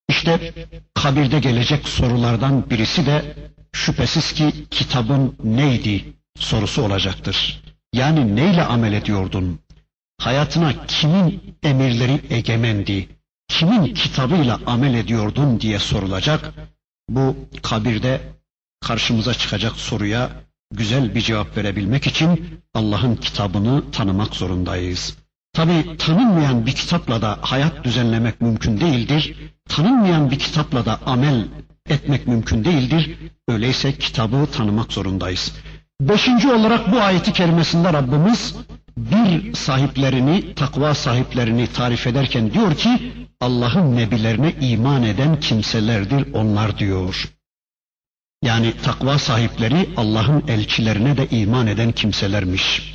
İşte 0.10 0.54
kabirde 0.94 1.40
gelecek 1.40 1.88
sorulardan 1.88 2.70
birisi 2.70 3.06
de 3.06 3.36
şüphesiz 3.74 4.34
ki 4.34 4.54
kitabın 4.72 5.36
neydi 5.44 6.06
sorusu 6.40 6.82
olacaktır. 6.82 7.64
Yani 7.94 8.36
neyle 8.36 8.64
amel 8.64 8.94
ediyordun? 8.94 9.60
Hayatına 10.18 10.86
kimin 10.86 11.58
emirleri 11.64 12.22
egemendi? 12.30 13.10
Kimin 13.48 13.94
kitabıyla 13.94 14.60
amel 14.66 14.94
ediyordun 14.94 15.60
diye 15.60 15.80
sorulacak. 15.80 16.54
Bu 17.10 17.36
kabirde 17.62 18.22
karşımıza 18.82 19.34
çıkacak 19.34 19.76
soruya 19.76 20.32
güzel 20.72 21.16
bir 21.16 21.22
cevap 21.22 21.58
verebilmek 21.58 22.08
için 22.08 22.62
Allah'ın 22.74 23.16
kitabını 23.16 23.92
tanımak 23.92 24.36
zorundayız. 24.36 25.18
Tabi 25.58 25.98
tanınmayan 25.98 26.66
bir 26.66 26.72
kitapla 26.72 27.22
da 27.22 27.38
hayat 27.42 27.84
düzenlemek 27.84 28.42
mümkün 28.42 28.80
değildir. 28.80 29.36
Tanınmayan 29.70 30.32
bir 30.32 30.40
kitapla 30.40 30.86
da 30.86 31.00
amel 31.06 31.48
etmek 31.90 32.28
mümkün 32.28 32.64
değildir. 32.64 33.18
Öyleyse 33.48 33.94
kitabı 33.94 34.46
tanımak 34.52 34.94
zorundayız. 34.94 35.54
Beşinci 36.02 36.52
olarak 36.52 36.92
bu 36.92 37.00
ayeti 37.02 37.34
kerimesinde 37.34 37.94
Rabbimiz 37.94 38.56
bir 38.98 39.54
sahiplerini, 39.54 40.54
takva 40.56 40.94
sahiplerini 40.94 41.68
tarif 41.68 42.08
ederken 42.08 42.54
diyor 42.54 42.76
ki 42.76 43.12
Allah'ın 43.42 43.96
nebilerine 43.96 44.54
iman 44.62 45.04
eden 45.04 45.40
kimselerdir 45.40 46.34
onlar 46.34 46.78
diyor. 46.78 47.32
Yani 48.44 48.74
takva 48.84 49.20
sahipleri 49.20 49.90
Allah'ın 49.98 50.44
elçilerine 50.48 51.18
de 51.18 51.28
iman 51.30 51.68
eden 51.68 51.92
kimselermiş. 51.92 52.94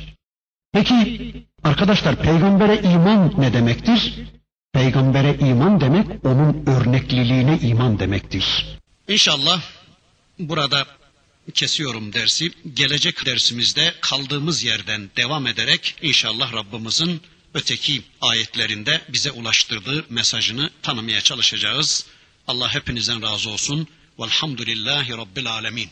Peki 0.73 1.33
arkadaşlar 1.63 2.15
peygambere 2.21 2.81
iman 2.81 3.33
ne 3.37 3.53
demektir? 3.53 4.13
Peygambere 4.73 5.37
iman 5.39 5.81
demek 5.81 6.25
onun 6.25 6.63
örnekliliğine 6.67 7.59
iman 7.61 7.99
demektir. 7.99 8.65
İnşallah 9.07 9.61
burada 10.39 10.85
kesiyorum 11.53 12.13
dersi. 12.13 12.51
Gelecek 12.73 13.25
dersimizde 13.25 13.93
kaldığımız 14.01 14.63
yerden 14.63 15.09
devam 15.17 15.47
ederek 15.47 15.95
inşallah 16.01 16.53
Rabbimizin 16.53 17.21
öteki 17.53 18.01
ayetlerinde 18.21 19.01
bize 19.09 19.31
ulaştırdığı 19.31 20.05
mesajını 20.09 20.69
tanımaya 20.81 21.21
çalışacağız. 21.21 22.05
Allah 22.47 22.73
hepinizden 22.73 23.21
razı 23.21 23.49
olsun. 23.49 23.87
Velhamdülillahi 24.19 25.17
Rabbil 25.17 25.47
Alemin. 25.51 25.89